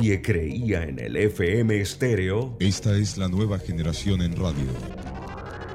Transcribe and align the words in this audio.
nadie 0.00 0.22
creía 0.22 0.84
en 0.84 0.98
el 0.98 1.14
FM 1.14 1.78
estéreo, 1.78 2.56
Esta 2.58 2.96
es 2.96 3.18
la 3.18 3.28
nueva 3.28 3.58
generación 3.58 4.22
en 4.22 4.34
radio. 4.34 4.70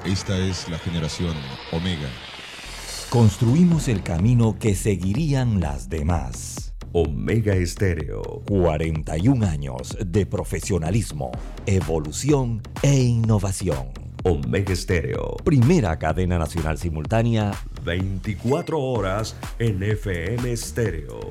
Esta 0.04 0.36
es 0.36 0.68
la 0.68 0.80
generación 0.80 1.32
Omega. 1.70 2.08
Construimos 3.08 3.86
el 3.86 4.02
camino 4.02 4.58
que 4.58 4.74
seguirían 4.74 5.60
las 5.60 5.88
demás. 5.88 6.74
Omega 6.92 7.54
Estéreo. 7.54 8.42
41 8.48 9.46
años 9.46 9.96
de 10.04 10.26
profesionalismo, 10.26 11.30
evolución 11.66 12.62
e 12.82 12.98
innovación. 12.98 13.90
Omega 14.24 14.72
Estéreo. 14.72 15.36
Primera 15.44 16.00
cadena 16.00 16.36
nacional 16.36 16.78
simultánea 16.78 17.52
24 17.84 18.76
horas 18.80 19.36
en 19.60 19.84
FM 19.84 20.50
estéreo. 20.50 21.30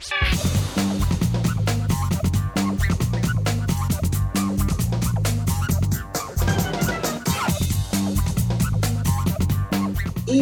Y 0.00 0.04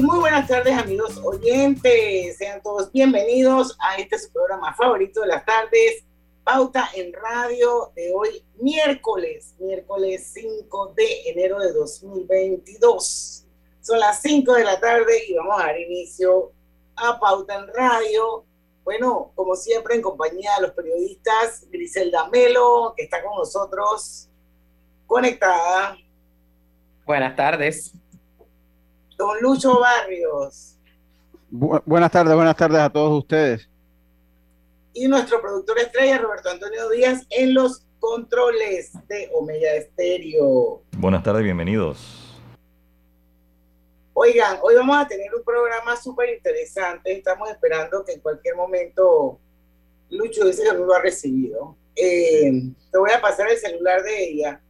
muy 0.02 0.20
buenas 0.20 0.46
tardes, 0.46 0.78
amigos 0.78 1.20
oyentes. 1.24 2.36
Sean 2.36 2.62
todos 2.62 2.92
bienvenidos 2.92 3.76
a 3.80 3.96
este 3.96 4.16
su 4.20 4.30
programa 4.30 4.72
favorito 4.74 5.22
de 5.22 5.26
las 5.26 5.44
tardes, 5.44 6.04
Pauta 6.44 6.88
en 6.94 7.12
Radio, 7.12 7.90
de 7.96 8.12
hoy, 8.14 8.44
miércoles, 8.60 9.56
miércoles 9.58 10.30
5 10.34 10.92
de 10.94 11.30
enero 11.30 11.58
de 11.58 11.72
2022. 11.72 13.44
Son 13.80 13.98
las 13.98 14.22
5 14.22 14.54
de 14.54 14.64
la 14.64 14.78
tarde 14.78 15.20
y 15.26 15.34
vamos 15.34 15.60
a 15.60 15.66
dar 15.66 15.80
inicio 15.80 16.52
a 16.94 17.18
Pauta 17.18 17.56
en 17.56 17.66
Radio. 17.74 18.44
Bueno, 18.92 19.32
como 19.34 19.54
siempre, 19.54 19.96
en 19.96 20.00
compañía 20.00 20.52
de 20.56 20.62
los 20.62 20.70
periodistas 20.70 21.66
Griselda 21.70 22.26
Melo, 22.30 22.94
que 22.96 23.02
está 23.02 23.22
con 23.22 23.36
nosotros 23.36 24.30
conectada. 25.06 25.94
Buenas 27.04 27.36
tardes. 27.36 27.92
Don 29.18 29.36
Lucho 29.42 29.78
Barrios 29.78 30.74
Bu- 31.52 31.82
buenas 31.84 32.10
tardes, 32.10 32.34
buenas 32.34 32.56
tardes 32.56 32.80
a 32.80 32.88
todos 32.88 33.18
ustedes. 33.18 33.68
y 34.94 35.06
nuestro 35.06 35.42
productor 35.42 35.78
estrella 35.80 36.16
Roberto 36.16 36.48
Antonio 36.48 36.88
Díaz 36.88 37.26
en 37.28 37.52
los 37.52 37.84
controles 38.00 38.92
de 39.06 39.28
Omega 39.34 39.70
Estéreo. 39.72 40.80
Buenas 40.96 41.22
tardes, 41.22 41.42
bienvenidos. 41.44 42.17
Oigan, 44.28 44.58
hoy 44.62 44.74
vamos 44.74 44.98
a 44.98 45.08
tener 45.08 45.34
un 45.34 45.42
programa 45.42 45.96
súper 45.96 46.28
interesante. 46.34 47.12
Estamos 47.12 47.48
esperando 47.50 48.04
que 48.04 48.12
en 48.12 48.20
cualquier 48.20 48.56
momento 48.56 49.38
Lucho 50.10 50.44
dice 50.44 50.64
que 50.64 50.72
no 50.76 50.84
lo 50.84 50.92
ha 50.92 51.00
recibido. 51.00 51.74
Eh, 51.96 52.52
te 52.92 52.98
voy 52.98 53.10
a 53.10 53.22
pasar 53.22 53.50
el 53.50 53.56
celular 53.56 54.02
de 54.02 54.24
ella. 54.24 54.60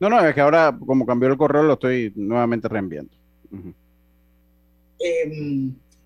No, 0.00 0.08
no, 0.08 0.26
es 0.26 0.34
que 0.34 0.40
ahora 0.40 0.74
como 0.86 1.04
cambió 1.04 1.28
el 1.28 1.36
correo 1.36 1.64
lo 1.64 1.74
estoy 1.74 2.14
nuevamente 2.16 2.66
reenviando. 2.66 3.12
Ujú. 3.52 3.74
Eh, 5.00 5.30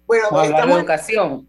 bueno, 0.05 0.25
Vamos 0.33 0.33
a 0.33 0.43
hablar 0.43 0.49
de 0.49 0.55
estamos 0.57 0.79
educación. 0.79 1.49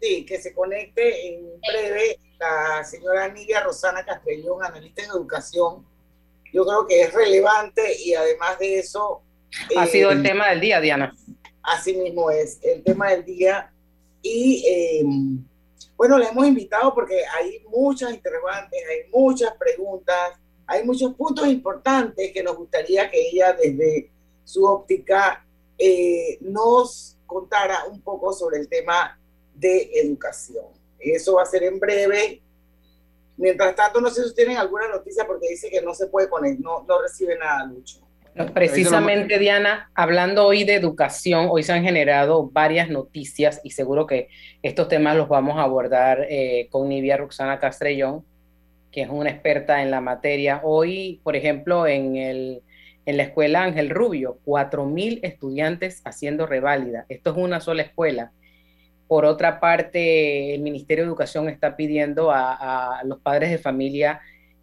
sí, 0.00 0.26
que 0.26 0.40
se 0.40 0.52
conecte 0.52 1.28
en 1.36 1.60
breve 1.60 2.18
la 2.40 2.82
señora 2.82 3.28
Nidia 3.28 3.62
Rosana 3.62 4.04
Castellón, 4.04 4.64
analista 4.64 5.04
en 5.04 5.10
educación. 5.10 5.86
Yo 6.52 6.66
creo 6.66 6.84
que 6.88 7.02
es 7.02 7.14
relevante 7.14 7.96
y 7.96 8.14
además 8.14 8.58
de 8.58 8.80
eso... 8.80 9.22
Ha 9.76 9.84
eh, 9.84 9.88
sido 9.88 10.10
el 10.10 10.22
tema 10.22 10.48
del 10.48 10.60
día, 10.60 10.80
Diana. 10.80 11.14
Así 11.62 11.94
mismo 11.94 12.30
es 12.30 12.58
el 12.62 12.82
tema 12.82 13.10
del 13.10 13.24
día. 13.24 13.72
Y 14.22 14.64
eh, 14.66 15.04
bueno, 15.96 16.18
le 16.18 16.28
hemos 16.28 16.46
invitado 16.46 16.94
porque 16.94 17.22
hay 17.38 17.60
muchas 17.68 18.12
interrogantes, 18.12 18.80
hay 18.88 19.10
muchas 19.10 19.52
preguntas, 19.56 20.32
hay 20.66 20.84
muchos 20.84 21.14
puntos 21.14 21.46
importantes 21.48 22.32
que 22.32 22.42
nos 22.42 22.56
gustaría 22.56 23.10
que 23.10 23.28
ella 23.28 23.52
desde 23.52 24.10
su 24.44 24.64
óptica 24.64 25.44
eh, 25.78 26.38
nos 26.40 27.16
contara 27.26 27.84
un 27.90 28.00
poco 28.00 28.32
sobre 28.32 28.58
el 28.58 28.68
tema 28.68 29.18
de 29.54 29.90
educación. 29.94 30.66
Eso 30.98 31.34
va 31.34 31.42
a 31.42 31.46
ser 31.46 31.64
en 31.64 31.78
breve. 31.78 32.42
Mientras 33.36 33.74
tanto, 33.74 34.00
no 34.00 34.10
sé 34.10 34.28
si 34.28 34.34
tienen 34.34 34.56
alguna 34.56 34.88
noticia 34.88 35.26
porque 35.26 35.48
dice 35.48 35.70
que 35.70 35.82
no 35.82 35.94
se 35.94 36.06
puede 36.06 36.28
poner, 36.28 36.60
no, 36.60 36.84
no 36.86 37.02
recibe 37.02 37.36
nada, 37.36 37.64
Lucho. 37.66 38.00
Precisamente, 38.34 39.38
Diana, 39.38 39.90
hablando 39.94 40.46
hoy 40.46 40.64
de 40.64 40.74
educación, 40.74 41.48
hoy 41.50 41.62
se 41.62 41.72
han 41.72 41.82
generado 41.82 42.48
varias 42.50 42.88
noticias 42.88 43.60
y 43.62 43.72
seguro 43.72 44.06
que 44.06 44.28
estos 44.62 44.88
temas 44.88 45.16
los 45.16 45.28
vamos 45.28 45.58
a 45.58 45.64
abordar 45.64 46.26
eh, 46.30 46.68
con 46.70 46.88
Nivia 46.88 47.18
Roxana 47.18 47.58
Castrellón, 47.58 48.24
que 48.90 49.02
es 49.02 49.10
una 49.10 49.28
experta 49.28 49.82
en 49.82 49.90
la 49.90 50.00
materia. 50.00 50.60
Hoy, 50.64 51.20
por 51.22 51.36
ejemplo, 51.36 51.86
en, 51.86 52.16
el, 52.16 52.62
en 53.04 53.18
la 53.18 53.24
escuela 53.24 53.64
Ángel 53.64 53.90
Rubio, 53.90 54.38
4.000 54.46 55.20
estudiantes 55.22 56.00
haciendo 56.06 56.46
reválida. 56.46 57.04
Esto 57.10 57.32
es 57.32 57.36
una 57.36 57.60
sola 57.60 57.82
escuela. 57.82 58.32
Por 59.08 59.26
otra 59.26 59.60
parte, 59.60 60.54
el 60.54 60.62
Ministerio 60.62 61.04
de 61.04 61.08
Educación 61.08 61.50
está 61.50 61.76
pidiendo 61.76 62.30
a, 62.30 62.98
a 62.98 63.04
los 63.04 63.20
padres 63.20 63.50
de 63.50 63.58
familia 63.58 64.22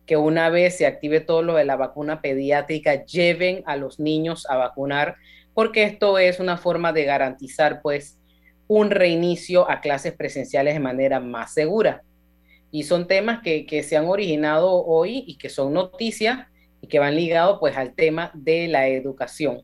que 0.10 0.18
una 0.18 0.50
vez 0.50 0.76
se 0.76 0.88
active 0.88 1.20
todo 1.20 1.44
lo 1.44 1.54
de 1.54 1.66
la 1.66 1.76
vacuna 1.76 2.20
pediátrica, 2.20 3.06
lleven 3.06 3.62
a 3.68 3.76
los 3.76 4.00
niños 4.00 4.50
a 4.50 4.58
vacunar, 4.58 5.18
porque 5.54 5.84
esto 5.84 6.18
es 6.18 6.40
una 6.40 6.58
forma 6.58 6.92
de 6.94 7.04
garantizar 7.04 7.84
pues 7.84 8.18
un 8.68 8.90
reinicio 8.90 9.70
a 9.70 9.82
clases 9.82 10.14
presenciales 10.14 10.74
de 10.74 10.80
manera 10.80 11.20
más 11.20 11.54
segura. 11.54 12.02
Y 12.72 12.86
son 12.86 13.06
temas 13.06 13.44
que, 13.44 13.68
que 13.68 13.84
se 13.84 13.98
han 13.98 14.08
originado 14.08 14.84
hoy 14.84 15.26
y 15.28 15.38
que 15.38 15.48
son 15.48 15.74
noticias 15.74 16.48
y 16.82 16.88
que 16.88 16.98
van 16.98 17.16
ligados 17.16 17.60
pues 17.60 17.78
al 17.78 17.94
tema 17.94 18.32
de 18.34 18.68
la 18.68 18.88
educación. 18.88 19.62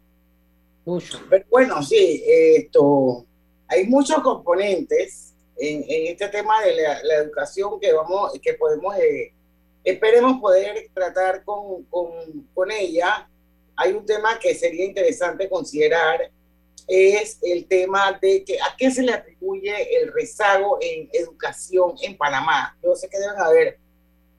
Pero 1.28 1.46
bueno, 1.50 1.82
sí, 1.82 2.24
esto, 2.28 3.26
hay 3.68 3.88
muchos 3.88 4.20
componentes 4.20 5.34
en, 5.58 5.84
en 5.88 6.06
este 6.06 6.28
tema 6.28 6.62
de 6.64 6.76
la, 6.76 7.04
la 7.04 7.16
educación 7.16 7.80
que 7.80 7.92
vamos, 7.94 8.32
que 8.44 8.54
podemos, 8.54 8.96
eh, 9.00 9.34
esperemos 9.86 10.42
poder 10.42 10.90
tratar 10.94 11.44
con, 11.44 11.84
con, 11.86 12.10
con 12.54 12.72
ella. 12.72 13.30
Hay 13.78 13.94
un 13.94 14.06
tema 14.06 14.38
que 14.40 14.54
sería 14.56 14.86
interesante 14.86 15.48
considerar, 15.50 16.32
es 16.88 17.40
el 17.42 17.66
tema 17.68 18.18
de 18.22 18.44
que 18.44 18.60
a 18.60 18.76
qué 18.78 18.92
se 18.92 19.02
le 19.04 19.14
atribuye 19.14 19.98
el 19.98 20.12
rezago 20.14 20.78
en 20.82 21.10
educación 21.14 21.96
en 22.02 22.18
Panamá. 22.18 22.78
Yo 22.84 22.96
sé 22.96 23.10
que 23.10 23.18
deben 23.20 23.40
haber 23.40 23.80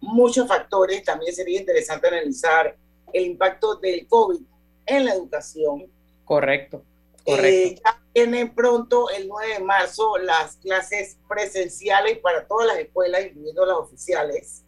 muchos 0.01 0.47
factores, 0.47 1.03
también 1.05 1.35
sería 1.35 1.59
interesante 1.61 2.07
analizar 2.09 2.77
el 3.13 3.27
impacto 3.27 3.77
del 3.77 4.07
COVID 4.07 4.41
en 4.87 5.05
la 5.07 5.15
educación. 5.15 5.91
Correcto, 6.25 6.83
Eh, 7.25 7.35
correcto. 7.35 7.83
ya 7.85 8.03
vienen 8.15 8.55
pronto 8.55 9.11
el 9.11 9.27
9 9.29 9.55
de 9.55 9.61
marzo 9.61 10.17
las 10.19 10.57
clases 10.57 11.17
presenciales 11.29 12.19
para 12.19 12.47
todas 12.47 12.67
las 12.69 12.79
escuelas, 12.79 13.27
incluyendo 13.27 13.67
las 13.67 13.77
oficiales. 13.79 14.63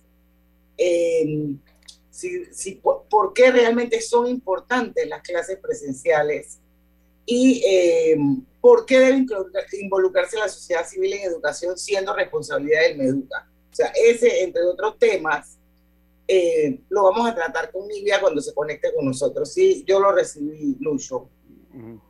Eh, 0.78 1.54
si, 2.10 2.44
si, 2.46 2.72
por, 2.76 3.04
¿Por 3.10 3.32
qué 3.34 3.50
realmente 3.50 4.00
son 4.00 4.26
importantes 4.28 5.06
las 5.08 5.20
clases 5.22 5.58
presenciales? 5.58 6.60
Y 7.26 7.62
eh, 7.68 8.16
por 8.60 8.86
qué 8.86 8.98
debe 9.00 9.18
involucrar- 9.18 9.66
involucrarse 9.80 10.38
la 10.38 10.48
sociedad 10.48 10.86
civil 10.86 11.12
en 11.12 11.22
educación 11.24 11.76
siendo 11.76 12.14
responsabilidad 12.14 12.82
del 12.82 12.96
MEDUCA. 12.98 13.46
O 13.70 13.74
sea, 13.74 13.92
ese, 14.02 14.42
entre 14.42 14.62
otros 14.64 14.98
temas, 14.98 15.58
eh, 16.26 16.80
lo 16.88 17.04
vamos 17.04 17.28
a 17.28 17.34
tratar 17.34 17.70
con 17.70 17.86
Nivia 17.86 18.20
cuando 18.20 18.40
se 18.40 18.54
conecte 18.54 18.92
con 18.94 19.04
nosotros. 19.04 19.52
Sí, 19.52 19.84
yo 19.86 20.00
lo 20.00 20.10
recibí, 20.12 20.76
Lucho, 20.80 21.28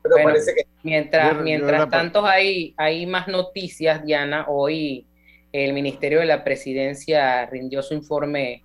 pero 0.02 0.14
Bueno, 0.14 0.28
parece 0.30 0.54
que 0.54 0.66
Mientras, 0.84 1.32
Yo- 1.32 1.38
yo 1.38 1.42
mientras 1.44 1.80
la- 1.80 1.90
tanto 1.90 2.24
hay, 2.24 2.72
hay 2.76 3.04
más 3.04 3.26
noticias, 3.28 4.04
Diana, 4.04 4.46
hoy 4.48 5.04
el 5.52 5.72
Ministerio 5.72 6.20
de 6.20 6.26
la 6.26 6.44
Presidencia 6.44 7.46
rindió 7.46 7.82
su 7.82 7.94
informe 7.94 8.62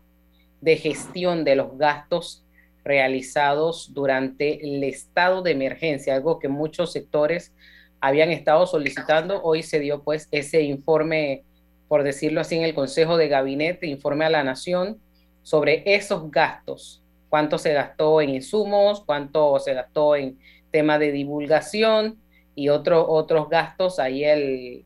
de 0.62 0.78
gestión 0.78 1.44
de 1.44 1.56
los 1.56 1.78
gastos 1.78 2.46
realizados 2.84 3.94
durante 3.94 4.64
el 4.66 4.84
estado 4.84 5.42
de 5.42 5.52
emergencia, 5.52 6.16
algo 6.16 6.40
que 6.40 6.50
muchos 6.50 6.92
sectores 6.92 7.54
habían 8.02 8.32
estado 8.32 8.68
solicitando. 8.68 9.42
Hoy 9.44 9.64
se 9.64 9.80
dio 9.80 10.04
pues 10.04 10.28
ese 10.32 10.62
informe, 10.62 11.44
por 11.88 12.04
decirlo 12.04 12.42
así, 12.42 12.58
en 12.58 12.64
el 12.64 12.74
Consejo 12.74 13.18
de 13.18 13.30
Gabinete, 13.30 13.88
informe 13.88 14.26
a 14.26 14.30
la 14.30 14.44
Nación 14.44 15.00
sobre 15.42 15.84
esos 15.86 16.30
gastos, 16.32 17.02
cuánto 17.30 17.58
se 17.58 17.74
gastó 17.74 18.22
en 18.22 18.30
insumos, 18.30 19.04
cuánto 19.06 19.60
se 19.60 19.74
gastó 19.74 20.16
en 20.16 20.38
tema 20.72 21.00
de 21.00 21.12
divulgación 21.12 22.18
y 22.56 22.70
otro, 22.70 23.10
otros 23.10 23.50
gastos. 23.50 24.00
Ahí 24.00 24.24
el 24.26 24.86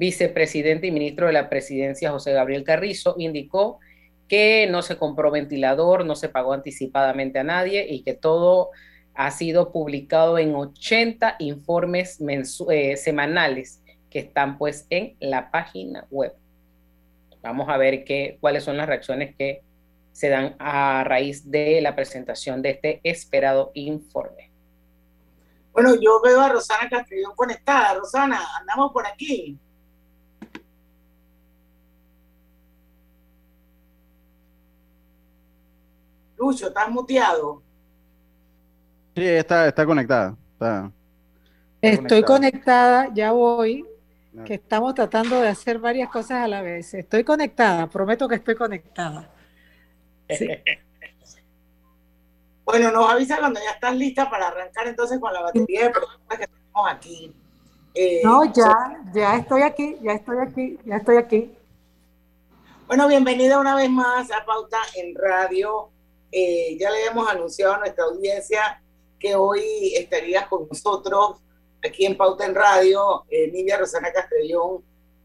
vicepresidente 0.00 0.86
y 0.86 0.90
ministro 0.90 1.26
de 1.26 1.34
la 1.34 1.50
presidencia, 1.50 2.10
José 2.10 2.32
Gabriel 2.32 2.64
Carrizo, 2.64 3.16
indicó 3.18 3.80
que 4.28 4.66
no 4.70 4.80
se 4.80 4.96
compró 4.96 5.30
ventilador, 5.30 6.06
no 6.06 6.16
se 6.16 6.30
pagó 6.30 6.54
anticipadamente 6.54 7.38
a 7.38 7.44
nadie 7.44 7.86
y 7.86 8.02
que 8.02 8.14
todo 8.14 8.70
ha 9.14 9.30
sido 9.30 9.72
publicado 9.72 10.38
en 10.38 10.54
80 10.54 11.36
informes 11.40 12.18
eh, 12.70 12.96
semanales 12.96 13.82
que 14.08 14.20
están 14.20 14.56
pues 14.56 14.86
en 14.88 15.16
la 15.20 15.50
página 15.50 16.06
web. 16.10 16.32
Vamos 17.42 17.68
a 17.68 17.76
ver 17.76 18.02
qué, 18.04 18.38
cuáles 18.40 18.64
son 18.64 18.78
las 18.78 18.88
reacciones 18.88 19.36
que 19.36 19.60
se 20.12 20.30
dan 20.30 20.56
a 20.58 21.04
raíz 21.04 21.50
de 21.50 21.82
la 21.82 21.94
presentación 21.94 22.62
de 22.62 22.70
este 22.70 23.00
esperado 23.04 23.70
informe. 23.74 24.50
Bueno, 25.72 25.94
yo 26.00 26.22
veo 26.22 26.40
a 26.40 26.48
Rosana 26.48 26.88
Castrillón 26.88 27.34
conectada. 27.36 27.94
Rosana, 27.94 28.40
andamos 28.58 28.92
por 28.92 29.06
aquí. 29.06 29.58
Lucho, 36.50 36.66
¿estás 36.66 36.90
muteado? 36.90 37.62
Sí, 39.14 39.24
está, 39.24 39.68
está 39.68 39.86
conectada. 39.86 40.36
Estoy 41.80 42.24
conectada. 42.24 43.08
ya 43.14 43.30
voy, 43.30 43.86
que 44.44 44.54
estamos 44.54 44.94
tratando 44.96 45.40
de 45.40 45.46
hacer 45.46 45.78
varias 45.78 46.10
cosas 46.10 46.42
a 46.42 46.48
la 46.48 46.60
vez. 46.60 46.92
Estoy 46.92 47.22
conectada, 47.22 47.86
prometo 47.86 48.26
que 48.26 48.34
estoy 48.34 48.56
conectada. 48.56 49.30
bueno, 52.64 52.90
nos 52.90 53.08
avisa 53.08 53.38
cuando 53.38 53.60
ya 53.60 53.70
estás 53.70 53.94
lista 53.94 54.28
para 54.28 54.48
arrancar 54.48 54.88
entonces 54.88 55.20
con 55.20 55.32
la 55.32 55.42
batería 55.42 55.84
de 55.84 55.90
preguntas 55.90 56.36
que 56.36 56.48
tenemos 56.48 56.90
aquí. 56.90 57.32
Eh, 57.94 58.22
no, 58.24 58.44
ya, 58.52 59.00
ya 59.14 59.36
estoy 59.36 59.62
aquí, 59.62 59.98
ya 60.02 60.14
estoy 60.14 60.38
aquí, 60.38 60.78
ya 60.84 60.96
estoy 60.96 61.16
aquí. 61.16 61.56
Bueno, 62.88 63.06
bienvenida 63.06 63.60
una 63.60 63.76
vez 63.76 63.88
más 63.88 64.32
a 64.32 64.44
Pauta 64.44 64.78
en 64.96 65.14
Radio. 65.14 65.90
Eh, 66.32 66.76
ya 66.78 66.90
le 66.90 67.06
hemos 67.06 67.28
anunciado 67.28 67.74
a 67.74 67.78
nuestra 67.78 68.04
audiencia 68.04 68.82
que 69.18 69.34
hoy 69.34 69.94
estaría 69.96 70.48
con 70.48 70.66
nosotros 70.68 71.38
aquí 71.84 72.06
en 72.06 72.16
Pauta 72.16 72.46
en 72.46 72.54
Radio. 72.54 73.24
Eh, 73.28 73.50
Nidia 73.50 73.78
Rosana 73.78 74.12
Castellón 74.12 74.84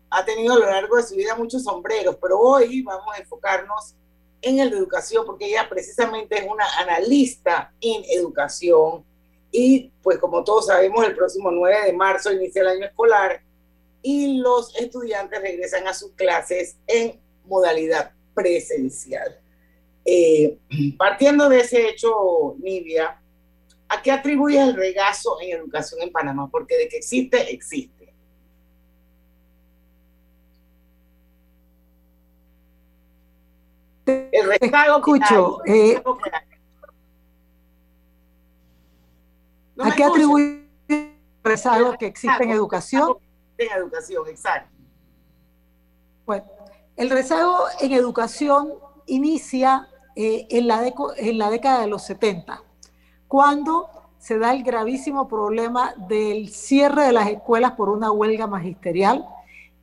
ha 0.10 0.26
tenido 0.26 0.54
a 0.54 0.60
lo 0.60 0.66
largo 0.66 0.98
de 0.98 1.04
su 1.04 1.16
vida 1.16 1.36
muchos 1.36 1.64
sombreros, 1.64 2.18
pero 2.22 2.40
hoy 2.40 2.82
vamos 2.82 3.16
a 3.16 3.20
enfocarnos 3.20 3.96
en 4.42 4.58
de 4.58 4.64
educación 4.64 5.26
porque 5.26 5.48
ella 5.48 5.68
precisamente 5.68 6.38
es 6.38 6.46
una 6.48 6.66
analista 6.78 7.74
en 7.82 8.04
educación 8.10 9.04
y 9.52 9.92
pues 10.04 10.20
como 10.20 10.44
todos 10.44 10.68
sabemos 10.68 11.04
el 11.06 11.16
próximo 11.16 11.50
9 11.50 11.86
de 11.86 11.94
marzo 11.94 12.32
inicia 12.32 12.62
el 12.62 12.68
año 12.68 12.86
escolar 12.86 13.42
y 14.02 14.38
los 14.38 14.76
estudiantes 14.76 15.42
regresan 15.42 15.88
a 15.88 15.94
sus 15.94 16.12
clases 16.12 16.76
en 16.86 17.20
modalidad 17.46 18.12
presencial. 18.36 19.40
Eh, 20.06 20.60
partiendo 20.98 21.50
de 21.50 21.62
ese 21.62 21.90
hecho, 21.90 22.56
Nidia, 22.60 23.20
¿a 23.90 24.02
qué 24.02 24.12
atribuye 24.12 24.62
el 24.62 24.76
regazo 24.76 25.38
en 25.42 25.58
educación 25.58 26.02
en 26.02 26.12
Panamá? 26.12 26.48
Porque 26.50 26.78
de 26.78 26.88
que 26.88 26.98
existe, 26.98 27.52
existe. 27.52 28.14
El 34.06 34.48
rezago 34.48 34.98
Escucho, 34.98 35.66
eh, 35.66 36.00
¿A 39.80 39.96
qué 39.96 40.04
atribuye 40.04 40.70
el 40.88 41.18
rezago 41.44 41.98
que 41.98 42.06
existe 42.06 42.44
en 42.44 42.52
educación? 42.52 43.18
En 43.58 43.72
educación, 43.72 44.28
exacto. 44.28 44.70
Bueno, 46.26 46.46
el 46.96 47.10
rezago 47.10 47.66
en 47.82 47.92
educación 47.92 48.74
inicia 49.08 49.88
eh, 50.16 50.48
en, 50.50 50.68
la 50.68 51.50
década 51.50 51.82
de 51.82 51.88
los 51.88 52.04
70, 52.04 52.62
cuando 53.28 53.90
se 54.18 54.38
da 54.38 54.54
el 54.54 54.64
gravísimo 54.64 55.28
problema 55.28 55.94
del 56.08 56.50
cierre 56.50 57.04
de 57.04 57.12
las 57.12 57.30
escuelas 57.30 57.74
por 57.74 57.90
una 57.90 58.12
huelga 58.12 58.48
magisterial 58.48 59.26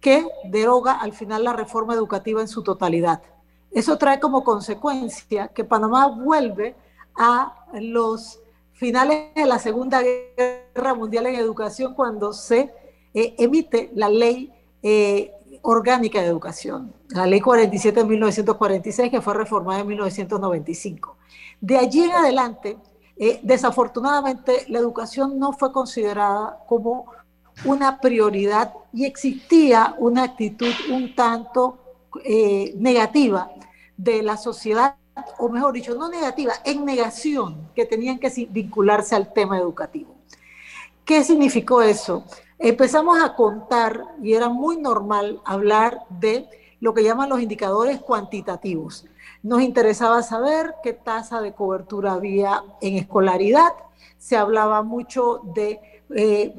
que 0.00 0.26
deroga 0.44 0.94
al 0.94 1.12
final 1.12 1.44
la 1.44 1.52
reforma 1.52 1.94
educativa 1.94 2.40
en 2.40 2.48
su 2.48 2.62
totalidad. 2.62 3.22
Eso 3.70 3.98
trae 3.98 4.18
como 4.18 4.42
consecuencia 4.42 5.48
que 5.48 5.64
Panamá 5.64 6.08
vuelve 6.08 6.74
a 7.16 7.66
los 7.74 8.40
finales 8.72 9.34
de 9.34 9.46
la 9.46 9.58
Segunda 9.58 10.02
Guerra 10.02 10.94
Mundial 10.94 11.26
en 11.26 11.36
educación 11.36 11.94
cuando 11.94 12.32
se 12.32 12.72
eh, 13.14 13.34
emite 13.38 13.90
la 13.94 14.08
ley 14.08 14.52
eh, 14.82 15.32
orgánica 15.62 16.20
de 16.20 16.26
educación, 16.26 16.92
la 17.08 17.26
ley 17.26 17.40
47 17.40 18.00
de 18.00 18.06
1946 18.06 19.10
que 19.10 19.20
fue 19.20 19.34
reformada 19.34 19.80
en 19.80 19.86
1995. 19.86 21.16
De 21.60 21.78
allí 21.78 22.02
en 22.02 22.12
adelante, 22.12 22.76
eh, 23.16 23.40
desafortunadamente, 23.42 24.64
la 24.68 24.80
educación 24.80 25.38
no 25.38 25.52
fue 25.52 25.72
considerada 25.72 26.58
como 26.66 27.06
una 27.64 28.00
prioridad 28.00 28.74
y 28.92 29.04
existía 29.04 29.94
una 29.98 30.24
actitud 30.24 30.72
un 30.90 31.14
tanto 31.14 31.78
eh, 32.24 32.74
negativa 32.76 33.50
de 33.96 34.22
la 34.22 34.36
sociedad, 34.36 34.96
o 35.38 35.48
mejor 35.48 35.72
dicho, 35.72 35.94
no 35.94 36.08
negativa, 36.08 36.54
en 36.64 36.84
negación, 36.84 37.70
que 37.74 37.84
tenían 37.84 38.18
que 38.18 38.48
vincularse 38.50 39.14
al 39.14 39.32
tema 39.32 39.58
educativo. 39.58 40.16
¿Qué 41.04 41.22
significó 41.22 41.82
eso? 41.82 42.24
Empezamos 42.62 43.20
a 43.20 43.34
contar, 43.34 44.04
y 44.22 44.34
era 44.34 44.48
muy 44.48 44.76
normal 44.76 45.40
hablar 45.44 46.04
de 46.08 46.48
lo 46.80 46.94
que 46.94 47.04
llaman 47.04 47.28
los 47.28 47.40
indicadores 47.40 48.00
cuantitativos. 48.00 49.06
Nos 49.42 49.62
interesaba 49.62 50.22
saber 50.22 50.74
qué 50.82 50.92
tasa 50.92 51.40
de 51.40 51.52
cobertura 51.52 52.12
había 52.12 52.62
en 52.80 52.96
escolaridad, 52.96 53.72
se 54.18 54.36
hablaba 54.36 54.82
mucho 54.82 55.40
de 55.54 55.80
eh, 56.14 56.54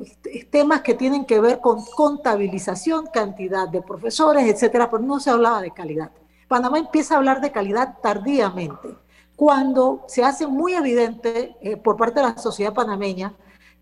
temas 0.50 0.82
que 0.82 0.94
tienen 0.94 1.26
que 1.26 1.40
ver 1.40 1.60
con 1.60 1.84
contabilización, 1.96 3.08
cantidad 3.08 3.70
de 3.70 3.82
profesores, 3.82 4.46
etcétera, 4.48 4.90
pero 4.90 5.04
no 5.04 5.20
se 5.20 5.30
hablaba 5.30 5.62
de 5.62 5.72
calidad. 5.72 6.12
Panamá 6.48 6.80
empieza 6.80 7.14
a 7.14 7.18
hablar 7.18 7.40
de 7.40 7.52
calidad 7.52 7.98
tardíamente, 8.02 8.90
cuando 9.36 10.04
se 10.08 10.24
hace 10.24 10.48
muy 10.48 10.74
evidente 10.74 11.56
eh, 11.62 11.78
por 11.78 11.96
parte 11.96 12.20
de 12.20 12.28
la 12.28 12.38
sociedad 12.38 12.74
panameña 12.74 13.34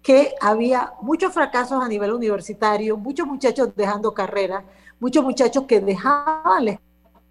que 0.01 0.34
había 0.41 0.93
muchos 1.01 1.34
fracasos 1.34 1.84
a 1.84 1.88
nivel 1.88 2.12
universitario, 2.12 2.98
muchos 2.98 3.27
muchachos 3.27 3.70
dejando 3.75 4.13
carrera, 4.13 4.63
muchos 5.00 5.24
muchachos 5.24 5.65
que 5.65 5.79
dejaban 5.79 6.65
la 6.65 6.79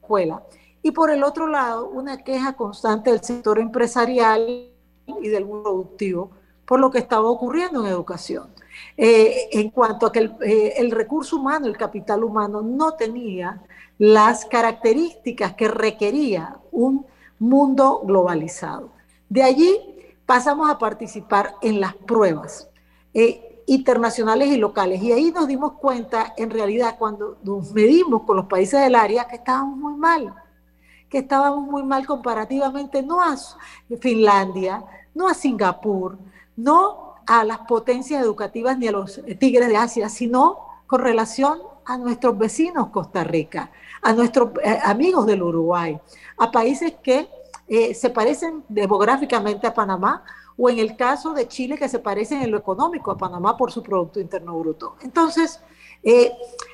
escuela. 0.01 0.43
Y 0.83 0.93
por 0.93 1.11
el 1.11 1.25
otro 1.25 1.47
lado, 1.47 1.89
una 1.89 2.19
queja 2.19 2.55
constante 2.55 3.11
del 3.11 3.23
sector 3.23 3.59
empresarial 3.59 4.71
y 5.07 5.29
del 5.29 5.45
mundo 5.45 5.71
productivo 5.71 6.31
por 6.71 6.79
lo 6.79 6.89
que 6.89 6.99
estaba 6.99 7.29
ocurriendo 7.29 7.85
en 7.85 7.91
educación. 7.91 8.49
Eh, 8.97 9.49
en 9.51 9.71
cuanto 9.71 10.07
a 10.07 10.13
que 10.13 10.31
eh, 10.43 10.75
el 10.77 10.93
recurso 10.93 11.37
humano, 11.37 11.67
el 11.67 11.77
capital 11.77 12.23
humano, 12.23 12.63
no 12.63 12.95
tenía 12.95 13.61
las 13.99 14.45
características 14.45 15.55
que 15.55 15.67
requería 15.67 16.59
un 16.71 17.05
mundo 17.41 18.03
globalizado. 18.05 18.91
De 19.29 19.43
allí 19.43 19.90
pasamos 20.31 20.71
a 20.71 20.79
participar 20.79 21.57
en 21.61 21.81
las 21.81 21.93
pruebas 21.93 22.69
eh, 23.13 23.65
internacionales 23.67 24.47
y 24.51 24.59
locales. 24.59 25.03
Y 25.03 25.11
ahí 25.11 25.33
nos 25.33 25.49
dimos 25.49 25.73
cuenta, 25.73 26.35
en 26.37 26.51
realidad, 26.51 26.95
cuando 27.01 27.39
nos 27.43 27.73
medimos 27.73 28.23
con 28.23 28.37
los 28.37 28.47
países 28.47 28.81
del 28.81 28.95
área, 28.95 29.27
que 29.27 29.35
estábamos 29.35 29.77
muy 29.77 29.95
mal, 29.95 30.33
que 31.09 31.19
estábamos 31.19 31.69
muy 31.69 31.83
mal 31.83 32.07
comparativamente, 32.07 33.03
no 33.03 33.21
a 33.21 33.37
Finlandia, 34.01 34.85
no 35.17 35.27
a 35.27 35.35
Singapur, 35.35 36.17
no 36.55 37.17
a 37.27 37.43
las 37.43 37.59
potencias 37.67 38.23
educativas 38.23 38.79
ni 38.79 38.87
a 38.87 38.93
los 38.93 39.21
tigres 39.41 39.69
de 39.69 39.79
Asia, 39.79 40.09
sino 40.09 40.59
con 40.87 41.01
relación 41.01 41.59
a 41.87 41.99
nuestros 41.99 42.39
vecinos 42.39 42.91
Costa 42.91 43.25
Rica, 43.25 43.73
a 44.01 44.13
nuestros 44.13 44.51
eh, 44.63 44.79
amigos 44.85 45.27
del 45.27 45.43
Uruguay, 45.43 45.99
a 46.39 46.53
países 46.53 46.95
que 47.03 47.29
eh, 47.73 47.95
se 47.95 48.11
parecen 48.11 48.65
demográficamente 48.69 49.65
a 49.65 49.73
Panamá, 49.73 50.25
o 50.57 50.69
en 50.69 50.81
el 50.81 50.97
caso 50.97 51.33
de 51.33 51.47
Chile, 51.47 51.79
que 51.79 51.89
se 51.89 52.01
parecen 52.01 52.43
en 52.43 52.51
lo 52.51 52.59
económico 52.59 53.13
a 53.13 53.17
Panamá 53.17 53.57
por 53.57 53.71
su 53.71 53.81
Producto 53.81 54.19
Interno 54.19 54.59
Bruto. 54.59 54.97
Entonces, 55.03 55.61
eh, 56.03 56.33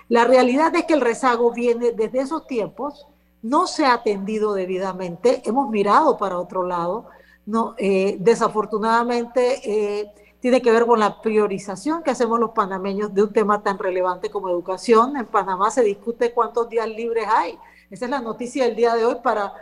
la 0.09 0.25
realidad 0.25 0.75
es 0.75 0.87
que 0.87 0.95
el 0.95 1.03
rezago 1.03 1.53
viene 1.53 1.93
desde 1.93 2.21
esos 2.21 2.47
tiempos, 2.47 3.07
no 3.43 3.67
se 3.67 3.85
ha 3.85 3.93
atendido 3.93 4.55
debidamente, 4.55 5.43
hemos 5.45 5.69
mirado 5.69 6.17
para 6.17 6.39
otro 6.39 6.67
lado, 6.67 7.09
no, 7.45 7.75
eh, 7.77 8.17
desafortunadamente 8.19 10.15
tiene 10.41 10.63
que 10.63 10.71
ver 10.71 10.87
con 10.87 10.99
la 10.99 11.21
priorización 11.21 12.03
que 12.03 12.11
hacemos 12.11 12.41
los 12.41 12.53
panameños 12.53 13.13
de 13.13 13.23
un 13.23 13.33
tema 13.35 13.63
tan 13.63 13.79
relevante 13.79 14.31
como 14.31 14.49
educación. 14.49 15.15
En 15.19 15.27
Panamá 15.27 15.71
se 15.71 15.83
discute 15.83 16.33
cuántos 16.33 16.71
días 16.71 16.89
libres 16.89 17.27
hay. 17.29 17.59
Esa 17.91 18.07
es 18.07 18.11
la 18.11 18.21
noticia 18.21 18.65
del 18.65 18.77
día 18.77 18.95
de 18.95 19.05
hoy 19.05 19.17
para 19.23 19.53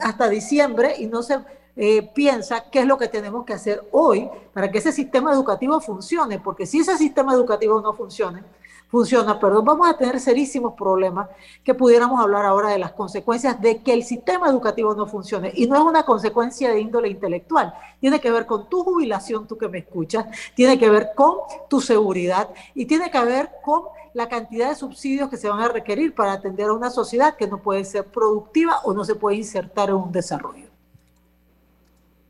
hasta 0.00 0.28
diciembre 0.28 0.94
y 0.98 1.06
no 1.06 1.22
se 1.22 1.38
eh, 1.76 2.02
piensa 2.12 2.64
qué 2.70 2.80
es 2.80 2.86
lo 2.86 2.98
que 2.98 3.06
tenemos 3.06 3.44
que 3.44 3.52
hacer 3.52 3.86
hoy 3.92 4.28
para 4.52 4.70
que 4.70 4.78
ese 4.78 4.90
sistema 4.90 5.32
educativo 5.32 5.80
funcione, 5.80 6.40
porque 6.40 6.66
si 6.66 6.80
ese 6.80 6.96
sistema 6.98 7.32
educativo 7.32 7.80
no 7.80 7.92
funciona, 7.92 8.44
funciona, 8.88 9.38
perdón, 9.38 9.64
vamos 9.64 9.88
a 9.88 9.96
tener 9.96 10.18
serísimos 10.18 10.74
problemas 10.74 11.28
que 11.62 11.74
pudiéramos 11.74 12.20
hablar 12.20 12.46
ahora 12.46 12.70
de 12.70 12.78
las 12.78 12.92
consecuencias 12.92 13.60
de 13.60 13.82
que 13.82 13.92
el 13.92 14.02
sistema 14.02 14.48
educativo 14.48 14.94
no 14.94 15.06
funcione. 15.06 15.52
Y 15.54 15.66
no 15.66 15.76
es 15.76 15.82
una 15.82 16.04
consecuencia 16.04 16.72
de 16.72 16.80
índole 16.80 17.08
intelectual, 17.08 17.72
tiene 18.00 18.20
que 18.20 18.30
ver 18.30 18.46
con 18.46 18.68
tu 18.68 18.82
jubilación, 18.82 19.46
tú 19.46 19.56
que 19.56 19.68
me 19.68 19.78
escuchas, 19.78 20.26
tiene 20.54 20.78
que 20.78 20.90
ver 20.90 21.10
con 21.14 21.36
tu 21.68 21.80
seguridad 21.80 22.48
y 22.74 22.86
tiene 22.86 23.10
que 23.10 23.20
ver 23.24 23.50
con 23.62 23.82
la 24.14 24.28
cantidad 24.28 24.68
de 24.68 24.74
subsidios 24.74 25.28
que 25.28 25.36
se 25.36 25.48
van 25.48 25.60
a 25.60 25.68
requerir 25.68 26.14
para 26.14 26.32
atender 26.32 26.68
a 26.68 26.72
una 26.72 26.90
sociedad 26.90 27.36
que 27.36 27.46
no 27.46 27.62
puede 27.62 27.84
ser 27.84 28.04
productiva 28.06 28.80
o 28.84 28.94
no 28.94 29.04
se 29.04 29.14
puede 29.14 29.36
insertar 29.36 29.88
en 29.90 29.96
un 29.96 30.12
desarrollo. 30.12 30.66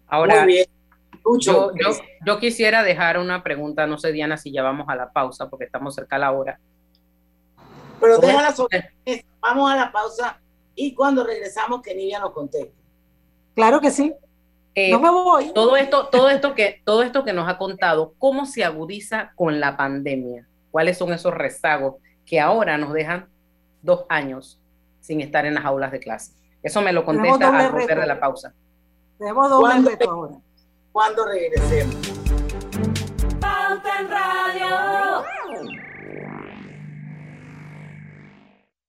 Ahora, 0.07 0.47
yo, 1.41 1.73
yo, 2.25 2.39
quisiera 2.39 2.83
dejar 2.83 3.19
una 3.19 3.43
pregunta, 3.43 3.87
no 3.87 3.99
sé 3.99 4.13
Diana 4.13 4.37
si 4.37 4.51
ya 4.51 4.63
vamos 4.63 4.89
a 4.89 4.97
la 4.97 5.13
pausa 5.13 5.49
porque 5.49 5.67
estamos 5.67 5.95
cerca 5.95 6.17
a 6.17 6.21
la 6.21 6.33
hora. 6.33 6.59
Pero 8.01 8.19
déjala 8.19 8.53
sobre 8.53 8.95
vamos 9.41 9.71
a 9.71 9.77
la 9.77 9.93
pausa 9.93 10.41
y 10.75 10.95
cuando 10.95 11.25
regresamos 11.25 11.83
que 11.83 11.95
Nidia 11.95 12.21
nos 12.21 12.33
conteste. 12.33 12.73
Claro 13.55 13.81
que 13.81 13.91
sí. 13.91 14.15
Eh, 14.75 14.93
no 14.93 15.01
me 15.01 15.11
voy. 15.11 15.53
Todo 15.53 15.77
esto, 15.77 16.07
todo 16.07 16.31
esto 16.31 16.55
que, 16.55 16.81
todo 16.85 17.03
esto 17.03 17.25
que 17.25 17.33
nos 17.33 17.49
ha 17.49 17.59
contado, 17.59 18.15
¿cómo 18.19 18.47
se 18.47 18.65
agudiza 18.65 19.33
con 19.35 19.59
la 19.59 19.77
pandemia? 19.77 20.48
¿Cuáles 20.71 20.99
son 20.99 21.13
esos 21.13 21.35
rezagos 21.35 21.97
que 22.27 22.41
ahora 22.41 22.77
nos 22.79 22.93
dejan 22.93 23.29
dos 23.83 24.05
años 24.09 24.61
sin 25.01 25.21
estar 25.21 25.47
en 25.47 25.55
las 25.55 25.65
aulas 25.65 25.93
de 25.93 26.01
clase? 26.01 26.33
Eso 26.63 26.83
me 26.83 26.93
lo 26.93 27.05
contesta 27.05 27.67
al 27.67 27.73
volver 27.73 28.01
de 28.01 28.07
la 28.07 28.21
pausa. 28.21 28.53
Tenemos 29.19 29.49
doble 29.51 29.91
reto 29.91 30.11
ahora 30.11 30.35
cuando 30.93 31.27
regresemos. 31.27 31.95
Pauta 33.41 34.01
en 34.01 34.09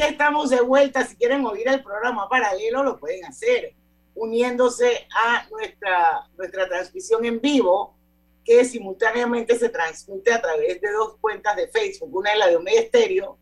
Estamos 0.00 0.50
de 0.50 0.60
vuelta. 0.60 1.04
Si 1.04 1.16
quieren 1.16 1.44
oír 1.44 1.68
el 1.68 1.82
programa 1.82 2.28
paralelo, 2.28 2.82
lo 2.82 2.98
pueden 2.98 3.24
hacer 3.24 3.74
uniéndose 4.14 5.06
a 5.14 5.48
nuestra, 5.50 6.28
nuestra 6.36 6.68
transmisión 6.68 7.24
en 7.24 7.40
vivo, 7.40 7.96
que 8.44 8.64
simultáneamente 8.64 9.58
se 9.58 9.68
transmite 9.68 10.32
a 10.32 10.40
través 10.40 10.80
de 10.80 10.92
dos 10.92 11.16
cuentas 11.20 11.56
de 11.56 11.68
Facebook. 11.68 12.14
Una 12.14 12.32
es 12.32 12.38
la 12.38 12.48
de 12.48 12.56
Omega 12.56 12.80
Estéreo 12.80 13.38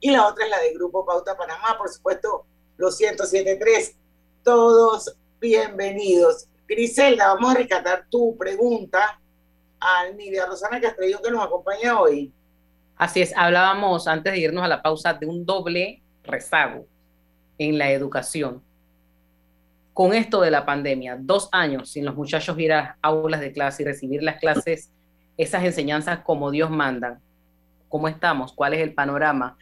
y 0.00 0.10
la 0.10 0.26
otra 0.26 0.44
es 0.44 0.50
la 0.50 0.58
de 0.60 0.72
Grupo 0.72 1.04
Pauta 1.04 1.36
Panamá, 1.36 1.76
por 1.78 1.90
supuesto, 1.90 2.46
los 2.76 2.98
107.3. 2.98 3.94
Todos 4.42 5.14
bienvenidos. 5.38 6.48
Griselda, 6.66 7.34
vamos 7.34 7.50
a 7.50 7.58
rescatar 7.58 8.06
tu 8.08 8.36
pregunta 8.36 9.20
a 9.78 10.08
Nidia 10.10 10.46
Rosana 10.46 10.80
Castrello 10.80 11.20
que 11.22 11.30
nos 11.30 11.44
acompaña 11.44 12.00
hoy. 12.00 12.32
Así 13.00 13.22
es, 13.22 13.32
hablábamos 13.34 14.06
antes 14.06 14.30
de 14.30 14.40
irnos 14.40 14.62
a 14.62 14.68
la 14.68 14.82
pausa 14.82 15.14
de 15.14 15.24
un 15.24 15.46
doble 15.46 16.02
rezago 16.22 16.86
en 17.56 17.78
la 17.78 17.90
educación. 17.92 18.62
Con 19.94 20.12
esto 20.12 20.42
de 20.42 20.50
la 20.50 20.66
pandemia, 20.66 21.16
dos 21.18 21.48
años 21.50 21.92
sin 21.92 22.04
los 22.04 22.14
muchachos 22.14 22.58
ir 22.58 22.74
a 22.74 22.98
aulas 23.00 23.40
de 23.40 23.54
clase 23.54 23.82
y 23.82 23.86
recibir 23.86 24.22
las 24.22 24.38
clases, 24.38 24.92
esas 25.38 25.64
enseñanzas 25.64 26.18
como 26.18 26.50
Dios 26.50 26.68
manda. 26.68 27.20
¿Cómo 27.88 28.06
estamos? 28.06 28.52
¿Cuál 28.52 28.74
es 28.74 28.80
el 28.80 28.92
panorama? 28.92 29.56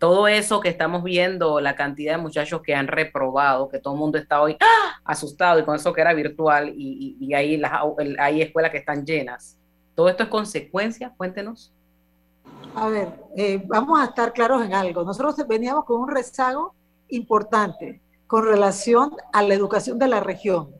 Todo 0.00 0.26
eso 0.26 0.58
que 0.58 0.68
estamos 0.68 1.04
viendo, 1.04 1.60
la 1.60 1.76
cantidad 1.76 2.16
de 2.16 2.22
muchachos 2.22 2.60
que 2.60 2.74
han 2.74 2.88
reprobado, 2.88 3.68
que 3.68 3.78
todo 3.78 3.94
el 3.94 4.00
mundo 4.00 4.18
está 4.18 4.42
hoy 4.42 4.56
¡ah! 4.58 5.00
asustado 5.04 5.60
y 5.60 5.64
con 5.64 5.76
eso 5.76 5.92
que 5.92 6.00
era 6.00 6.12
virtual 6.12 6.72
y, 6.76 7.16
y, 7.20 7.34
hay, 7.34 7.56
las, 7.56 7.70
hay 8.18 8.42
escuelas 8.42 8.72
que 8.72 8.78
están 8.78 9.06
llenas. 9.06 9.56
¿Todo 9.94 10.08
esto 10.08 10.24
es 10.24 10.28
consecuencia? 10.28 11.14
Cuéntenos. 11.16 11.72
A 12.74 12.88
ver, 12.88 13.12
eh, 13.36 13.62
vamos 13.66 14.00
a 14.00 14.04
estar 14.04 14.32
claros 14.32 14.64
en 14.64 14.74
algo. 14.74 15.02
Nosotros 15.04 15.36
veníamos 15.48 15.84
con 15.84 16.00
un 16.00 16.08
rezago 16.08 16.74
importante 17.08 18.00
con 18.26 18.44
relación 18.44 19.16
a 19.32 19.42
la 19.42 19.54
educación 19.54 19.98
de 19.98 20.06
la 20.06 20.20
región. 20.20 20.70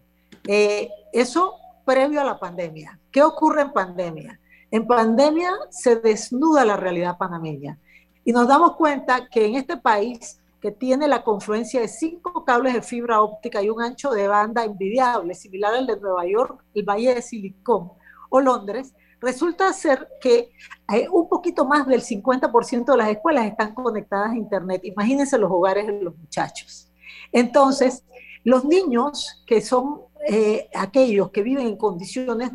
Eh, 0.46 0.88
eso 1.12 1.54
previo 1.84 2.20
a 2.20 2.24
la 2.24 2.38
pandemia. 2.38 2.98
¿Qué 3.10 3.22
ocurre 3.22 3.62
en 3.62 3.72
pandemia? 3.72 4.40
En 4.70 4.86
pandemia 4.86 5.50
se 5.70 5.96
desnuda 5.96 6.64
la 6.64 6.76
realidad 6.76 7.18
panameña 7.18 7.76
y 8.24 8.32
nos 8.32 8.46
damos 8.46 8.76
cuenta 8.76 9.28
que 9.28 9.46
en 9.46 9.56
este 9.56 9.76
país 9.76 10.40
que 10.60 10.70
tiene 10.70 11.08
la 11.08 11.24
confluencia 11.24 11.80
de 11.80 11.88
cinco 11.88 12.44
cables 12.44 12.74
de 12.74 12.82
fibra 12.82 13.20
óptica 13.20 13.62
y 13.62 13.70
un 13.70 13.82
ancho 13.82 14.10
de 14.10 14.28
banda 14.28 14.62
envidiable, 14.62 15.34
similar 15.34 15.74
al 15.74 15.86
de 15.86 15.98
Nueva 15.98 16.26
York, 16.26 16.62
el 16.74 16.84
Valle 16.84 17.14
de 17.14 17.22
Silicón 17.22 17.92
o 18.28 18.40
Londres, 18.40 18.94
Resulta 19.20 19.72
ser 19.72 20.08
que 20.20 20.50
eh, 20.92 21.08
un 21.10 21.28
poquito 21.28 21.66
más 21.66 21.86
del 21.86 22.02
50% 22.02 22.84
de 22.84 22.96
las 22.96 23.08
escuelas 23.10 23.46
están 23.46 23.74
conectadas 23.74 24.32
a 24.32 24.36
Internet. 24.36 24.82
Imagínense 24.84 25.38
los 25.38 25.50
hogares 25.50 25.86
de 25.86 26.00
los 26.00 26.16
muchachos. 26.16 26.90
Entonces, 27.32 28.04
los 28.44 28.64
niños 28.64 29.42
que 29.46 29.60
son 29.60 30.02
eh, 30.26 30.68
aquellos 30.74 31.30
que 31.30 31.42
viven 31.42 31.66
en 31.66 31.76
condiciones 31.76 32.50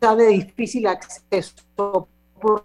de 0.00 0.26
difícil 0.28 0.86
acceso, 0.86 2.08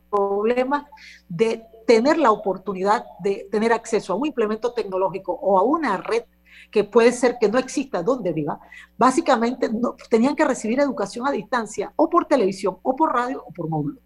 problemas 0.09 0.85
de 1.27 1.63
tener 1.87 2.17
la 2.17 2.31
oportunidad 2.31 3.05
de 3.19 3.47
tener 3.51 3.73
acceso 3.73 4.13
a 4.13 4.15
un 4.15 4.27
implemento 4.27 4.73
tecnológico 4.73 5.33
o 5.33 5.57
a 5.57 5.63
una 5.63 5.97
red 5.97 6.23
que 6.71 6.83
puede 6.85 7.11
ser 7.11 7.37
que 7.39 7.49
no 7.49 7.59
exista 7.59 8.01
donde 8.01 8.31
viva, 8.31 8.59
básicamente 8.97 9.69
no, 9.69 9.95
tenían 10.09 10.35
que 10.35 10.45
recibir 10.45 10.79
educación 10.79 11.27
a 11.27 11.31
distancia 11.31 11.91
o 11.95 12.09
por 12.09 12.25
televisión 12.25 12.77
o 12.81 12.95
por 12.95 13.13
radio 13.13 13.43
o 13.45 13.51
por 13.51 13.69
módulo. 13.69 13.99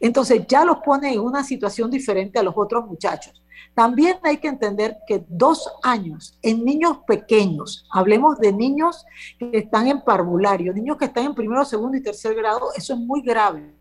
Entonces 0.00 0.46
ya 0.46 0.64
los 0.64 0.78
pone 0.78 1.12
en 1.12 1.20
una 1.20 1.42
situación 1.42 1.90
diferente 1.90 2.38
a 2.38 2.42
los 2.42 2.54
otros 2.56 2.86
muchachos. 2.86 3.42
También 3.74 4.18
hay 4.22 4.36
que 4.36 4.48
entender 4.48 4.98
que 5.06 5.24
dos 5.28 5.68
años 5.82 6.38
en 6.42 6.64
niños 6.64 6.98
pequeños, 7.06 7.86
hablemos 7.90 8.38
de 8.38 8.52
niños 8.52 9.04
que 9.38 9.50
están 9.58 9.88
en 9.88 10.02
parvulario, 10.02 10.72
niños 10.72 10.98
que 10.98 11.06
están 11.06 11.24
en 11.24 11.34
primero, 11.34 11.64
segundo 11.64 11.96
y 11.96 12.02
tercer 12.02 12.34
grado, 12.34 12.68
eso 12.76 12.92
es 12.92 13.00
muy 13.00 13.22
grave, 13.22 13.74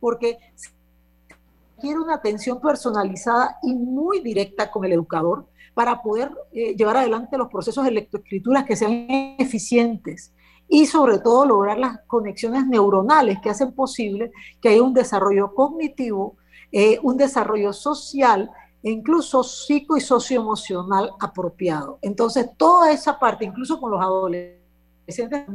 porque 0.00 0.38
quiere 1.80 2.00
una 2.00 2.14
atención 2.14 2.60
personalizada 2.60 3.58
y 3.62 3.74
muy 3.74 4.20
directa 4.20 4.70
con 4.70 4.84
el 4.84 4.92
educador 4.92 5.46
para 5.78 6.02
poder 6.02 6.32
eh, 6.50 6.74
llevar 6.74 6.96
adelante 6.96 7.38
los 7.38 7.46
procesos 7.46 7.84
de 7.84 7.92
lectoescrituras 7.92 8.64
que 8.64 8.74
sean 8.74 9.06
eficientes 9.38 10.34
y 10.66 10.86
sobre 10.86 11.20
todo 11.20 11.46
lograr 11.46 11.78
las 11.78 12.00
conexiones 12.08 12.66
neuronales 12.66 13.38
que 13.40 13.48
hacen 13.48 13.72
posible 13.72 14.32
que 14.60 14.70
haya 14.70 14.82
un 14.82 14.92
desarrollo 14.92 15.54
cognitivo, 15.54 16.36
eh, 16.72 16.98
un 17.04 17.16
desarrollo 17.16 17.72
social 17.72 18.50
e 18.82 18.90
incluso 18.90 19.44
psico 19.44 19.96
y 19.96 20.00
socioemocional 20.00 21.12
apropiado. 21.20 22.00
Entonces, 22.02 22.50
toda 22.56 22.90
esa 22.90 23.16
parte, 23.16 23.44
incluso 23.44 23.78
con 23.78 23.92
los 23.92 24.00
adolescentes, 24.00 25.46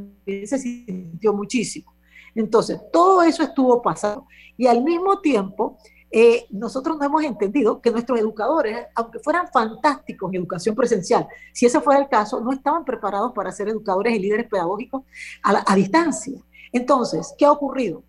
se 0.46 0.58
sintió 0.58 1.34
muchísimo. 1.34 1.94
Entonces, 2.34 2.80
todo 2.94 3.24
eso 3.24 3.44
estuvo 3.44 3.82
pasando. 3.82 4.26
Y 4.56 4.68
al 4.68 4.86
mismo 4.86 5.20
tiempo, 5.20 5.80
eh, 6.16 6.46
nosotros 6.52 6.96
no 7.00 7.06
hemos 7.06 7.24
entendido 7.24 7.82
que 7.82 7.90
nuestros 7.90 8.20
educadores, 8.20 8.86
aunque 8.94 9.18
fueran 9.18 9.48
fantásticos 9.48 10.30
en 10.30 10.42
educación 10.42 10.76
presencial, 10.76 11.28
si 11.54 11.66
ese 11.66 11.82
fuera 11.82 12.02
el 12.02 12.08
caso, 12.08 12.40
no 12.40 12.52
estaban 12.52 12.86
preparados 12.86 13.32
para 13.34 13.52
ser 13.52 13.68
educadores 13.70 14.14
y 14.14 14.20
líderes 14.20 14.48
pedagógicos 14.48 15.02
a, 15.42 15.76
distancia. 15.76 16.40
Entonces, 16.72 17.34
¿qué 17.36 17.46
ha 17.46 17.52
ocurrido? 17.52 18.04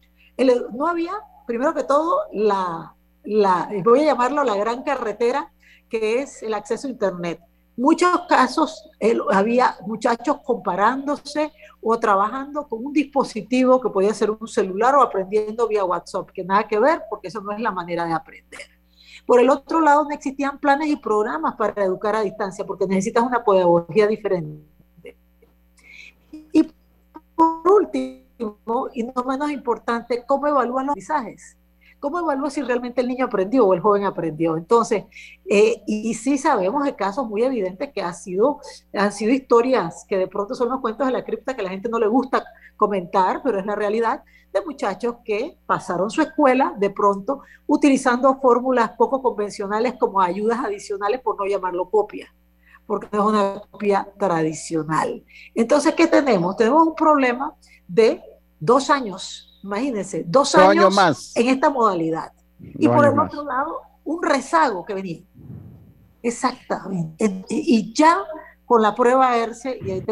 no 0.75 0.87
había, 0.87 1.13
primero 1.47 1.73
que 1.73 1.85
todo, 1.85 2.19
la, 2.31 2.95
voy 3.83 4.01
a 4.01 4.05
llamarlo 4.05 4.45
la 4.45 4.57
gran 4.57 4.83
carretera, 4.83 5.51
que 5.89 6.21
es 6.21 6.43
el 6.43 6.53
acceso 6.53 6.87
a 6.87 6.91
Internet. 6.91 7.41
Muchos 7.75 8.21
casos 8.29 8.87
había 9.33 9.79
muchachos 9.87 10.37
comparándose 10.45 11.53
o 11.87 12.01
trabajando 12.01 12.67
con 12.67 12.85
un 12.85 12.93
dispositivo 12.95 13.79
que 13.79 13.91
podía 13.91 14.15
ser 14.15 14.31
un 14.31 14.49
celular 14.49 14.95
o 14.95 15.03
aprendiendo 15.03 15.69
vía 15.69 15.85
WhatsApp, 15.85 16.31
que 16.31 16.43
nada 16.43 16.67
que 16.67 16.79
ver 16.79 17.03
porque 17.11 17.29
eso 17.29 17.43
no 17.43 17.53
es 17.53 17.61
la 17.61 17.71
manera 17.71 18.07
de 18.07 18.15
aprender. 18.15 18.61
Por 19.27 19.39
el 19.39 19.51
otro 19.51 19.81
lado, 19.81 20.05
no 20.05 20.11
existían 20.11 20.59
planes 20.59 20.89
y 20.89 20.97
programas 20.97 21.57
para 21.57 21.85
educar 21.85 22.17
a 22.17 22.23
distancia 22.23 22.65
porque 22.65 22.87
necesitas 22.87 23.23
una 23.23 23.45
pedagogía 23.45 24.07
diferente. 24.07 25.15
Y 26.53 26.73
por 27.37 27.71
último, 27.71 28.89
y 28.95 29.03
no 29.03 29.25
menos 29.25 29.51
importante, 29.51 30.25
¿cómo 30.27 30.47
evalúan 30.47 30.87
los 30.87 30.93
aprendizajes? 30.93 31.57
¿Cómo 32.05 32.21
evalúo 32.21 32.51
si 32.51 32.61
realmente 32.61 33.01
el 33.01 33.09
niño 33.09 33.25
aprendió 33.25 33.65
o 33.65 33.73
el 33.73 33.81
joven 33.81 34.05
aprendió? 34.05 34.59
Entonces, 34.59 35.05
eh, 35.49 35.83
y, 35.87 36.13
sí 36.13 36.37
sabemos 36.37 36.85
de 36.85 36.95
casos 36.95 37.27
muy 37.27 37.43
evidentes 37.43 37.95
que 37.95 38.03
han 38.03 38.13
sido 38.15 38.61
historias 38.93 40.05
que 40.07 40.19
de 40.19 40.29
pronto 40.29 40.55
son 40.55 40.69
los 40.69 40.83
cuentos 40.83 41.07
de 41.07 41.15
la 41.15 41.25
cripta 41.25 41.55
que 41.55 41.63
a 41.63 41.65
la 41.65 41.71
gente 41.71 41.89
no 41.89 41.99
le 41.99 42.07
gusta 42.07 42.45
comentar, 42.77 43.41
pero 43.43 43.59
es 43.59 43.65
la 43.65 43.75
realidad 43.75 44.23
de 44.53 44.61
muchachos 44.61 45.15
que 45.25 45.57
pasaron 45.65 46.11
su 46.11 46.21
escuela 46.21 46.75
de 46.77 46.91
pronto 46.91 47.41
utilizando 47.67 48.39
fórmulas 48.39 48.91
poco 48.99 49.23
convencionales 49.23 49.95
como 49.99 50.21
ayudas 50.21 50.59
adicionales, 50.63 51.23
por 51.23 51.39
no 51.39 51.47
llamarlo 51.47 51.89
copia, 51.89 52.35
porque 52.85 53.09
es 53.11 53.19
una 53.19 53.63
copia 53.71 54.07
tradicional. 54.19 55.25
Entonces, 55.55 55.95
¿qué 55.95 56.07
tenemos? 56.07 56.55
Tenemos 56.59 56.87
un 56.87 56.95
problema 56.95 57.55
de 57.89 58.23
dos 58.61 58.91
años 58.91 59.54
Imagínense, 59.65 60.25
dos, 60.27 60.55
años, 60.57 60.95
más. 60.95 61.35
en 61.35 61.49
esta 61.49 61.71
modalidad. 61.71 62.31
y 62.61 62.87
por 62.87 63.07
el 63.07 63.19
otro 63.19 63.45
lado, 63.45 63.81
un 64.05 64.23
rezago 64.23 64.85
que 64.85 64.93
venía. 64.93 65.23
Exactamente. 66.23 67.45
Y 67.49 67.95
ya 67.95 68.19
con 68.67 68.83
la 68.83 68.95
prueba 68.95 69.35
ERCE, 69.39 69.79
y 69.83 69.91
ahí, 69.91 70.05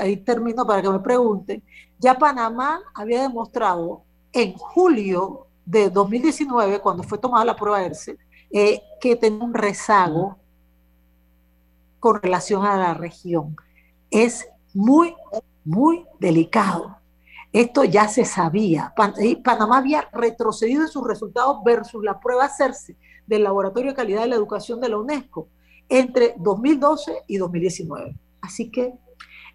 ahí 0.00 0.16
termino 0.16 0.66
para 0.66 0.82
que 0.82 0.90
me 0.90 0.98
pregunten, 0.98 1.62
ya 2.00 2.18
Panamá 2.18 2.80
había 2.92 3.22
demostrado 3.22 4.02
en 4.32 4.54
julio 4.54 5.46
de 5.64 5.88
2019, 5.88 6.80
cuando 6.80 7.04
fue 7.04 7.18
tomada 7.18 7.44
la 7.44 7.54
prueba 7.54 7.84
ERCE, 7.84 8.18
eh, 8.50 8.82
que 9.00 9.14
tenía 9.14 9.44
un 9.44 9.54
rezago 9.54 10.36
con 12.00 12.20
relación 12.20 12.66
a 12.66 12.76
la 12.76 12.94
región. 12.94 13.54
Es 14.10 14.48
muy, 14.74 15.14
muy 15.64 16.04
delicado. 16.18 16.99
Esto 17.52 17.84
ya 17.84 18.06
se 18.06 18.24
sabía. 18.24 18.94
Panamá 19.42 19.78
había 19.78 20.08
retrocedido 20.12 20.82
en 20.82 20.88
sus 20.88 21.06
resultados 21.06 21.58
versus 21.64 22.02
la 22.04 22.20
prueba 22.20 22.44
hacerse 22.44 22.96
del 23.26 23.44
Laboratorio 23.44 23.90
de 23.90 23.96
Calidad 23.96 24.22
de 24.22 24.28
la 24.28 24.36
Educación 24.36 24.80
de 24.80 24.88
la 24.88 24.98
UNESCO 24.98 25.48
entre 25.88 26.34
2012 26.38 27.24
y 27.26 27.36
2019. 27.38 28.16
Así 28.40 28.70
que 28.70 28.94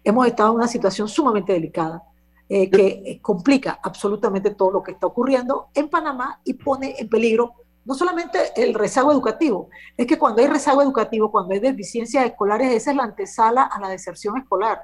hemos 0.04 0.26
estado 0.26 0.50
en 0.50 0.56
una 0.56 0.68
situación 0.68 1.08
sumamente 1.08 1.54
delicada 1.54 2.02
eh, 2.48 2.70
que 2.70 3.18
complica 3.22 3.80
absolutamente 3.82 4.50
todo 4.50 4.70
lo 4.70 4.82
que 4.82 4.92
está 4.92 5.06
ocurriendo 5.06 5.68
en 5.74 5.88
Panamá 5.88 6.40
y 6.44 6.54
pone 6.54 6.94
en 6.98 7.08
peligro 7.08 7.54
no 7.86 7.94
solamente 7.94 8.38
el 8.56 8.74
rezago 8.74 9.12
educativo, 9.12 9.68
es 9.96 10.08
que 10.08 10.18
cuando 10.18 10.42
hay 10.42 10.48
rezago 10.48 10.82
educativo, 10.82 11.30
cuando 11.30 11.54
hay 11.54 11.60
deficiencias 11.60 12.24
escolares, 12.26 12.72
esa 12.72 12.90
es 12.90 12.96
la 12.96 13.04
antesala 13.04 13.62
a 13.62 13.80
la 13.80 13.88
deserción 13.88 14.36
escolar 14.36 14.80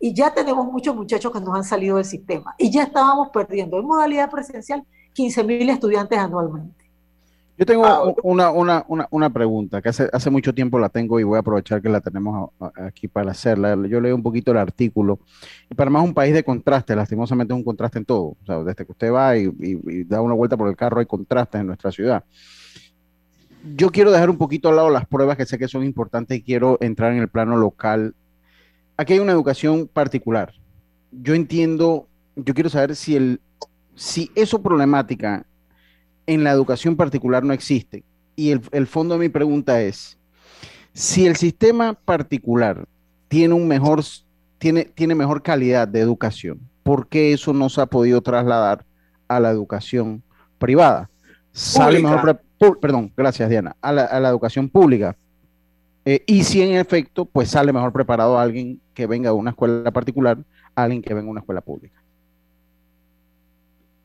y 0.00 0.14
ya 0.14 0.32
tenemos 0.32 0.70
muchos 0.70 0.94
muchachos 0.94 1.32
que 1.32 1.40
nos 1.40 1.54
han 1.54 1.64
salido 1.64 1.96
del 1.96 2.04
sistema 2.04 2.54
y 2.58 2.70
ya 2.70 2.84
estábamos 2.84 3.28
perdiendo 3.30 3.78
en 3.78 3.86
modalidad 3.86 4.30
presencial 4.30 4.84
15 5.12 5.44
mil 5.44 5.68
estudiantes 5.68 6.18
anualmente. 6.18 6.78
Yo 7.56 7.66
tengo 7.66 7.84
ah, 7.84 8.14
una, 8.22 8.52
una, 8.52 8.84
una, 8.86 9.08
una, 9.10 9.30
pregunta 9.30 9.82
que 9.82 9.88
hace, 9.88 10.08
hace 10.12 10.30
mucho 10.30 10.54
tiempo 10.54 10.78
la 10.78 10.88
tengo 10.88 11.18
y 11.18 11.24
voy 11.24 11.38
a 11.38 11.40
aprovechar 11.40 11.82
que 11.82 11.88
la 11.88 12.00
tenemos 12.00 12.50
aquí 12.76 13.08
para 13.08 13.32
hacerla. 13.32 13.76
Yo 13.88 14.00
leo 14.00 14.14
un 14.14 14.22
poquito 14.22 14.52
el 14.52 14.58
artículo 14.58 15.18
y 15.68 15.74
para 15.74 15.90
más 15.90 16.04
un 16.04 16.14
país 16.14 16.32
de 16.32 16.44
contraste, 16.44 16.94
lastimosamente 16.94 17.52
es 17.52 17.56
un 17.56 17.64
contraste 17.64 17.98
en 17.98 18.04
todo. 18.04 18.36
O 18.40 18.46
sea, 18.46 18.62
desde 18.62 18.86
que 18.86 18.92
usted 18.92 19.12
va 19.12 19.36
y, 19.36 19.52
y 19.58 20.04
da 20.04 20.20
una 20.20 20.34
vuelta 20.34 20.56
por 20.56 20.68
el 20.68 20.76
carro 20.76 21.00
hay 21.00 21.06
contrastes 21.06 21.60
en 21.60 21.66
nuestra 21.66 21.90
ciudad 21.90 22.22
yo 23.74 23.90
quiero 23.90 24.10
dejar 24.10 24.30
un 24.30 24.38
poquito 24.38 24.68
al 24.68 24.76
lado 24.76 24.90
las 24.90 25.06
pruebas 25.06 25.36
que 25.36 25.46
sé 25.46 25.58
que 25.58 25.68
son 25.68 25.84
importantes 25.84 26.38
y 26.38 26.42
quiero 26.42 26.78
entrar 26.80 27.12
en 27.12 27.18
el 27.18 27.28
plano 27.28 27.56
local 27.56 28.14
aquí 28.98 29.14
hay 29.14 29.20
una 29.20 29.32
educación 29.32 29.88
particular. 29.90 30.52
Yo 31.10 31.34
entiendo, 31.34 32.06
yo 32.36 32.52
quiero 32.52 32.68
saber 32.68 32.94
si, 32.94 33.16
el, 33.16 33.40
si 33.94 34.30
eso 34.34 34.60
problemática 34.62 35.46
en 36.26 36.44
la 36.44 36.50
educación 36.50 36.96
particular 36.96 37.42
no 37.42 37.54
existe. 37.54 38.04
Y 38.36 38.50
el, 38.50 38.86
fondo 38.86 39.14
de 39.14 39.20
mi 39.20 39.28
pregunta 39.30 39.80
es, 39.80 40.18
si 40.92 41.26
el 41.26 41.36
sistema 41.36 41.94
particular 41.94 42.86
tiene, 43.28 43.54
un 43.54 43.66
mejor, 43.66 44.04
tiene, 44.58 44.84
tiene 44.84 45.14
mejor 45.14 45.42
calidad 45.42 45.88
de 45.88 46.00
educación, 46.00 46.60
¿por 46.82 47.08
qué 47.08 47.32
eso 47.32 47.52
no 47.52 47.68
se 47.68 47.80
ha 47.80 47.86
podido 47.86 48.20
trasladar 48.20 48.84
a 49.26 49.40
la 49.40 49.50
educación 49.50 50.22
privada? 50.58 51.10
Sale 51.50 52.00
mejor, 52.00 52.40
perdón, 52.80 53.12
gracias 53.16 53.48
Diana, 53.48 53.74
a 53.80 53.92
la, 53.92 54.04
a 54.04 54.20
la 54.20 54.28
educación 54.28 54.68
pública. 54.68 55.16
Eh, 56.04 56.22
y 56.26 56.44
si 56.44 56.62
en 56.62 56.76
efecto, 56.76 57.24
pues 57.24 57.50
sale 57.50 57.72
mejor 57.72 57.92
preparado 57.92 58.38
alguien 58.38 58.80
que 58.94 59.06
venga 59.06 59.30
de 59.30 59.36
una 59.36 59.50
escuela 59.50 59.90
particular 59.90 60.38
a 60.74 60.84
alguien 60.84 61.02
que 61.02 61.12
venga 61.12 61.26
de 61.26 61.30
una 61.30 61.40
escuela 61.40 61.60
pública. 61.60 62.02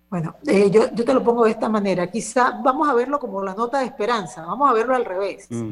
Bueno, 0.09 0.35
eh, 0.45 0.69
yo, 0.69 0.93
yo, 0.93 1.05
te 1.05 1.13
lo 1.13 1.23
pongo 1.23 1.45
de 1.45 1.51
esta 1.51 1.69
manera. 1.69 2.11
Quizá 2.11 2.59
vamos 2.63 2.87
a 2.87 2.93
verlo 2.93 3.19
como 3.19 3.43
la 3.43 3.55
nota 3.55 3.79
de 3.79 3.85
esperanza, 3.85 4.45
vamos 4.45 4.69
a 4.69 4.73
verlo 4.73 4.95
al 4.95 5.05
revés. 5.05 5.47
Mm. 5.49 5.71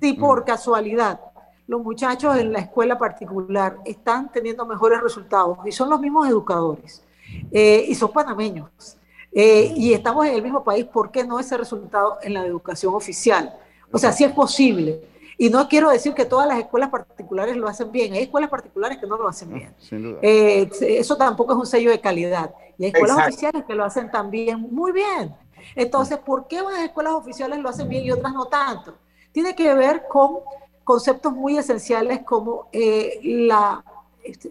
Si 0.00 0.12
por 0.14 0.42
mm. 0.42 0.44
casualidad 0.44 1.20
los 1.66 1.82
muchachos 1.82 2.36
en 2.36 2.52
la 2.52 2.60
escuela 2.60 2.98
particular 2.98 3.78
están 3.84 4.30
teniendo 4.32 4.66
mejores 4.66 5.00
resultados 5.00 5.58
y 5.66 5.72
son 5.72 5.90
los 5.90 6.00
mismos 6.00 6.26
educadores 6.28 7.04
eh, 7.52 7.84
y 7.86 7.94
son 7.94 8.10
panameños 8.10 8.96
y 9.30 9.92
estamos 9.92 10.26
en 10.26 10.34
el 10.34 10.42
mismo 10.42 10.64
país, 10.64 10.84
¿por 10.86 11.10
qué 11.10 11.22
no 11.22 11.38
ese 11.38 11.56
resultado 11.56 12.18
en 12.22 12.34
la 12.34 12.44
educación 12.44 12.94
oficial? 12.94 13.54
O 13.92 13.98
sea, 13.98 14.10
sí 14.12 14.24
es 14.24 14.32
posible. 14.32 15.00
Y 15.40 15.50
no 15.50 15.68
quiero 15.68 15.88
decir 15.90 16.14
que 16.14 16.24
todas 16.24 16.48
las 16.48 16.58
escuelas 16.58 16.90
particulares 16.90 17.56
lo 17.56 17.68
hacen 17.68 17.92
bien, 17.92 18.12
hay 18.12 18.24
escuelas 18.24 18.50
particulares 18.50 18.98
que 18.98 19.06
no 19.06 19.16
lo 19.16 19.28
hacen 19.28 19.54
bien. 19.54 19.72
Eh, 20.20 20.68
eso 20.80 21.16
tampoco 21.16 21.52
es 21.52 21.58
un 21.60 21.66
sello 21.66 21.92
de 21.92 22.00
calidad. 22.00 22.52
Y 22.76 22.84
hay 22.84 22.90
escuelas 22.90 23.18
oficiales 23.18 23.64
que 23.64 23.74
lo 23.74 23.84
hacen 23.84 24.10
también 24.10 24.60
muy 24.60 24.90
bien. 24.90 25.34
Entonces, 25.76 26.18
¿por 26.18 26.48
qué 26.48 26.60
unas 26.60 26.80
escuelas 26.80 27.14
oficiales 27.14 27.60
lo 27.60 27.68
hacen 27.68 27.88
bien 27.88 28.04
y 28.04 28.10
otras 28.10 28.34
no 28.34 28.46
tanto? 28.46 28.94
Tiene 29.30 29.54
que 29.54 29.72
ver 29.74 30.06
con 30.08 30.38
conceptos 30.82 31.32
muy 31.32 31.56
esenciales 31.56 32.22
como 32.24 32.68
eh, 32.72 33.20
la... 33.22 33.84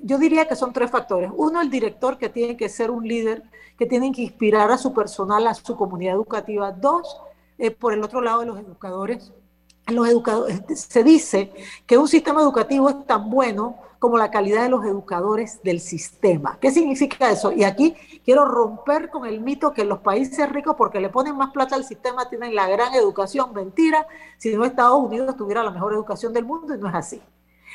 Yo 0.03 0.17
diría 0.17 0.47
que 0.47 0.55
son 0.55 0.71
tres 0.71 0.89
factores. 0.89 1.29
Uno, 1.35 1.61
el 1.61 1.69
director 1.69 2.17
que 2.17 2.29
tiene 2.29 2.55
que 2.55 2.69
ser 2.69 2.91
un 2.91 3.05
líder, 3.05 3.43
que 3.77 3.85
tiene 3.85 4.11
que 4.13 4.21
inspirar 4.21 4.71
a 4.71 4.77
su 4.77 4.93
personal, 4.93 5.47
a 5.47 5.53
su 5.53 5.75
comunidad 5.75 6.15
educativa. 6.15 6.71
Dos, 6.71 7.19
eh, 7.57 7.71
por 7.71 7.91
el 7.91 8.01
otro 8.03 8.21
lado 8.21 8.39
de 8.39 8.45
los 8.45 8.59
educadores, 8.59 9.33
los 9.95 10.07
educadores, 10.07 10.61
se 10.73 11.03
dice 11.03 11.51
que 11.85 11.97
un 11.97 12.07
sistema 12.07 12.41
educativo 12.41 12.89
es 12.89 13.05
tan 13.05 13.29
bueno 13.29 13.77
como 13.99 14.17
la 14.17 14.29
calidad 14.29 14.63
de 14.63 14.69
los 14.69 14.85
educadores 14.85 15.61
del 15.63 15.79
sistema. 15.79 16.57
¿Qué 16.61 16.71
significa 16.71 17.31
eso? 17.31 17.51
Y 17.51 17.63
aquí 17.63 17.95
quiero 18.23 18.45
romper 18.45 19.09
con 19.09 19.25
el 19.25 19.39
mito 19.39 19.73
que 19.73 19.85
los 19.85 19.99
países 19.99 20.47
ricos, 20.49 20.75
porque 20.77 20.99
le 20.99 21.09
ponen 21.09 21.35
más 21.35 21.51
plata 21.51 21.75
al 21.75 21.83
sistema, 21.83 22.29
tienen 22.29 22.53
la 22.53 22.67
gran 22.67 22.93
educación. 22.93 23.53
Mentira, 23.53 24.07
si 24.37 24.55
no 24.55 24.65
Estados 24.65 25.01
Unidos 25.01 25.35
tuviera 25.35 25.63
la 25.63 25.71
mejor 25.71 25.93
educación 25.93 26.33
del 26.33 26.45
mundo 26.45 26.75
y 26.75 26.77
no 26.77 26.87
es 26.87 26.95
así. 26.95 27.21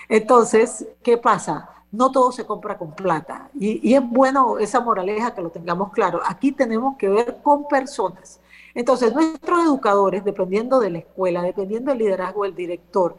Entonces, 0.08 0.86
¿qué 1.02 1.16
pasa? 1.16 1.68
No 1.90 2.10
todo 2.10 2.32
se 2.32 2.46
compra 2.46 2.78
con 2.78 2.94
plata. 2.94 3.50
Y, 3.58 3.86
y 3.88 3.94
es 3.94 4.02
bueno 4.08 4.58
esa 4.58 4.80
moraleja 4.80 5.34
que 5.34 5.42
lo 5.42 5.50
tengamos 5.50 5.92
claro. 5.92 6.20
Aquí 6.24 6.52
tenemos 6.52 6.96
que 6.96 7.08
ver 7.08 7.40
con 7.42 7.66
personas. 7.66 8.40
Entonces, 8.74 9.14
nuestros 9.14 9.64
educadores, 9.64 10.24
dependiendo 10.24 10.80
de 10.80 10.90
la 10.90 10.98
escuela, 10.98 11.42
dependiendo 11.42 11.90
del 11.90 11.98
liderazgo 11.98 12.44
del 12.44 12.54
director, 12.54 13.16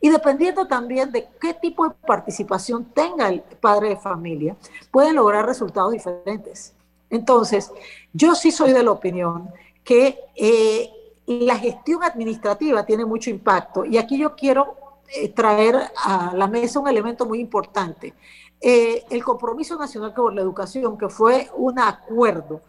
y 0.00 0.10
dependiendo 0.10 0.66
también 0.66 1.10
de 1.12 1.28
qué 1.40 1.54
tipo 1.54 1.88
de 1.88 1.94
participación 2.06 2.84
tenga 2.92 3.28
el 3.28 3.40
padre 3.40 3.90
de 3.90 3.96
familia, 3.96 4.56
pueden 4.90 5.16
lograr 5.16 5.46
resultados 5.46 5.92
diferentes. 5.92 6.74
Entonces, 7.08 7.72
yo 8.12 8.34
sí 8.34 8.50
soy 8.50 8.72
de 8.72 8.82
la 8.82 8.90
opinión 8.90 9.48
que 9.82 10.18
eh, 10.34 10.90
la 11.26 11.56
gestión 11.56 12.02
administrativa 12.02 12.84
tiene 12.84 13.04
mucho 13.04 13.30
impacto 13.30 13.84
y 13.84 13.96
aquí 13.96 14.18
yo 14.18 14.34
quiero 14.34 14.76
eh, 15.08 15.28
traer 15.30 15.76
a 15.96 16.32
la 16.34 16.48
mesa 16.48 16.80
un 16.80 16.88
elemento 16.88 17.24
muy 17.24 17.40
importante. 17.40 18.14
Eh, 18.60 19.04
el 19.10 19.22
compromiso 19.22 19.76
nacional 19.76 20.12
por 20.14 20.34
la 20.34 20.42
educación, 20.42 20.96
que 20.98 21.08
fue 21.08 21.50
un 21.56 21.78
acuerdo 21.78 22.60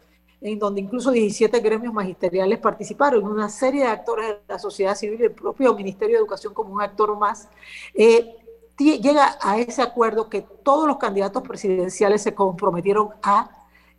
en 0.51 0.59
donde 0.59 0.79
incluso 0.79 1.09
17 1.09 1.59
gremios 1.59 1.91
magisteriales 1.91 2.59
participaron, 2.59 3.23
una 3.23 3.49
serie 3.49 3.81
de 3.81 3.87
actores 3.87 4.27
de 4.27 4.39
la 4.47 4.59
sociedad 4.59 4.95
civil 4.95 5.19
y 5.19 5.23
el 5.23 5.31
propio 5.31 5.73
Ministerio 5.73 6.17
de 6.17 6.19
Educación 6.19 6.53
como 6.53 6.71
un 6.71 6.83
actor 6.83 7.17
más, 7.17 7.49
eh, 7.95 8.35
llega 8.77 9.39
a 9.41 9.57
ese 9.57 9.81
acuerdo 9.81 10.29
que 10.29 10.45
todos 10.61 10.87
los 10.87 10.97
candidatos 10.97 11.41
presidenciales 11.41 12.21
se 12.21 12.35
comprometieron 12.35 13.09
a 13.23 13.49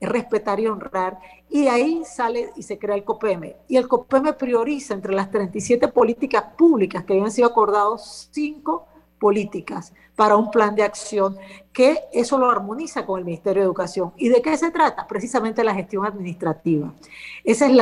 respetar 0.01 0.61
y 0.61 0.69
honrar, 0.69 1.19
y 1.51 1.67
ahí 1.67 2.05
sale 2.05 2.53
y 2.55 2.63
se 2.63 2.79
crea 2.79 2.95
el 2.95 3.03
COPEM. 3.03 3.55
Y 3.67 3.77
el 3.77 3.89
COPEM 3.89 4.37
prioriza 4.39 4.95
entre 4.95 5.15
las 5.15 5.33
37 5.33 5.89
políticas 5.89 6.45
públicas 6.57 7.05
que 7.05 7.15
habían 7.15 7.33
sido 7.33 7.49
acordados 7.49 8.29
cinco 8.31 8.87
políticas 9.19 9.93
para 10.17 10.37
un 10.37 10.51
plan 10.51 10.75
de 10.75 10.83
acción 10.83 11.37
que 11.73 12.01
eso 12.11 12.39
lo 12.39 12.51
armoniza 12.51 13.05
con 13.05 13.19
el 13.19 13.27
Ministerio 13.27 13.61
de 13.61 13.67
Educación. 13.67 14.11
¿Y 14.17 14.31
de 14.31 14.41
qué 14.41 14.57
se 14.57 14.71
trata? 14.71 15.07
Precisamente 15.07 15.63
la 15.63 15.75
gestión 15.75 16.07
administrativa. 16.07 16.95
Esa 17.45 17.67
es 17.67 17.73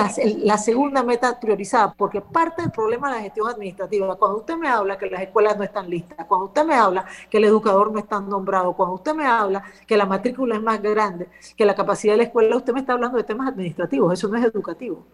la, 0.43 0.59
segunda 0.59 1.05
meta 1.05 1.39
priorizada, 1.39 1.95
porque 1.97 2.21
parte 2.21 2.63
del 2.63 2.73
problema 2.73 3.09
de 3.09 3.17
la 3.17 3.23
gestión 3.23 3.49
administrativa, 3.49 4.17
cuando 4.17 4.39
usted 4.39 4.57
me 4.57 4.69
habla 4.69 4.99
que 4.99 5.07
las 5.07 5.23
escuelas 5.23 5.57
no 5.57 5.63
están 5.63 5.89
listas, 5.89 6.27
cuando 6.27 6.47
usted 6.47 6.65
me 6.65 6.75
habla 6.75 7.07
que 7.31 7.39
el 7.39 7.45
educador 7.45 7.93
no 7.93 8.01
está 8.01 8.21
nombrado, 8.21 8.73
cuando 8.73 8.97
usted 8.97 9.15
me 9.15 9.27
habla 9.27 9.63
que 9.87 9.97
la 9.97 10.07
matrícula 10.07 10.57
es 10.57 10.63
más 10.63 10.83
grande, 10.83 11.29
que 11.57 11.65
la 11.65 11.77
capacidad 11.77 12.15
de 12.15 12.19
la 12.19 12.25
escuela, 12.25 12.57
usted 12.57 12.73
me 12.73 12.81
está 12.81 12.95
hablando 12.95 13.17
de 13.17 13.23
temas 13.23 13.49
administrativos, 13.49 14.13
eso 14.13 14.27
no 14.27 14.37
es 14.37 14.45
educativo. 14.45 15.05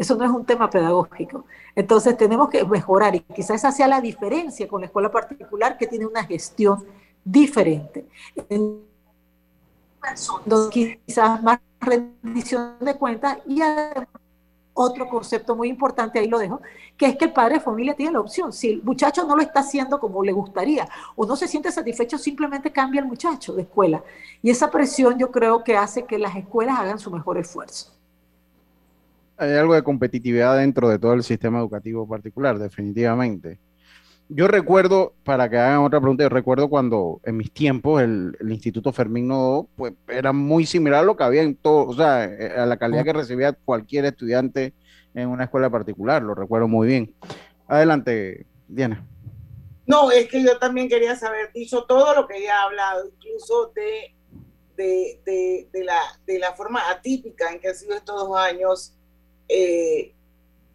Eso 0.00 0.14
no 0.16 0.24
es 0.24 0.30
un 0.30 0.46
tema 0.46 0.70
pedagógico. 0.70 1.44
Entonces 1.74 2.16
tenemos 2.16 2.48
que 2.48 2.64
mejorar 2.64 3.14
y 3.14 3.20
quizás 3.20 3.56
esa 3.56 3.70
sea 3.70 3.86
la 3.86 4.00
diferencia 4.00 4.66
con 4.66 4.80
la 4.80 4.86
escuela 4.86 5.10
particular 5.10 5.76
que 5.76 5.86
tiene 5.86 6.06
una 6.06 6.24
gestión 6.24 6.69
diferente. 7.24 8.06
Donde 10.44 10.98
quizás 11.06 11.42
más 11.42 11.60
rendición 11.80 12.76
de 12.80 12.94
cuentas 12.94 13.38
y 13.46 13.60
además 13.60 14.08
otro 14.72 15.08
concepto 15.08 15.54
muy 15.54 15.68
importante, 15.68 16.18
ahí 16.18 16.28
lo 16.28 16.38
dejo, 16.38 16.60
que 16.96 17.06
es 17.06 17.16
que 17.16 17.26
el 17.26 17.32
padre 17.32 17.54
de 17.54 17.60
familia 17.60 17.94
tiene 17.94 18.12
la 18.12 18.20
opción. 18.20 18.52
Si 18.52 18.70
el 18.70 18.82
muchacho 18.82 19.26
no 19.26 19.36
lo 19.36 19.42
está 19.42 19.60
haciendo 19.60 19.98
como 19.98 20.22
le 20.22 20.32
gustaría 20.32 20.88
o 21.16 21.26
no 21.26 21.36
se 21.36 21.48
siente 21.48 21.70
satisfecho, 21.70 22.16
simplemente 22.16 22.72
cambia 22.72 23.00
el 23.00 23.06
muchacho 23.06 23.52
de 23.52 23.62
escuela. 23.62 24.02
Y 24.42 24.50
esa 24.50 24.70
presión 24.70 25.18
yo 25.18 25.30
creo 25.30 25.62
que 25.64 25.76
hace 25.76 26.04
que 26.04 26.18
las 26.18 26.34
escuelas 26.36 26.78
hagan 26.78 26.98
su 26.98 27.10
mejor 27.10 27.36
esfuerzo 27.36 28.00
hay 29.40 29.54
algo 29.54 29.74
de 29.74 29.82
competitividad 29.82 30.58
dentro 30.58 30.90
de 30.90 30.98
todo 30.98 31.14
el 31.14 31.22
sistema 31.22 31.60
educativo 31.60 32.06
particular, 32.06 32.58
definitivamente. 32.58 33.58
Yo 34.32 34.46
recuerdo, 34.46 35.12
para 35.24 35.50
que 35.50 35.58
hagan 35.58 35.80
otra 35.80 35.98
pregunta, 36.00 36.22
yo 36.22 36.28
recuerdo 36.28 36.68
cuando 36.68 37.20
en 37.24 37.36
mis 37.36 37.52
tiempos 37.52 38.00
el, 38.00 38.36
Instituto 38.48 38.92
Fermín 38.92 39.26
Nodo 39.26 39.68
pues, 39.74 39.92
era 40.06 40.32
muy 40.32 40.66
similar 40.66 41.00
a 41.00 41.04
lo 41.04 41.16
que 41.16 41.24
había 41.24 41.42
en 41.42 41.56
todo, 41.56 41.88
o 41.88 41.94
sea, 41.94 42.26
eh, 42.26 42.52
a 42.56 42.64
la 42.64 42.76
calidad 42.76 43.02
que 43.02 43.12
recibía 43.12 43.52
cualquier 43.52 44.04
estudiante 44.04 44.72
en 45.14 45.28
una 45.28 45.44
escuela 45.44 45.68
particular, 45.68 46.22
lo 46.22 46.36
recuerdo 46.36 46.68
muy 46.68 46.86
bien. 46.86 47.12
Adelante, 47.66 48.46
Diana. 48.68 49.04
No, 49.84 50.12
es 50.12 50.28
que 50.28 50.44
yo 50.44 50.56
también 50.58 50.88
quería 50.88 51.16
saber, 51.16 51.50
dicho 51.52 51.82
todo 51.82 52.14
lo 52.14 52.28
que 52.28 52.40
ya 52.40 52.60
ha 52.60 52.64
hablado, 52.66 53.08
incluso 53.08 53.72
de, 53.74 54.14
de, 54.76 55.68
de, 55.72 55.84
la, 55.84 56.00
de 56.24 56.38
la 56.38 56.52
forma 56.52 56.88
atípica 56.88 57.50
en 57.50 57.58
que 57.58 57.66
han 57.66 57.74
sido 57.74 57.96
estos 57.96 58.14
dos 58.14 58.38
años 58.38 58.94
eh, 59.48 60.14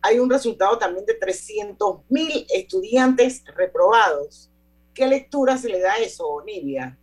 hay 0.05 0.19
un 0.19 0.29
resultado 0.29 0.77
también 0.77 1.03
de 1.05 1.15
300 1.15 2.01
mil 2.09 2.45
estudiantes 2.53 3.43
reprobados. 3.55 4.51
¿Qué 4.93 5.07
lectura 5.07 5.57
se 5.57 5.67
le 5.67 5.79
da 5.79 5.93
a 5.93 5.97
eso, 5.97 6.41
Nivia? 6.45 6.95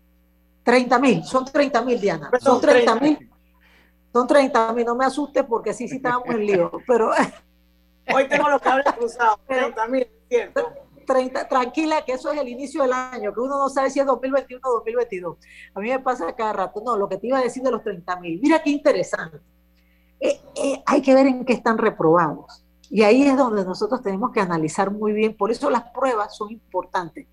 30 0.62 0.98
mil, 1.00 1.24
son 1.24 1.44
30 1.44 1.82
mil, 1.82 2.00
Diana. 2.00 2.30
son 2.40 2.60
30 2.60 2.94
mil. 3.00 3.30
Son 4.12 4.26
30 4.26 4.72
mil, 4.72 4.84
no 4.86 4.94
me 4.94 5.04
asustes 5.04 5.44
porque 5.44 5.74
sí, 5.74 5.88
sí 5.88 5.96
estábamos 5.96 6.28
en 6.28 6.46
lío, 6.46 6.70
pero... 6.86 7.10
Hoy 8.14 8.28
tengo 8.28 8.48
los 8.48 8.60
cables 8.60 8.86
cruzados, 8.96 9.40
30 9.48 9.86
mil, 9.88 10.06
cierto. 10.28 10.72
30, 11.04 11.48
tranquila, 11.48 12.04
que 12.04 12.12
eso 12.12 12.30
es 12.30 12.40
el 12.40 12.48
inicio 12.48 12.82
del 12.82 12.92
año, 12.92 13.34
que 13.34 13.40
uno 13.40 13.58
no 13.58 13.68
sabe 13.68 13.90
si 13.90 13.98
es 13.98 14.06
2021 14.06 14.60
o 14.64 14.74
2022. 14.74 15.38
A 15.74 15.80
mí 15.80 15.88
me 15.88 15.98
pasa 15.98 16.32
cada 16.36 16.52
rato. 16.52 16.80
No, 16.84 16.96
lo 16.96 17.08
que 17.08 17.16
te 17.16 17.26
iba 17.26 17.38
a 17.38 17.42
decir 17.42 17.62
de 17.62 17.70
los 17.72 17.82
30 17.82 18.20
mil. 18.20 18.40
Mira 18.40 18.62
qué 18.62 18.70
interesante. 18.70 19.40
Eh, 20.20 20.40
eh, 20.54 20.82
hay 20.86 21.02
que 21.02 21.14
ver 21.14 21.26
en 21.26 21.44
qué 21.44 21.52
están 21.52 21.78
reprobados. 21.78 22.61
Y 22.92 23.04
ahí 23.04 23.22
es 23.22 23.38
donde 23.38 23.64
nosotros 23.64 24.02
tenemos 24.02 24.32
que 24.32 24.40
analizar 24.40 24.90
muy 24.90 25.14
bien. 25.14 25.34
Por 25.34 25.50
eso 25.50 25.70
las 25.70 25.84
pruebas 25.92 26.36
son 26.36 26.52
importantes. 26.52 27.26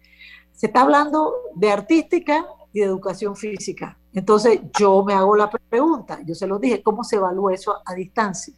Se 0.54 0.68
está 0.68 0.84
hablando 0.84 1.34
de 1.54 1.70
artística 1.70 2.48
y 2.72 2.80
de 2.80 2.86
educación 2.86 3.36
física. 3.36 3.98
Entonces 4.14 4.62
yo 4.80 5.04
me 5.04 5.14
hago 5.14 5.36
la 5.36 5.50
pregunta, 5.50 6.22
yo 6.26 6.34
se 6.34 6.48
lo 6.48 6.60
dije, 6.60 6.82
¿cómo 6.82 7.04
se 7.04 7.18
evalúa 7.18 7.54
eso 7.54 7.76
a, 7.86 7.94
distancia? 7.94 8.54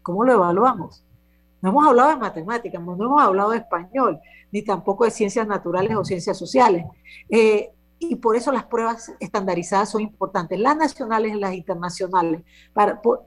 ¿Cómo 0.00 0.22
lo 0.22 0.32
evaluamos? 0.32 1.02
No 1.60 1.70
hemos 1.70 1.88
hablado 1.88 2.10
de 2.10 2.16
matemáticas, 2.18 2.80
no 2.80 2.94
hemos 2.94 3.20
hablado 3.20 3.50
de 3.50 3.58
español, 3.58 4.20
ni 4.52 4.62
tampoco 4.62 5.04
de 5.04 5.10
ciencias 5.10 5.48
naturales 5.48 5.96
o 5.96 6.04
ciencias 6.04 6.38
sociales. 6.38 6.84
Eh, 7.30 7.72
y 7.98 8.14
por 8.14 8.36
eso 8.36 8.52
las 8.52 8.64
pruebas 8.64 9.12
estandarizadas 9.18 9.90
son 9.90 10.02
importantes, 10.02 10.56
las 10.60 10.76
nacionales 10.76 11.34
y 11.34 11.40
las 11.40 11.54
internacionales. 11.54 12.42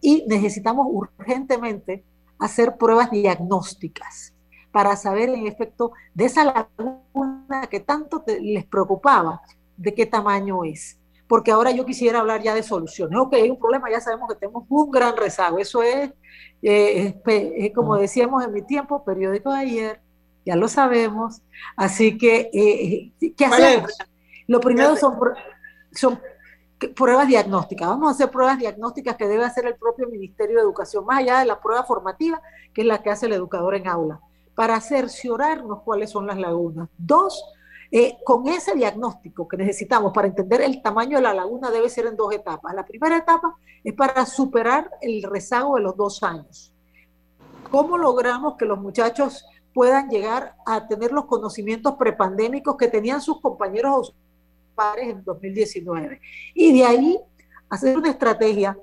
Y 0.02 0.24
necesitamos 0.28 0.88
urgentemente 0.90 2.06
hacer 2.40 2.78
pruebas 2.78 3.12
diagnósticas 3.12 4.34
para 4.72 4.96
saber 4.96 5.30
en 5.30 5.48
efecto 5.48 5.92
de 6.14 6.26
esa 6.26 6.44
laguna 6.44 7.68
que 7.70 7.80
tanto 7.80 8.24
les 8.42 8.66
preocupaba, 8.66 9.42
de 9.76 9.94
qué 9.94 10.06
tamaño 10.06 10.64
es. 10.64 11.00
Porque 11.28 11.52
ahora 11.52 11.72
yo 11.72 11.86
quisiera 11.86 12.20
hablar 12.20 12.42
ya 12.42 12.56
de 12.56 12.64
soluciones. 12.64 13.18
Ok, 13.20 13.34
hay 13.34 13.50
un 13.50 13.60
problema, 13.60 13.90
ya 13.90 14.00
sabemos 14.00 14.30
que 14.30 14.36
tenemos 14.36 14.66
un 14.70 14.92
gran 14.92 15.18
rezago. 15.18 15.60
Eso 15.60 15.84
es, 15.84 16.12
eh, 16.62 17.72
como 17.76 17.98
decíamos 17.98 18.44
en 18.44 18.54
mi 18.54 18.62
tiempo, 18.62 19.04
periódico 19.04 19.52
de 19.52 19.60
ayer, 19.60 20.02
ya 20.46 20.56
lo 20.56 20.68
sabemos. 20.68 21.42
Así 21.76 22.18
que, 22.18 22.50
eh, 22.54 23.12
eh, 23.22 23.34
¿qué 23.36 23.46
hacemos? 23.46 23.92
Lo 24.48 24.62
primero 24.62 24.96
son, 24.96 25.18
son 25.92 26.20
pruebas 26.96 27.28
diagnósticas. 27.28 27.88
Vamos 27.88 28.10
a 28.10 28.12
hacer 28.12 28.30
pruebas 28.30 28.60
diagnósticas 28.60 29.16
que 29.16 29.28
debe 29.28 29.44
hacer 29.44 29.66
el 29.66 29.76
propio 29.76 30.08
Ministerio 30.08 30.58
de 30.58 30.62
Educación, 30.62 31.06
más 31.06 31.20
allá 31.20 31.40
de 31.40 31.46
la 31.46 31.60
prueba 31.60 31.84
formativa, 31.84 32.42
que 32.74 32.82
es 32.82 32.88
la 32.88 33.02
que 33.02 33.10
hace 33.10 33.26
el 33.26 33.34
educador 33.34 33.76
en 33.76 33.88
aula, 33.88 34.22
para 34.56 34.80
cerciorarnos 34.80 35.82
cuáles 35.84 36.12
son 36.12 36.28
las 36.28 36.38
lagunas. 36.38 36.90
Dos, 36.98 37.44
eh, 37.92 38.18
con 38.24 38.48
ese 38.48 38.76
diagnóstico 38.76 39.48
que 39.48 39.58
necesitamos 39.58 40.12
para 40.14 40.28
entender 40.28 40.62
el 40.62 40.82
tamaño 40.82 41.18
de 41.18 41.24
la 41.24 41.34
laguna 41.34 41.72
debe 41.72 41.90
ser 41.90 42.06
en 42.06 42.16
dos 42.16 42.34
etapas. 42.34 42.74
La 42.74 42.86
primera 42.86 43.18
etapa 43.18 43.56
es 43.84 43.94
para 43.94 44.26
superar 44.26 44.92
el 45.02 45.24
rezago 45.24 45.76
de 45.76 45.82
los 45.82 45.96
dos 45.96 46.22
años. 46.22 46.74
¿Cómo 47.72 47.98
logramos 47.98 48.56
que 48.58 48.66
los 48.66 48.80
muchachos 48.80 49.46
puedan 49.74 50.10
llegar 50.10 50.56
a 50.66 50.88
tener 50.88 51.12
los 51.12 51.26
conocimientos 51.26 51.96
prepandémicos 51.96 52.78
que 52.78 52.88
tenían 52.88 53.22
sus 53.22 53.40
compañeros 53.42 54.16
pares 54.78 55.10
en 55.10 55.24
2019. 55.24 56.22
Y 56.54 56.78
de 56.78 56.86
ahí 56.86 57.20
hacer 57.70 57.98
una 57.98 58.12
estrategia 58.12 58.78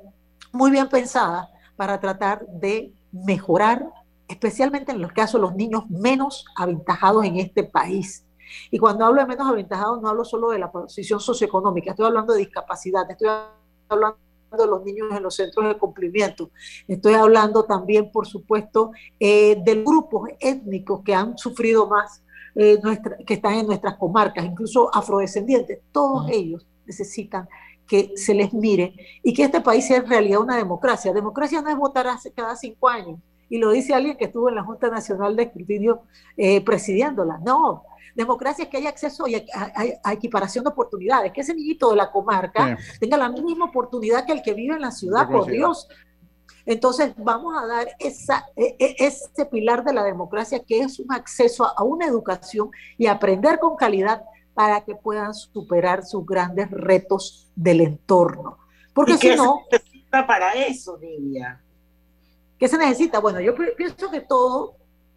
muy 0.53 0.71
bien 0.71 0.89
pensada 0.89 1.49
para 1.77 1.99
tratar 2.01 2.45
de 2.49 2.93
mejorar, 3.13 3.87
especialmente 4.29 4.93
en 4.93 5.01
los 5.01 5.13
casos 5.13 5.41
de 5.41 5.47
los 5.47 5.55
niños 5.55 5.89
menos 5.89 6.45
aventajados 6.57 7.25
en 7.25 7.37
este 7.37 7.63
país. 7.65 8.27
Y 8.71 8.79
cuando 8.79 9.07
hablo 9.07 9.21
de 9.21 9.29
menos 9.29 9.49
aventajados, 9.49 10.03
no 10.03 10.09
hablo 10.09 10.25
solo 10.25 10.51
de 10.51 10.59
la 10.59 10.71
posición 10.71 11.21
socioeconómica, 11.21 11.91
estoy 11.91 12.07
hablando 12.07 12.33
de 12.33 12.41
discapacidad, 12.41 13.09
estoy 13.11 13.29
hablando 13.89 14.19
de 14.59 14.67
los 14.67 14.85
niños 14.85 15.09
en 15.17 15.23
los 15.23 15.35
centros 15.35 15.67
de 15.69 15.79
cumplimiento. 15.79 16.51
Estoy 16.87 17.15
hablando 17.15 17.65
también, 17.65 18.11
por 18.11 18.27
supuesto, 18.27 18.93
eh, 19.19 19.57
de 19.65 19.83
grupos 19.83 20.29
étnicos 20.41 21.03
que 21.05 21.15
han 21.15 21.37
sufrido 21.39 21.89
más, 21.89 22.24
eh, 22.55 22.79
que 23.27 23.35
están 23.35 23.55
en 23.55 23.67
nuestras 23.67 23.97
comarcas, 23.97 24.45
incluso 24.45 24.95
afrodescendientes. 24.95 25.81
Todos 25.93 26.29
ellos 26.31 26.67
necesitan 26.87 27.49
que 27.87 28.13
se 28.17 28.35
les 28.35 28.53
mire 28.53 28.95
y 29.23 29.33
que 29.33 29.45
este 29.45 29.61
país 29.61 29.87
sea 29.87 29.99
en 29.99 30.09
realidad 30.09 30.41
una 30.41 30.57
democracia. 30.57 31.13
Democracia 31.13 31.61
no 31.61 31.71
es 31.71 31.77
votar 31.77 32.07
hace 32.07 32.33
cada 32.33 32.57
cinco 32.57 32.89
años, 32.89 33.19
y 33.49 33.59
lo 33.59 33.71
dice 33.71 33.95
alguien 33.95 34.17
que 34.17 34.25
estuvo 34.25 34.49
en 34.49 34.55
la 34.55 34.65
Junta 34.65 34.89
Nacional 34.89 35.37
de 35.37 35.45
Escrutinio 35.45 36.03
eh, 36.37 36.61
presidiéndola. 36.63 37.39
No, 37.45 37.85
democracia 38.15 38.65
es 38.65 38.71
que 38.71 38.79
haya 38.79 38.89
acceso 38.89 39.27
a, 40.05 40.13
equiparación 40.13 40.65
de 40.65 40.71
oportunidades, 40.71 41.33
que 41.33 41.43
ese 41.43 41.55
niñito 41.55 41.91
de 41.91 41.97
la 41.97 42.11
comarca 42.11 42.79
tenga 42.99 43.17
la 43.17 43.29
misma 43.29 43.67
oportunidad 43.67 44.25
que 44.25 44.33
el 44.33 44.43
que 44.43 44.55
vive 44.55 44.75
en 44.75 44.81
la 44.81 44.91
ciudad, 44.91 45.29
por 45.29 45.47
Dios. 45.47 45.89
Entonces 46.67 47.13
vamos 47.17 47.55
a 47.57 47.67
dar 47.67 47.89
esa, 47.99 48.47
e, 48.57 48.77
e, 48.79 48.97
ese 48.99 49.47
pilar 49.47 49.85
de 49.85 49.93
la 49.93 50.03
democracia 50.03 50.63
que 50.65 50.81
es 50.81 50.99
un 50.99 51.13
acceso 51.13 51.65
a 51.65 51.83
una 51.83 52.07
educación 52.07 52.71
y 52.97 53.07
aprender 53.07 53.59
con 53.59 53.77
calidad 53.77 54.23
para 54.55 54.83
que 54.83 54.95
puedan 54.95 55.35
superar 55.35 56.05
sus 56.05 56.25
grandes 56.25 56.71
retos 56.71 57.51
del 57.55 57.81
entorno. 57.81 58.59
Porque 58.95 59.19
si 59.19 59.35
no... 59.35 59.65
Se 59.71 59.79
necesita 59.79 60.27
para 60.27 60.53
eso, 60.53 60.97
Nidia? 60.99 61.61
¿Qué 62.59 62.69
se 62.69 62.79
necesita? 62.79 63.19
Bueno, 63.19 63.41
yo 63.41 63.55
pienso 63.77 64.11
que 64.11 64.21
todo, 64.21 64.77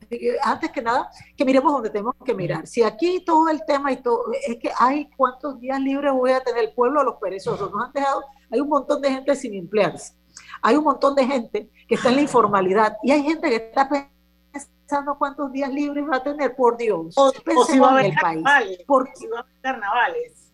eh, 0.09 0.35
antes 0.43 0.71
que 0.71 0.81
nada, 0.81 1.09
que 1.35 1.45
miremos 1.45 1.71
donde 1.71 1.91
tenemos 1.91 2.15
que 2.25 2.33
mirar. 2.33 2.65
Si 2.65 2.81
aquí 2.81 3.23
todo 3.23 3.47
el 3.49 3.63
tema 3.65 3.91
y 3.91 3.97
todo, 3.97 4.25
es 4.47 4.57
que 4.57 4.71
hay 4.77 5.09
cuántos 5.15 5.59
días 5.59 5.79
libres 5.79 6.11
voy 6.11 6.31
a 6.31 6.41
tener 6.41 6.63
el 6.63 6.73
pueblo 6.73 6.99
a 6.99 7.03
los 7.03 7.15
perezosos. 7.21 7.71
Nos 7.71 7.85
han 7.85 7.93
dejado, 7.93 8.23
hay 8.51 8.59
un 8.59 8.69
montón 8.69 9.01
de 9.01 9.11
gente 9.11 9.35
sin 9.35 9.53
emplearse. 9.53 10.13
Hay 10.61 10.75
un 10.75 10.83
montón 10.83 11.15
de 11.15 11.25
gente 11.25 11.69
que 11.87 11.95
está 11.95 12.09
en 12.09 12.15
la 12.15 12.21
informalidad 12.21 12.97
y 13.03 13.11
hay 13.11 13.23
gente 13.23 13.49
que 13.49 13.55
está 13.55 13.87
pensando 13.89 15.17
cuántos 15.17 15.51
días 15.51 15.71
libres 15.71 16.05
va 16.09 16.17
a 16.17 16.23
tener, 16.23 16.55
por 16.55 16.77
Dios. 16.77 17.13
O, 17.17 17.31
si 17.65 17.79
va 17.79 17.89
a 17.89 17.91
haber 17.91 18.13
carnavales. 18.13 18.79
Porque, 18.87 19.11
si 19.15 19.27
va 19.27 19.39
a 19.39 19.41
haber 19.41 19.61
carnavales. 19.61 20.47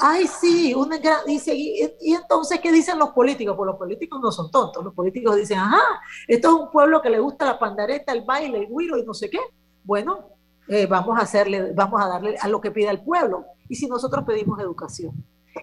Ay, 0.00 0.26
sí, 0.26 0.74
una 0.74 0.98
dice, 1.26 1.54
y, 1.54 1.80
entonces, 2.12 2.58
¿qué 2.60 2.72
dicen 2.72 2.98
los 2.98 3.10
políticos? 3.10 3.56
Pues 3.56 3.66
los 3.68 3.76
políticos 3.76 4.20
no 4.20 4.32
son 4.32 4.50
tontos, 4.50 4.84
los 4.84 4.92
políticos 4.92 5.36
dicen, 5.36 5.58
ajá, 5.58 6.00
esto 6.26 6.48
es 6.48 6.54
un 6.54 6.70
pueblo 6.72 7.00
que 7.00 7.08
le 7.08 7.20
gusta 7.20 7.44
la 7.44 7.58
pandareta, 7.58 8.12
el 8.12 8.22
baile, 8.22 8.58
el 8.58 8.66
guiro 8.66 8.98
y 8.98 9.04
no 9.04 9.14
sé 9.14 9.30
qué. 9.30 9.38
Bueno, 9.84 10.30
eh, 10.66 10.86
vamos 10.86 11.16
a 11.18 11.22
hacerle, 11.22 11.72
vamos 11.72 12.02
a 12.02 12.08
darle 12.08 12.36
a 12.40 12.48
lo 12.48 12.60
que 12.60 12.72
pida 12.72 12.90
el 12.90 13.00
pueblo. 13.00 13.46
Y 13.68 13.76
si 13.76 13.86
nosotros 13.86 14.24
pedimos 14.24 14.58
educación, 14.60 15.12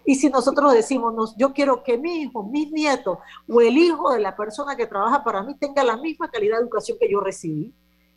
y 0.05 0.15
si 0.15 0.29
nosotros 0.29 0.73
decimos, 0.73 1.35
yo 1.37 1.53
quiero 1.53 1.83
que 1.83 1.97
mi 1.97 2.21
hijo, 2.21 2.43
mis 2.43 2.71
nietos 2.71 3.17
o 3.47 3.61
el 3.61 3.77
hijo 3.77 4.11
de 4.11 4.19
la 4.19 4.35
persona 4.35 4.75
que 4.75 4.87
trabaja 4.87 5.23
para 5.23 5.43
mí 5.43 5.55
tenga 5.55 5.83
la 5.83 5.97
misma 5.97 6.29
calidad 6.29 6.57
de 6.57 6.63
educación 6.63 6.97
que 6.99 7.11
yo 7.11 7.19
recibí, 7.19 7.73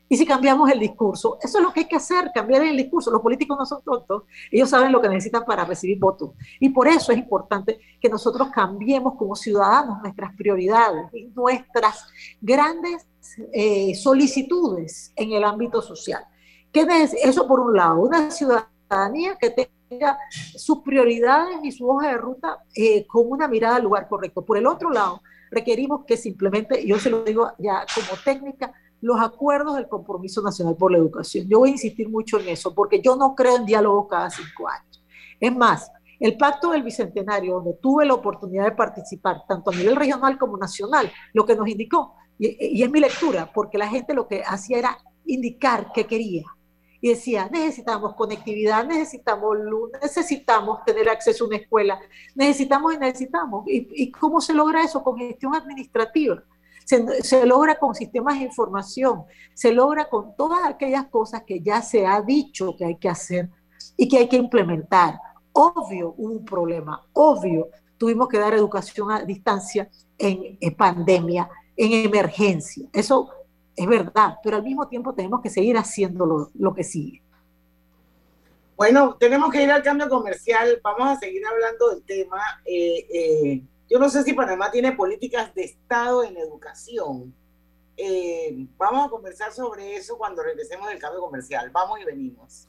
y 0.08 0.16
si 0.16 0.24
cambiamos 0.24 0.70
el 0.70 0.78
discurso, 0.78 1.38
eso 1.42 1.58
es 1.58 1.64
lo 1.64 1.72
que 1.72 1.80
hay 1.80 1.88
que 1.88 1.96
hacer, 1.96 2.30
cambiar 2.32 2.62
el 2.62 2.76
discurso. 2.76 3.10
Los 3.10 3.20
políticos 3.20 3.56
no 3.58 3.66
son 3.66 3.82
tontos, 3.82 4.22
ellos 4.52 4.70
saben 4.70 4.92
lo 4.92 5.00
que 5.00 5.08
necesitan 5.08 5.44
para 5.44 5.64
recibir 5.64 5.98
votos. 5.98 6.30
Y 6.60 6.68
por 6.68 6.86
eso 6.86 7.10
es 7.10 7.18
importante 7.18 7.78
que 8.00 8.08
nosotros 8.08 8.48
cambiemos 8.52 9.14
como 9.16 9.34
ciudadanos 9.34 10.00
nuestras 10.02 10.34
prioridades 10.36 11.12
y 11.12 11.24
nuestras 11.34 12.06
grandes 12.40 13.06
eh, 13.52 13.94
solicitudes 13.96 15.12
en 15.16 15.32
el 15.32 15.42
ámbito 15.42 15.82
social. 15.82 16.24
¿Qué 16.72 16.82
es 16.82 17.12
eso 17.14 17.48
por 17.48 17.58
un 17.58 17.74
lado? 17.74 18.00
Una 18.00 18.30
ciudadanía 18.30 19.36
que 19.40 19.50
sus 20.30 20.80
prioridades 20.80 21.58
y 21.62 21.72
su 21.72 21.88
hoja 21.88 22.08
de 22.08 22.16
ruta 22.16 22.58
eh, 22.74 23.06
con 23.06 23.30
una 23.30 23.48
mirada 23.48 23.76
al 23.76 23.84
lugar 23.84 24.08
correcto. 24.08 24.44
Por 24.44 24.58
el 24.58 24.66
otro 24.66 24.90
lado, 24.90 25.22
requerimos 25.50 26.04
que 26.06 26.16
simplemente, 26.16 26.86
yo 26.86 26.98
se 26.98 27.10
lo 27.10 27.24
digo 27.24 27.52
ya 27.58 27.84
como 27.94 28.20
técnica, 28.24 28.72
los 29.00 29.20
acuerdos 29.20 29.76
del 29.76 29.88
Compromiso 29.88 30.42
Nacional 30.42 30.76
por 30.76 30.90
la 30.90 30.98
Educación. 30.98 31.46
Yo 31.48 31.60
voy 31.60 31.70
a 31.70 31.72
insistir 31.72 32.08
mucho 32.08 32.40
en 32.40 32.48
eso, 32.48 32.74
porque 32.74 33.00
yo 33.00 33.16
no 33.16 33.34
creo 33.34 33.56
en 33.56 33.66
diálogo 33.66 34.08
cada 34.08 34.30
cinco 34.30 34.68
años. 34.68 35.04
Es 35.38 35.54
más, 35.54 35.90
el 36.18 36.36
Pacto 36.36 36.70
del 36.70 36.82
Bicentenario, 36.82 37.56
donde 37.56 37.74
tuve 37.74 38.06
la 38.06 38.14
oportunidad 38.14 38.64
de 38.64 38.72
participar, 38.72 39.42
tanto 39.46 39.70
a 39.70 39.74
nivel 39.74 39.96
regional 39.96 40.38
como 40.38 40.56
nacional, 40.56 41.10
lo 41.34 41.44
que 41.44 41.54
nos 41.54 41.68
indicó, 41.68 42.14
y, 42.38 42.82
es 42.82 42.90
mi 42.90 43.00
lectura, 43.00 43.50
porque 43.52 43.78
la 43.78 43.88
gente 43.88 44.14
lo 44.14 44.26
que 44.26 44.42
hacía 44.42 44.78
era 44.78 44.98
indicar 45.24 45.92
qué 45.94 46.06
quería. 46.06 46.44
Y 47.00 47.10
decía, 47.10 47.48
necesitamos 47.52 48.14
conectividad, 48.14 48.86
necesitamos 48.86 49.56
luz, 49.58 49.90
necesitamos 50.00 50.84
tener 50.84 51.08
acceso 51.08 51.44
a 51.44 51.48
una 51.48 51.56
escuela, 51.56 52.00
necesitamos 52.34 52.94
y 52.94 52.98
necesitamos. 52.98 53.64
y 53.66 54.10
cómo 54.10 54.40
se 54.40 54.54
logra 54.54 54.82
eso? 54.82 55.02
Con 55.02 55.18
gestión 55.18 55.54
administrativa 55.54 56.42
se, 56.86 57.46
logra 57.46 57.78
con 57.78 57.94
sistemas 57.94 58.38
de 58.38 58.44
información, 58.44 59.24
se 59.54 59.72
logra 59.72 60.08
con 60.08 60.36
todas 60.36 60.64
aquellas 60.64 61.06
cosas 61.08 61.42
que 61.44 61.60
ya 61.60 61.82
se 61.82 62.06
ha 62.06 62.22
dicho 62.22 62.76
que 62.76 62.84
hay 62.84 62.96
que 62.96 63.08
hacer 63.08 63.50
y 63.96 64.08
que 64.08 64.18
hay 64.18 64.28
que 64.28 64.36
implementar. 64.36 65.18
Obvio 65.52 66.14
hubo 66.16 66.32
un 66.32 66.44
problema, 66.44 67.04
obvio 67.12 67.68
tuvimos 67.98 68.28
que 68.28 68.38
dar 68.38 68.54
educación 68.54 69.10
a 69.10 69.22
distancia 69.22 69.88
en, 70.16 70.58
pandemia, 70.76 71.48
en 71.76 72.06
emergencia. 72.06 72.86
Eso 72.92 73.30
es 73.76 73.86
verdad, 73.86 74.36
pero 74.42 74.56
al 74.56 74.62
mismo 74.62 74.88
tiempo 74.88 75.14
tenemos 75.14 75.42
que 75.42 75.50
seguir 75.50 75.76
haciendo 75.76 76.50
lo, 76.54 76.74
que 76.74 76.82
sigue. 76.82 77.22
Bueno, 78.74 79.16
tenemos 79.20 79.50
que 79.52 79.62
ir 79.62 79.70
al 79.70 79.82
cambio 79.82 80.08
comercial. 80.08 80.80
Vamos 80.82 81.08
a 81.08 81.16
seguir 81.16 81.46
hablando 81.46 81.90
del 81.90 82.02
tema. 82.02 82.40
Eh, 82.64 83.06
eh, 83.12 83.62
yo 83.88 83.98
no 83.98 84.08
sé 84.08 84.22
si 84.22 84.32
Panamá 84.32 84.70
tiene 84.70 84.92
políticas 84.92 85.54
de 85.54 85.64
Estado 85.64 86.24
en 86.24 86.36
educación. 86.38 87.34
Eh, 87.98 88.66
vamos 88.76 89.06
a 89.06 89.10
conversar 89.10 89.52
sobre 89.52 89.96
eso 89.96 90.16
cuando 90.16 90.42
regresemos 90.42 90.88
del 90.88 90.98
cambio 90.98 91.20
comercial. 91.20 91.70
Vamos 91.70 92.00
y 92.00 92.04
venimos. 92.04 92.68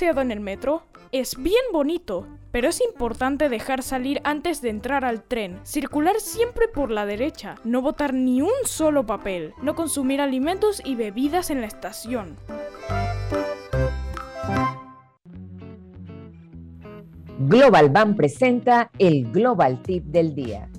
Hola, 0.00 0.08
¿has 0.08 0.14
paseado 0.14 0.22
en 0.22 0.30
el 0.30 0.40
metro? 0.40 0.82
es 1.12 1.36
bien 1.36 1.62
bonito, 1.72 2.26
pero 2.52 2.68
es 2.68 2.80
importante 2.80 3.50
dejar 3.50 3.82
salir 3.82 4.22
antes 4.24 4.62
de 4.62 4.70
entrar 4.70 5.04
al 5.04 5.22
tren, 5.22 5.58
circular 5.64 6.20
siempre 6.20 6.68
por 6.68 6.90
la 6.90 7.04
derecha, 7.04 7.56
no 7.64 7.82
botar 7.82 8.14
ni 8.14 8.40
un 8.40 8.64
solo 8.64 9.04
papel, 9.04 9.52
no 9.60 9.74
consumir 9.74 10.22
alimentos 10.22 10.80
y 10.84 10.94
bebidas 10.94 11.50
en 11.50 11.60
la 11.60 11.66
estación. 11.66 12.36
Global 17.40 17.90
Bank 17.90 18.16
presenta 18.16 18.90
el 18.98 19.30
Global 19.30 19.82
Tip 19.82 20.04
del 20.04 20.34
día. 20.34 20.70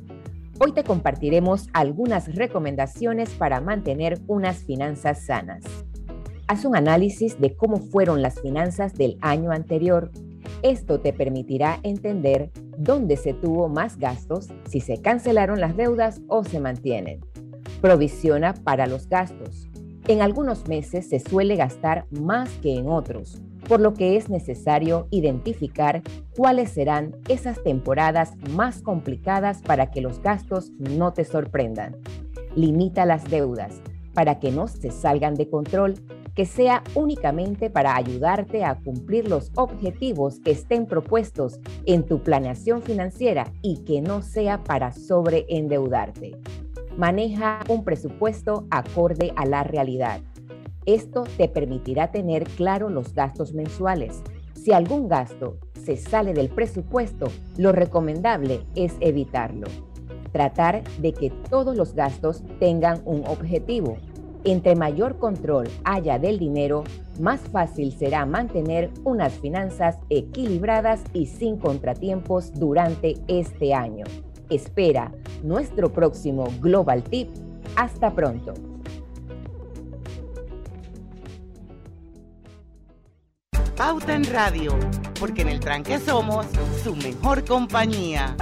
Hoy 0.60 0.72
te 0.72 0.84
compartiremos 0.84 1.68
algunas 1.74 2.34
recomendaciones 2.34 3.30
para 3.32 3.62
mantener 3.62 4.20
unas 4.28 4.64
finanzas 4.64 5.26
sanas. 5.26 5.64
Haz 6.52 6.66
un 6.66 6.76
análisis 6.76 7.40
de 7.40 7.56
cómo 7.56 7.78
fueron 7.78 8.22
las 8.22 8.42
finanzas 8.42 8.94
del 8.96 9.18
año 9.22 9.52
anterior. 9.52 10.12
Esto 10.64 11.00
te 11.00 11.14
permitirá 11.14 11.80
entender 11.82 12.52
dónde 12.78 13.16
se 13.16 13.34
tuvo 13.34 13.70
más 13.70 13.98
gastos, 13.98 14.50
si 14.68 14.82
se 14.82 15.02
cancelaron 15.02 15.62
las 15.62 15.78
deudas 15.78 16.20
o 16.28 16.44
se 16.44 16.60
mantienen. 16.60 17.22
Provisiona 17.80 18.54
para 18.54 18.86
los 18.86 19.08
gastos. 19.08 19.70
En 20.10 20.22
algunos 20.22 20.68
meses 20.68 21.08
se 21.08 21.22
suele 21.22 21.56
gastar 21.56 22.06
más 22.12 22.50
que 22.62 22.76
en 22.76 22.90
otros, 22.90 23.42
por 23.70 23.80
lo 23.80 23.94
que 23.94 24.18
es 24.18 24.28
necesario 24.28 25.08
identificar 25.10 26.02
cuáles 26.36 26.72
serán 26.72 27.16
esas 27.30 27.64
temporadas 27.64 28.34
más 28.50 28.82
complicadas 28.82 29.62
para 29.62 29.90
que 29.90 30.02
los 30.02 30.22
gastos 30.22 30.74
no 30.80 31.14
te 31.14 31.24
sorprendan. 31.24 31.96
Limita 32.58 33.06
las 33.06 33.24
deudas 33.24 33.82
para 34.14 34.40
que 34.40 34.52
no 34.52 34.68
se 34.68 34.92
salgan 34.92 35.36
de 35.36 35.50
control, 35.50 35.94
que 36.36 36.46
sea 36.46 36.84
únicamente 36.96 37.70
para 37.70 37.96
ayudarte 37.96 38.64
a 38.64 38.76
cumplir 38.76 39.28
los 39.28 39.52
objetivos 39.56 40.40
que 40.40 40.52
estén 40.52 40.86
propuestos 40.86 41.60
en 41.86 42.06
tu 42.06 42.24
planeación 42.24 42.82
financiera 42.82 43.52
y 43.62 43.84
que 43.84 44.02
no 44.02 44.22
sea 44.22 44.64
para 44.64 44.92
sobreendeudarte. 44.92 46.38
Maneja 46.98 47.60
un 47.70 47.84
presupuesto 47.84 48.66
acorde 48.70 49.34
a 49.36 49.46
la 49.46 49.64
realidad 49.64 50.22
esto 50.86 51.26
te 51.38 51.48
permitirá 51.48 52.12
tener 52.12 52.44
claro 52.44 52.90
los 52.90 53.14
gastos 53.14 53.54
mensuales. 53.54 54.24
Si 54.56 54.74
algún 54.74 55.08
gasto 55.08 55.58
se 55.86 55.96
sale 55.96 56.34
del 56.34 56.50
presupuesto, 56.50 57.28
lo 57.58 57.72
recomendable 57.72 58.62
es 58.76 58.96
evitarlo. 59.00 59.68
Tratar 60.32 60.84
de 61.00 61.14
que 61.14 61.30
todos 61.50 61.76
los 61.76 61.94
gastos 61.94 62.44
tengan 62.60 63.02
un 63.06 63.26
objetivo. 63.28 63.98
Entre 64.44 64.76
mayor 64.76 65.20
control 65.20 65.70
haya 65.84 66.18
del 66.18 66.40
dinero, 66.40 66.84
más 67.20 67.42
fácil 67.42 67.92
será 67.92 68.26
mantener 68.26 68.90
unas 69.04 69.34
finanzas 69.34 69.98
equilibradas 70.10 71.04
y 71.14 71.28
sin 71.28 71.58
contratiempos 71.58 72.52
durante 72.54 73.18
este 73.28 73.76
año. 73.76 74.06
Espera 74.50 75.12
nuestro 75.44 75.92
próximo 75.92 76.48
Global 76.60 77.04
Tip. 77.04 77.30
Hasta 77.76 78.12
pronto. 78.12 78.54
Pauta 83.78 84.16
en 84.16 84.26
Radio, 84.26 84.78
porque 85.20 85.44
en 85.44 85.50
el 85.50 85.60
tranque 85.60 86.00
somos 86.00 86.48
su 86.84 86.96
mejor 86.96 87.46
compañía. 87.46 88.36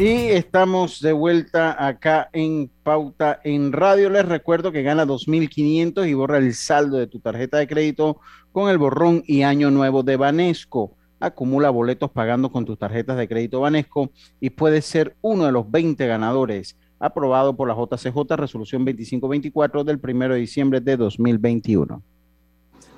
Y 0.00 0.30
estamos 0.30 1.02
de 1.02 1.12
vuelta 1.12 1.86
acá 1.86 2.30
en 2.32 2.70
Pauta 2.82 3.38
en 3.44 3.70
Radio. 3.70 4.08
Les 4.08 4.24
recuerdo 4.24 4.72
que 4.72 4.82
gana 4.82 5.04
2.500 5.04 6.08
y 6.08 6.14
borra 6.14 6.38
el 6.38 6.54
saldo 6.54 6.96
de 6.96 7.06
tu 7.06 7.20
tarjeta 7.20 7.58
de 7.58 7.66
crédito 7.66 8.18
con 8.50 8.70
el 8.70 8.78
borrón 8.78 9.22
y 9.26 9.42
año 9.42 9.70
nuevo 9.70 10.02
de 10.02 10.16
Banesco. 10.16 10.96
Acumula 11.20 11.68
boletos 11.68 12.10
pagando 12.12 12.50
con 12.50 12.64
tus 12.64 12.78
tarjetas 12.78 13.18
de 13.18 13.28
crédito 13.28 13.60
Banesco 13.60 14.10
y 14.40 14.48
puedes 14.48 14.86
ser 14.86 15.16
uno 15.20 15.44
de 15.44 15.52
los 15.52 15.70
20 15.70 16.06
ganadores 16.06 16.78
aprobado 16.98 17.54
por 17.54 17.68
la 17.68 17.74
JCJ, 17.74 18.36
resolución 18.36 18.86
2524 18.86 19.84
del 19.84 20.00
1 20.02 20.28
de 20.30 20.36
diciembre 20.36 20.80
de 20.80 20.96
2021. 20.96 22.02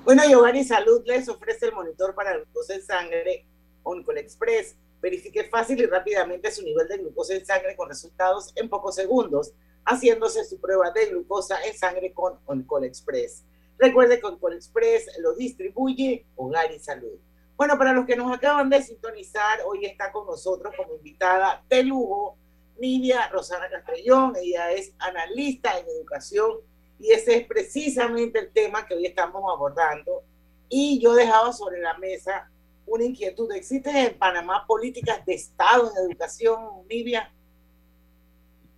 Bueno, 0.05 0.23
Giovanni 0.25 0.63
Salud 0.63 1.01
les 1.05 1.27
ofrece 1.27 1.65
el 1.65 1.73
monitor 1.73 2.15
para 2.15 2.37
glucosa 2.37 2.75
en 2.75 2.81
sangre 2.81 3.45
Oncol 3.83 4.19
Express. 4.19 4.77
Verifique 5.03 5.43
fácil 5.43 5.81
y 5.81 5.85
rápidamente 5.85 6.49
su 6.49 6.63
nivel 6.63 6.87
de 6.87 6.97
glucosa 6.97 7.35
en 7.35 7.45
sangre 7.45 7.75
con 7.75 7.89
resultados 7.89 8.53
en 8.55 8.69
pocos 8.69 8.95
segundos, 8.95 9.51
haciéndose 9.83 10.45
su 10.45 10.61
prueba 10.61 10.91
de 10.91 11.07
glucosa 11.07 11.61
en 11.65 11.77
sangre 11.77 12.13
con 12.13 12.39
Oncol 12.45 12.85
Express. 12.85 13.43
Recuerde 13.77 14.21
que 14.21 14.27
Oncol 14.27 14.53
Express 14.53 15.09
lo 15.19 15.35
distribuye 15.35 16.25
Hogar 16.37 16.71
y 16.71 16.79
Salud. 16.79 17.19
Bueno, 17.57 17.77
para 17.77 17.91
los 17.91 18.05
que 18.05 18.15
nos 18.15 18.31
acaban 18.31 18.69
de 18.69 18.81
sintonizar, 18.81 19.59
hoy 19.65 19.85
está 19.85 20.09
con 20.09 20.25
nosotros 20.25 20.73
como 20.77 20.95
invitada 20.95 21.61
de 21.67 21.83
lujo 21.83 22.37
Nidia 22.79 23.27
Rosana 23.27 23.69
Castellón, 23.69 24.37
ella 24.41 24.71
es 24.71 24.93
analista 24.99 25.77
en 25.77 25.85
educación 25.85 26.59
y 26.97 27.11
ese 27.11 27.35
es 27.35 27.45
precisamente 27.45 28.39
el 28.39 28.53
tema 28.53 28.87
que 28.87 28.93
hoy 28.93 29.05
estamos 29.05 29.43
abordando. 29.53 30.23
Y 30.69 31.01
yo 31.01 31.13
dejaba 31.13 31.51
sobre 31.51 31.81
la 31.81 31.97
mesa 31.97 32.49
una 32.85 33.03
inquietud. 33.03 33.51
¿Existen 33.53 33.95
en 33.95 34.17
Panamá 34.17 34.65
políticas 34.67 35.25
de 35.25 35.33
Estado 35.33 35.91
en 35.91 36.09
educación, 36.09 36.59
Nidia? 36.89 37.31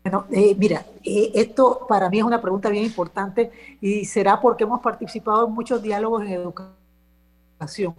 Bueno, 0.03 0.25
eh, 0.31 0.55
mira, 0.55 0.85
eh, 1.03 1.31
esto 1.33 1.85
para 1.87 2.09
mí 2.09 2.19
es 2.19 2.23
una 2.23 2.39
pregunta 2.39 2.69
bien 2.69 2.85
importante 2.85 3.51
y 3.81 4.05
será 4.05 4.39
porque 4.39 4.63
hemos 4.63 4.79
participado 4.79 5.47
en 5.47 5.53
muchos 5.53 5.81
diálogos 5.81 6.21
en 6.21 6.33
educación. 6.33 7.95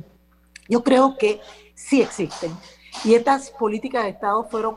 Yo 0.68 0.84
creo 0.84 1.16
que 1.18 1.40
sí 1.74 2.00
existen 2.00 2.52
y 3.04 3.14
estas 3.14 3.50
políticas 3.50 4.04
de 4.04 4.10
Estado 4.10 4.44
fueron 4.44 4.76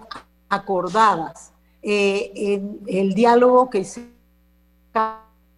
acordadas 0.50 1.54
eh, 1.84 2.32
en 2.36 2.80
el 2.88 3.14
diálogo 3.14 3.70
que 3.70 3.80
hicimos 3.80 4.10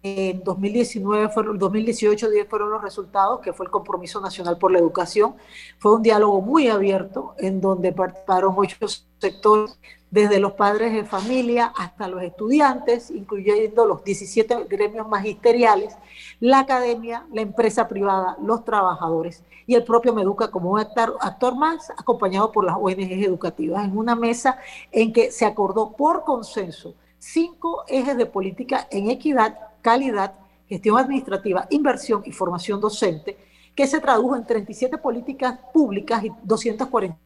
en 0.02 0.42
2019, 0.42 1.28
fueron, 1.28 1.58
2018 1.58 2.28
fueron 2.48 2.70
los 2.70 2.82
resultados, 2.82 3.40
que 3.40 3.52
fue 3.52 3.66
el 3.66 3.70
Compromiso 3.70 4.20
Nacional 4.20 4.58
por 4.58 4.72
la 4.72 4.78
Educación. 4.78 5.34
Fue 5.78 5.94
un 5.94 6.02
diálogo 6.02 6.40
muy 6.40 6.68
abierto 6.68 7.34
en 7.38 7.60
donde 7.60 7.92
participaron 7.92 8.54
muchos 8.54 9.06
sectores, 9.18 9.78
desde 10.10 10.40
los 10.40 10.52
padres 10.52 10.92
de 10.92 11.04
familia 11.04 11.72
hasta 11.74 12.06
los 12.06 12.22
estudiantes, 12.22 13.10
incluyendo 13.10 13.86
los 13.86 14.04
17 14.04 14.66
gremios 14.68 15.08
magisteriales, 15.08 15.96
la 16.38 16.58
academia, 16.58 17.24
la 17.32 17.40
empresa 17.40 17.88
privada, 17.88 18.36
los 18.42 18.62
trabajadores 18.62 19.42
y 19.66 19.74
el 19.74 19.84
propio 19.84 20.12
Meduca 20.12 20.50
como 20.50 20.72
un 20.72 20.80
actor, 20.80 21.16
actor 21.20 21.56
más, 21.56 21.88
acompañado 21.90 22.52
por 22.52 22.64
las 22.64 22.76
ONGs 22.76 23.24
educativas, 23.24 23.84
en 23.84 23.96
una 23.96 24.14
mesa 24.14 24.58
en 24.90 25.14
que 25.14 25.30
se 25.30 25.46
acordó 25.46 25.92
por 25.92 26.24
consenso 26.24 26.94
cinco 27.22 27.84
ejes 27.86 28.16
de 28.16 28.26
política 28.26 28.88
en 28.90 29.08
equidad, 29.10 29.56
calidad, 29.80 30.34
gestión 30.68 30.98
administrativa, 30.98 31.68
inversión 31.70 32.22
y 32.26 32.32
formación 32.32 32.80
docente, 32.80 33.38
que 33.76 33.86
se 33.86 34.00
tradujo 34.00 34.36
en 34.36 34.44
37 34.44 34.98
políticas 34.98 35.58
públicas 35.72 36.24
y 36.24 36.32
240 36.42 37.16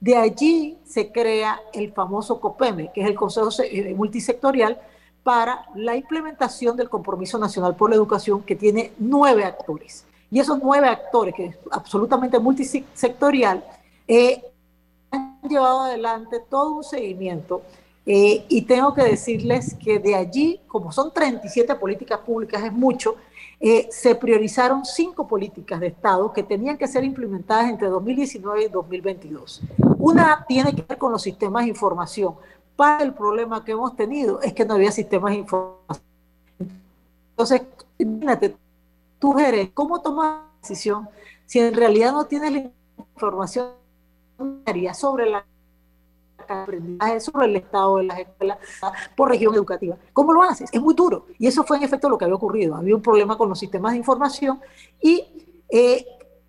de 0.00 0.16
allí 0.16 0.78
se 0.84 1.10
crea 1.10 1.60
el 1.72 1.92
famoso 1.92 2.40
COPEME, 2.40 2.90
que 2.92 3.02
es 3.02 3.06
el 3.06 3.14
Consejo 3.14 3.48
eh, 3.62 3.94
Multisectorial 3.94 4.78
para 5.22 5.66
la 5.74 5.96
implementación 5.96 6.76
del 6.76 6.88
Compromiso 6.88 7.38
Nacional 7.38 7.74
por 7.74 7.90
la 7.90 7.96
Educación, 7.96 8.42
que 8.42 8.56
tiene 8.56 8.92
nueve 8.98 9.44
actores. 9.44 10.04
Y 10.30 10.40
esos 10.40 10.58
nueve 10.62 10.88
actores, 10.88 11.34
que 11.34 11.46
es 11.46 11.56
absolutamente 11.70 12.38
multisectorial, 12.38 13.64
eh, 14.06 14.42
llevado 15.48 15.80
adelante 15.80 16.40
todo 16.48 16.72
un 16.76 16.84
seguimiento. 16.84 17.62
Eh, 18.06 18.44
y 18.48 18.62
tengo 18.62 18.94
que 18.94 19.02
decirles 19.02 19.74
que 19.74 19.98
de 19.98 20.14
allí, 20.14 20.60
como 20.66 20.90
son 20.90 21.12
37 21.12 21.74
políticas 21.76 22.20
públicas, 22.20 22.62
es 22.64 22.72
mucho, 22.72 23.16
eh, 23.60 23.88
se 23.90 24.14
priorizaron 24.14 24.84
cinco 24.86 25.28
políticas 25.28 25.80
de 25.80 25.88
Estado 25.88 26.32
que 26.32 26.42
tenían 26.42 26.78
que 26.78 26.88
ser 26.88 27.04
implementadas 27.04 27.68
entre 27.68 27.88
2019 27.88 28.64
y 28.64 28.68
2022. 28.68 29.62
Una 29.98 30.44
tiene 30.48 30.74
que 30.74 30.82
ver 30.82 30.96
con 30.96 31.12
los 31.12 31.22
sistemas 31.22 31.64
de 31.64 31.70
información. 31.70 32.34
Para 32.74 33.04
el 33.04 33.12
problema 33.12 33.62
que 33.62 33.72
hemos 33.72 33.94
tenido 33.94 34.40
es 34.40 34.54
que 34.54 34.64
no 34.64 34.74
había 34.74 34.90
sistemas 34.90 35.32
de 35.32 35.38
información. 35.38 36.04
Entonces, 37.32 37.62
imagínate, 37.98 38.56
tú 39.18 39.38
eres, 39.38 39.70
¿cómo 39.74 40.00
tomas 40.00 40.40
decisión 40.62 41.08
si 41.46 41.58
en 41.58 41.74
realidad 41.74 42.12
no 42.12 42.24
tienes 42.26 42.52
la 42.52 42.70
información 43.14 43.79
sobre 44.94 45.30
la 45.30 45.44
el 47.42 47.56
estado 47.56 47.98
de 47.98 48.04
las 48.04 48.18
escuelas 48.18 48.58
por 49.16 49.28
región 49.28 49.54
educativa. 49.54 49.96
¿Cómo 50.12 50.32
lo 50.32 50.42
haces? 50.42 50.68
Es 50.72 50.80
muy 50.80 50.94
duro. 50.94 51.26
Y 51.38 51.46
eso 51.46 51.62
fue 51.62 51.76
en 51.76 51.84
efecto 51.84 52.08
lo 52.08 52.18
que 52.18 52.24
había 52.24 52.34
ocurrido. 52.34 52.74
Había 52.74 52.96
un 52.96 53.02
problema 53.02 53.38
con 53.38 53.48
los 53.48 53.58
sistemas 53.58 53.92
de 53.92 53.98
información 53.98 54.60
y 55.00 55.24
eh, 55.68 56.04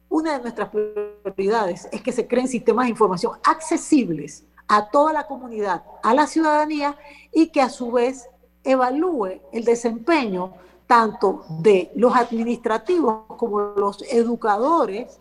una 0.10 0.34
de 0.34 0.42
nuestras 0.42 0.70
prioridades 0.70 1.88
es 1.92 2.02
que 2.02 2.12
se 2.12 2.28
creen 2.28 2.48
sistemas 2.48 2.86
de 2.86 2.92
información 2.92 3.34
accesibles 3.44 4.44
a 4.68 4.90
toda 4.90 5.14
la 5.14 5.28
comunidad, 5.28 5.84
a 6.04 6.14
la 6.14 6.28
ciudadanía 6.28 6.98
y 7.32 7.48
que 7.48 7.62
a 7.62 7.70
su 7.70 7.92
vez 7.92 8.28
evalúe 8.64 9.42
el 9.52 9.64
desempeño 9.64 10.54
tanto 10.88 11.46
de 11.48 11.92
los 11.96 12.14
administrativos 12.16 13.24
como 13.38 13.60
los 13.78 14.02
educadores, 14.12 15.21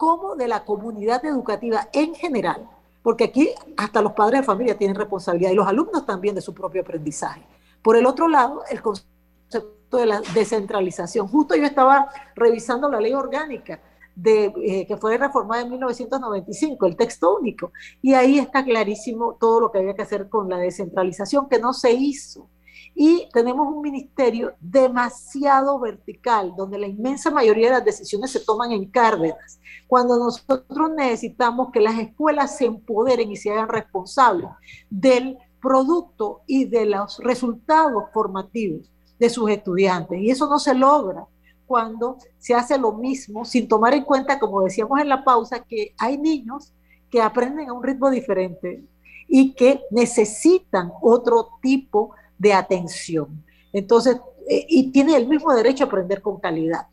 como 0.00 0.34
de 0.34 0.48
la 0.48 0.64
comunidad 0.64 1.22
educativa 1.26 1.90
en 1.92 2.14
general, 2.14 2.66
porque 3.02 3.24
aquí 3.24 3.50
hasta 3.76 4.00
los 4.00 4.12
padres 4.12 4.40
de 4.40 4.46
familia 4.46 4.78
tienen 4.78 4.96
responsabilidad 4.96 5.50
y 5.50 5.54
los 5.54 5.66
alumnos 5.66 6.06
también 6.06 6.34
de 6.34 6.40
su 6.40 6.54
propio 6.54 6.80
aprendizaje. 6.80 7.42
Por 7.82 7.98
el 7.98 8.06
otro 8.06 8.26
lado, 8.26 8.62
el 8.70 8.80
concepto 8.80 9.98
de 9.98 10.06
la 10.06 10.22
descentralización. 10.32 11.28
Justo 11.28 11.54
yo 11.54 11.64
estaba 11.64 12.08
revisando 12.34 12.88
la 12.88 12.98
ley 12.98 13.12
orgánica 13.12 13.78
de, 14.14 14.54
eh, 14.64 14.86
que 14.86 14.96
fue 14.96 15.18
reformada 15.18 15.64
en 15.64 15.70
1995, 15.70 16.86
el 16.86 16.96
texto 16.96 17.36
único, 17.36 17.70
y 18.00 18.14
ahí 18.14 18.38
está 18.38 18.64
clarísimo 18.64 19.36
todo 19.38 19.60
lo 19.60 19.70
que 19.70 19.80
había 19.80 19.92
que 19.92 20.00
hacer 20.00 20.30
con 20.30 20.48
la 20.48 20.56
descentralización, 20.56 21.46
que 21.46 21.58
no 21.58 21.74
se 21.74 21.92
hizo. 21.92 22.48
Y 22.94 23.28
tenemos 23.32 23.66
un 23.68 23.82
ministerio 23.82 24.54
demasiado 24.60 25.78
vertical, 25.78 26.54
donde 26.56 26.78
la 26.78 26.86
inmensa 26.86 27.30
mayoría 27.30 27.66
de 27.66 27.74
las 27.74 27.84
decisiones 27.84 28.30
se 28.30 28.40
toman 28.40 28.72
en 28.72 28.90
Cárdenas, 28.90 29.60
cuando 29.86 30.18
nosotros 30.18 30.90
necesitamos 30.96 31.70
que 31.72 31.80
las 31.80 31.98
escuelas 31.98 32.56
se 32.56 32.66
empoderen 32.66 33.30
y 33.30 33.36
se 33.36 33.50
hagan 33.50 33.68
responsables 33.68 34.50
del 34.90 35.38
producto 35.60 36.42
y 36.46 36.64
de 36.64 36.86
los 36.86 37.18
resultados 37.18 38.04
formativos 38.12 38.90
de 39.18 39.30
sus 39.30 39.50
estudiantes. 39.50 40.20
Y 40.20 40.30
eso 40.30 40.48
no 40.48 40.58
se 40.58 40.74
logra 40.74 41.26
cuando 41.66 42.16
se 42.38 42.54
hace 42.54 42.78
lo 42.78 42.92
mismo 42.92 43.44
sin 43.44 43.68
tomar 43.68 43.94
en 43.94 44.04
cuenta, 44.04 44.40
como 44.40 44.62
decíamos 44.62 44.98
en 45.00 45.08
la 45.08 45.22
pausa, 45.22 45.62
que 45.62 45.94
hay 45.98 46.18
niños 46.18 46.72
que 47.10 47.20
aprenden 47.20 47.68
a 47.68 47.72
un 47.72 47.82
ritmo 47.82 48.10
diferente 48.10 48.82
y 49.28 49.52
que 49.54 49.80
necesitan 49.90 50.90
otro 51.00 51.50
tipo 51.62 52.10
de 52.40 52.54
atención. 52.54 53.44
Entonces, 53.70 54.18
eh, 54.48 54.64
y 54.66 54.90
tiene 54.90 55.14
el 55.14 55.28
mismo 55.28 55.52
derecho 55.52 55.84
a 55.84 55.86
aprender 55.86 56.22
con 56.22 56.40
calidad. 56.40 56.86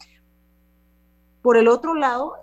Por 1.42 1.56
el 1.56 1.70
otro 1.70 1.96
lado, 1.96 2.34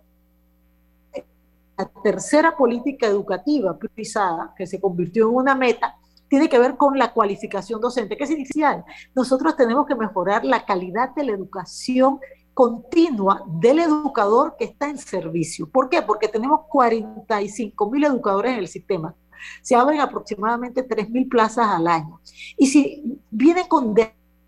la 1.76 1.84
tercera 2.02 2.56
política 2.56 3.06
educativa 3.06 3.76
priorizada, 3.76 4.54
que 4.56 4.66
se 4.66 4.80
convirtió 4.80 5.28
en 5.28 5.34
una 5.34 5.54
meta, 5.54 5.96
tiene 6.28 6.48
que 6.48 6.58
ver 6.58 6.78
con 6.78 6.98
la 6.98 7.12
cualificación 7.12 7.78
docente, 7.78 8.16
que 8.16 8.24
es 8.24 8.30
inicial. 8.30 8.84
Nosotros 9.14 9.54
tenemos 9.54 9.86
que 9.86 9.94
mejorar 9.94 10.44
la 10.44 10.64
calidad 10.64 11.14
de 11.14 11.24
la 11.24 11.32
educación 11.32 12.20
continua 12.54 13.44
del 13.46 13.80
educador 13.80 14.56
que 14.58 14.64
está 14.64 14.88
en 14.88 14.96
servicio. 14.96 15.68
¿Por 15.68 15.90
qué? 15.90 16.00
Porque 16.00 16.28
tenemos 16.28 16.60
45 16.68 17.90
mil 17.90 18.04
educadores 18.04 18.52
en 18.52 18.60
el 18.60 18.68
sistema. 18.68 19.14
Se 19.62 19.74
abren 19.74 20.00
aproximadamente 20.00 20.82
3 20.82 21.10
mil 21.10 21.28
plazas 21.28 21.68
al 21.68 21.86
año. 21.86 22.20
Y 22.56 22.66
si 22.66 23.20
vienen 23.30 23.66
con 23.66 23.94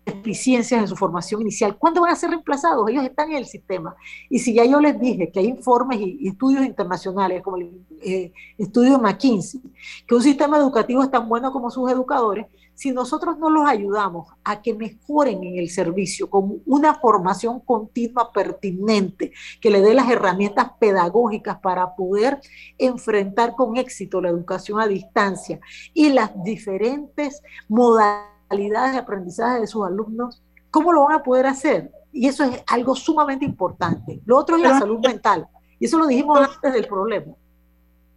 deficiencias 0.07 0.81
en 0.81 0.87
su 0.87 0.95
formación 0.95 1.41
inicial, 1.41 1.77
¿cuándo 1.77 2.01
van 2.01 2.11
a 2.11 2.15
ser 2.15 2.29
reemplazados? 2.29 2.89
Ellos 2.89 3.03
están 3.03 3.29
en 3.31 3.37
el 3.37 3.45
sistema. 3.45 3.95
Y 4.29 4.39
si 4.39 4.53
ya 4.53 4.65
yo 4.65 4.79
les 4.79 4.99
dije 4.99 5.31
que 5.31 5.39
hay 5.39 5.47
informes 5.47 5.99
y, 5.99 6.27
estudios 6.27 6.65
internacionales, 6.65 7.41
como 7.43 7.57
el 7.57 7.85
eh, 8.01 8.31
estudio 8.57 8.93
de 8.93 8.97
McKinsey, 8.99 9.61
que 10.07 10.15
un 10.15 10.21
sistema 10.21 10.57
educativo 10.57 11.03
es 11.03 11.11
tan 11.11 11.27
bueno 11.27 11.51
como 11.51 11.69
sus 11.69 11.91
educadores, 11.91 12.47
si 12.73 12.91
nosotros 12.91 13.39
no 13.39 13.49
los 13.49 13.67
ayudamos 13.67 14.27
a 14.43 14.61
que 14.61 14.75
mejoren 14.75 15.43
en 15.43 15.57
el 15.57 15.69
servicio 15.69 16.29
con 16.29 16.61
una 16.67 16.93
formación 16.93 17.59
continua 17.59 18.31
pertinente, 18.31 19.33
que 19.59 19.71
le 19.71 19.81
dé 19.81 19.95
las 19.95 20.09
herramientas 20.09 20.71
pedagógicas 20.79 21.57
para 21.59 21.95
poder 21.95 22.39
enfrentar 22.77 23.55
con 23.55 23.77
éxito 23.77 24.21
la 24.21 24.29
educación 24.29 24.79
a 24.79 24.87
distancia 24.87 25.59
y 25.93 26.09
las 26.09 26.31
diferentes 26.43 27.41
modalidades 27.67 28.36
de 28.49 28.97
aprendizaje 28.97 29.61
de 29.61 29.67
sus 29.67 29.85
alumnos, 29.85 30.41
¿cómo 30.71 30.93
lo 30.93 31.05
van 31.05 31.15
a 31.15 31.23
poder 31.23 31.47
hacer? 31.47 31.91
Y 32.11 32.27
eso 32.27 32.43
es 32.43 32.63
algo 32.67 32.95
sumamente 32.95 33.45
importante. 33.45 34.21
Lo 34.25 34.37
otro 34.37 34.55
es 34.55 34.63
la 34.63 34.79
salud 34.79 34.99
mental. 34.99 35.47
Y 35.79 35.85
eso 35.85 35.97
lo 35.97 36.07
dijimos 36.07 36.39
antes 36.39 36.73
del 36.73 36.87
problema. 36.87 37.33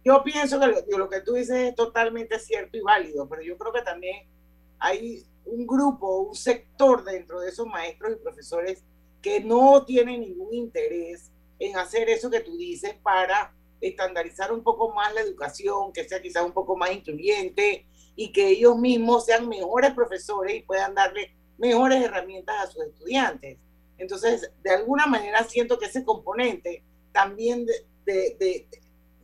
Yo 0.03 0.23
pienso 0.23 0.59
que 0.59 0.97
lo, 0.97 1.09
que 1.09 1.21
tú 1.21 1.33
dices 1.33 1.69
es 1.69 1.75
totalmente 1.75 2.39
cierto 2.39 2.75
y 2.77 2.81
válido, 2.81 3.29
pero 3.29 3.43
yo 3.43 3.57
creo 3.57 3.71
que 3.71 3.81
también 3.81 4.27
hay 4.79 5.23
un 5.45 5.67
grupo, 5.67 6.21
un 6.21 6.35
sector 6.35 7.03
dentro 7.03 7.39
de 7.39 7.49
esos 7.49 7.67
maestros 7.67 8.13
y 8.13 8.23
profesores 8.23 8.83
que 9.21 9.41
no 9.41 9.85
tienen 9.85 10.21
ningún 10.21 10.53
interés 10.53 11.31
en 11.59 11.77
hacer 11.77 12.09
eso 12.09 12.31
que 12.31 12.39
tú 12.39 12.57
dices 12.57 12.95
para 13.03 13.53
estandarizar 13.79 14.51
un 14.51 14.63
poco 14.63 14.91
más 14.93 15.13
la 15.13 15.21
educación, 15.21 15.93
que 15.93 16.07
sea 16.07 16.21
quizás 16.21 16.43
un 16.43 16.51
poco 16.51 16.75
más 16.75 16.91
incluyente, 16.91 17.85
y 18.21 18.31
que 18.31 18.49
ellos 18.49 18.77
mismos 18.77 19.25
sean 19.25 19.49
mejores 19.49 19.95
profesores 19.95 20.55
y 20.55 20.61
puedan 20.61 20.93
darle 20.93 21.33
mejores 21.57 22.03
herramientas 22.03 22.55
a 22.59 22.67
sus 22.67 22.83
estudiantes. 22.83 23.57
Entonces, 23.97 24.51
de 24.61 24.69
alguna 24.69 25.07
manera 25.07 25.43
siento 25.43 25.79
que 25.79 25.87
ese 25.87 26.05
componente 26.05 26.83
también 27.11 27.65
de, 28.05 28.67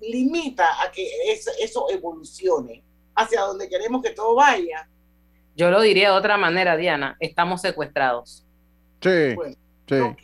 limita 0.02 0.66
a 0.82 0.92
que 0.92 1.08
eso, 1.32 1.52
eso, 1.60 1.86
evolucione 1.92 2.84
hacia 3.14 3.42
donde 3.42 3.70
queremos 3.70 4.02
que 4.02 4.10
todo 4.10 4.34
vaya. 4.34 4.90
Yo 5.56 5.70
lo 5.70 5.80
diría 5.82 6.10
de 6.10 6.18
otra 6.18 6.36
manera, 6.36 6.76
Diana, 6.76 7.18
estamos 7.20 7.62
secuestrados. 7.62 8.48
Sí, 9.00 9.36
sí. 9.88 9.96
No, 9.96 10.16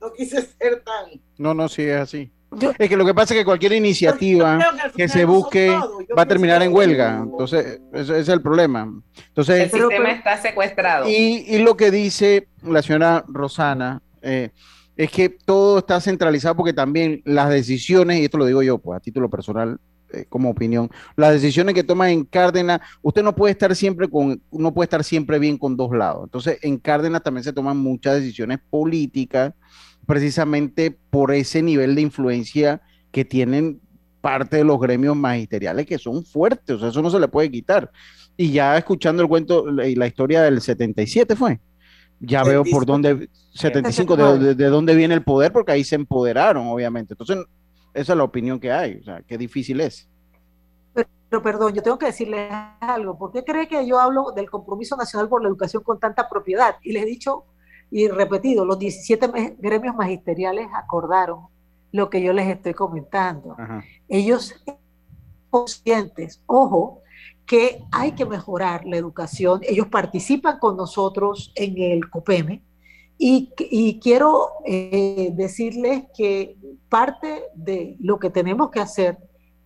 no, 0.00 0.12
quise 0.12 0.42
ser 0.42 0.82
tan... 0.82 1.20
No, 1.38 1.54
no, 1.54 1.68
sí 1.68 1.84
es 1.84 2.00
así 2.00 2.32
es 2.78 2.88
que 2.88 2.96
lo 2.96 3.04
que 3.04 3.14
pasa 3.14 3.34
es 3.34 3.40
que 3.40 3.44
cualquier 3.44 3.72
iniciativa 3.72 4.58
que, 4.94 5.08
se 5.08 5.24
busque 5.24 5.70
va 6.16 6.22
a 6.22 6.26
terminar 6.26 6.62
en 6.62 6.74
huelga. 6.74 7.20
Entonces, 7.22 7.80
ese, 7.92 8.20
es 8.20 8.28
el 8.28 8.42
problema. 8.42 8.92
Entonces, 9.28 9.72
el 9.72 9.80
sistema 9.80 10.10
está 10.10 10.36
secuestrado. 10.40 11.08
Y, 11.08 11.58
lo 11.58 11.76
que 11.76 11.90
dice 11.90 12.48
la 12.62 12.82
señora 12.82 13.24
Rosana 13.28 14.02
eh, 14.20 14.50
es 14.96 15.10
que 15.10 15.28
todo 15.28 15.78
está 15.78 16.00
centralizado 16.00 16.56
porque 16.56 16.72
también 16.72 17.22
las 17.24 17.48
decisiones, 17.48 18.20
y 18.20 18.24
esto 18.24 18.38
lo 18.38 18.46
digo 18.46 18.62
yo, 18.62 18.78
pues 18.78 18.96
a 18.96 19.00
título 19.00 19.30
personal, 19.30 19.78
eh, 20.12 20.26
como 20.28 20.50
opinión, 20.50 20.90
las 21.16 21.32
decisiones 21.32 21.74
que 21.74 21.84
toma 21.84 22.10
en 22.10 22.24
Cárdenas, 22.24 22.80
usted 23.00 23.22
no 23.22 23.34
puede 23.34 23.52
estar 23.52 23.74
siempre 23.74 24.08
con, 24.08 24.42
no 24.50 24.74
puede 24.74 24.86
estar 24.86 25.04
siempre 25.04 25.38
bien 25.38 25.56
con 25.56 25.76
dos 25.76 25.92
lados. 25.92 26.24
Entonces, 26.24 26.58
en 26.62 26.78
Cárdenas 26.78 27.22
también 27.22 27.44
se 27.44 27.52
toman 27.52 27.78
muchas 27.78 28.16
decisiones 28.16 28.58
políticas 28.68 29.54
precisamente 30.06 30.96
por 31.10 31.32
ese 31.32 31.62
nivel 31.62 31.94
de 31.94 32.02
influencia 32.02 32.80
que 33.10 33.24
tienen 33.24 33.80
parte 34.20 34.58
de 34.58 34.64
los 34.64 34.80
gremios 34.80 35.16
magisteriales 35.16 35.86
que 35.86 35.98
son 35.98 36.24
fuertes, 36.24 36.76
o 36.76 36.78
sea, 36.78 36.88
eso 36.88 37.02
no 37.02 37.10
se 37.10 37.20
le 37.20 37.28
puede 37.28 37.50
quitar. 37.50 37.90
Y 38.36 38.52
ya 38.52 38.78
escuchando 38.78 39.22
el 39.22 39.28
cuento 39.28 39.68
y 39.84 39.94
la 39.94 40.06
historia 40.06 40.42
del 40.42 40.60
77 40.60 41.36
fue, 41.36 41.60
ya 42.20 42.44
veo 42.44 42.64
por 42.64 42.86
dónde, 42.86 43.28
75, 43.52 44.16
de, 44.16 44.54
de, 44.54 44.66
dónde 44.66 44.94
viene 44.94 45.14
el 45.14 45.22
poder, 45.22 45.52
porque 45.52 45.72
ahí 45.72 45.84
se 45.84 45.96
empoderaron, 45.96 46.66
obviamente. 46.68 47.14
Entonces, 47.14 47.44
esa 47.92 48.12
es 48.12 48.16
la 48.16 48.24
opinión 48.24 48.60
que 48.60 48.70
hay, 48.70 48.96
o 48.96 49.04
sea, 49.04 49.22
qué 49.22 49.36
difícil 49.36 49.80
es. 49.80 50.08
Pero, 50.94 51.42
perdón, 51.42 51.72
yo 51.72 51.82
tengo 51.82 51.98
que 51.98 52.06
decirle 52.06 52.48
algo. 52.80 53.18
¿Por 53.18 53.32
qué 53.32 53.42
cree 53.42 53.66
que 53.66 53.86
yo 53.86 53.98
hablo 53.98 54.32
del 54.32 54.50
compromiso 54.50 54.96
nacional 54.96 55.30
por 55.30 55.42
la 55.42 55.48
educación 55.48 55.82
con 55.82 55.98
tanta 55.98 56.28
propiedad? 56.28 56.76
Y 56.82 56.92
les 56.92 57.04
he 57.04 57.06
dicho 57.06 57.44
y 57.92 58.08
repetido, 58.08 58.64
los 58.64 58.78
17 58.78 59.56
gremios 59.58 59.94
magisteriales 59.94 60.66
acordaron 60.74 61.46
lo 61.92 62.08
que 62.08 62.22
yo 62.22 62.32
les 62.32 62.48
estoy 62.48 62.72
comentando. 62.72 63.54
Ellos 64.08 64.54
conscientes, 65.50 66.40
ojo, 66.46 67.02
que 67.44 67.84
hay 67.92 68.12
que 68.12 68.24
mejorar 68.24 68.86
la 68.86 68.96
educación. 68.96 69.60
Ellos 69.68 69.88
participan 69.88 70.58
con 70.58 70.78
nosotros 70.78 71.52
en 71.54 71.76
el 71.76 72.08
COPEME 72.08 72.62
y, 73.18 74.00
quiero 74.02 74.48
eh, 74.64 75.30
decirles 75.34 76.04
que 76.16 76.56
parte 76.88 77.42
de 77.54 77.96
lo 78.00 78.18
que 78.18 78.30
tenemos 78.30 78.70
que 78.70 78.80
hacer 78.80 79.18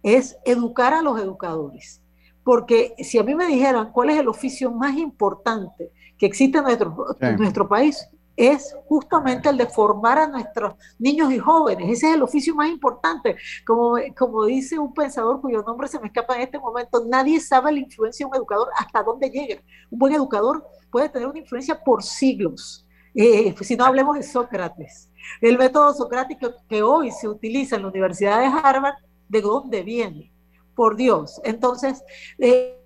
es 0.03 0.37
educar 0.45 0.93
a 0.95 1.01
los 1.01 1.21
educadores. 1.21 2.03
Porque 2.43 2.95
si 2.99 3.19
a 3.19 3.23
mí 3.23 3.37
me 3.37 3.47
dijeran 3.47 3.93
cuál 3.93 4.11
es 4.11 4.19
el 4.19 4.27
oficio 4.27 4.73
más 4.73 4.97
importante 4.97 5.93
que 6.19 6.27
existe 6.27 6.59
en 6.59 6.65
nuestro, 6.65 7.17
en 7.21 7.37
nuestro 7.37 7.69
país, 7.69 8.09
es 8.37 8.77
justamente 8.87 9.49
el 9.49 9.57
de 9.57 9.67
formar 9.67 10.19
a 10.19 10.29
nuestros 10.29 10.75
niños 10.99 11.33
y 11.33 11.39
jóvenes. 11.39 11.91
Ese 11.91 12.09
es 12.11 12.15
el 12.15 12.23
oficio 12.23 12.55
más 12.55 12.69
importante. 12.69 13.37
Como, 13.67 13.97
como 14.17 14.45
dice 14.45 14.79
un 14.79 14.93
pensador 14.93 15.41
cuyo 15.41 15.63
nombre 15.63 15.89
se 15.89 15.99
me 15.99 16.09
escapa 16.09 16.37
en 16.37 16.43
este 16.43 16.59
momento, 16.59 17.05
nadie 17.07 17.41
sabe 17.41 17.73
la 17.73 17.81
influencia 17.81 18.27
de 18.27 18.31
un 18.31 18.37
educador 18.37 18.69
hasta 18.77 19.03
dónde 19.03 19.31
llega. 19.31 19.63
Un 19.91 19.99
buen 19.99 20.15
educador 20.15 20.67
puede 20.91 21.09
tener 21.09 21.29
una 21.29 21.39
influencia 21.39 21.83
por 21.83 22.03
siglos. 22.03 22.87
Eh, 23.15 23.55
si 23.63 23.77
no 23.77 23.87
hablemos 23.87 24.17
de 24.17 24.23
Sócrates. 24.23 25.11
El 25.41 25.57
método 25.57 25.93
socrático 25.95 26.53
que 26.69 26.83
hoy 26.83 27.11
se 27.11 27.27
utiliza 27.27 27.77
en 27.77 27.83
la 27.83 27.89
Universidad 27.89 28.41
de 28.41 28.47
Harvard, 28.47 28.97
¿de 29.29 29.41
dónde 29.41 29.83
viene? 29.83 30.33
Por 30.75 30.97
Dios. 30.97 31.41
Entonces, 31.43 32.05
eh, 32.39 32.79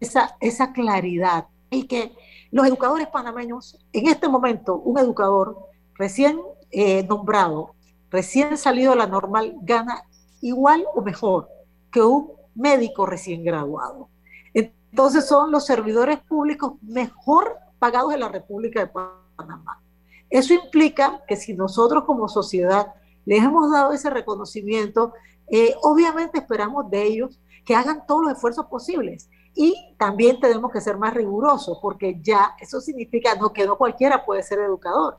esa, 0.00 0.36
esa 0.40 0.72
claridad 0.72 1.46
y 1.70 1.86
que 1.86 2.12
los 2.52 2.66
educadores 2.66 3.08
panameños, 3.08 3.78
en 3.92 4.08
este 4.08 4.28
momento, 4.28 4.76
un 4.76 4.98
educador 4.98 5.56
recién 5.94 6.38
eh, 6.70 7.02
nombrado, 7.04 7.74
recién 8.10 8.56
salido 8.58 8.92
de 8.92 8.98
la 8.98 9.06
normal, 9.06 9.56
gana 9.62 10.04
igual 10.42 10.84
o 10.94 11.00
mejor 11.00 11.48
que 11.90 12.02
un 12.02 12.30
médico 12.54 13.06
recién 13.06 13.42
graduado. 13.42 14.08
Entonces 14.52 15.26
son 15.26 15.50
los 15.50 15.64
servidores 15.64 16.18
públicos 16.20 16.74
mejor 16.82 17.56
pagados 17.78 18.12
de 18.12 18.18
la 18.18 18.28
República 18.28 18.80
de 18.80 18.92
Panamá. 19.36 19.80
Eso 20.28 20.52
implica 20.52 21.22
que 21.26 21.36
si 21.36 21.54
nosotros 21.54 22.04
como 22.04 22.28
sociedad 22.28 22.94
les 23.24 23.42
hemos 23.42 23.70
dado 23.72 23.92
ese 23.92 24.10
reconocimiento, 24.10 25.14
eh, 25.48 25.74
obviamente 25.82 26.38
esperamos 26.38 26.90
de 26.90 27.02
ellos 27.02 27.40
que 27.64 27.74
hagan 27.74 28.04
todos 28.06 28.24
los 28.24 28.32
esfuerzos 28.32 28.66
posibles. 28.66 29.30
Y 29.54 29.94
también 29.98 30.40
tenemos 30.40 30.72
que 30.72 30.80
ser 30.80 30.96
más 30.96 31.14
rigurosos, 31.14 31.78
porque 31.80 32.18
ya 32.22 32.54
eso 32.60 32.80
significa 32.80 33.34
no, 33.34 33.52
que 33.52 33.66
no 33.66 33.76
cualquiera 33.76 34.24
puede 34.24 34.42
ser 34.42 34.60
educador, 34.60 35.18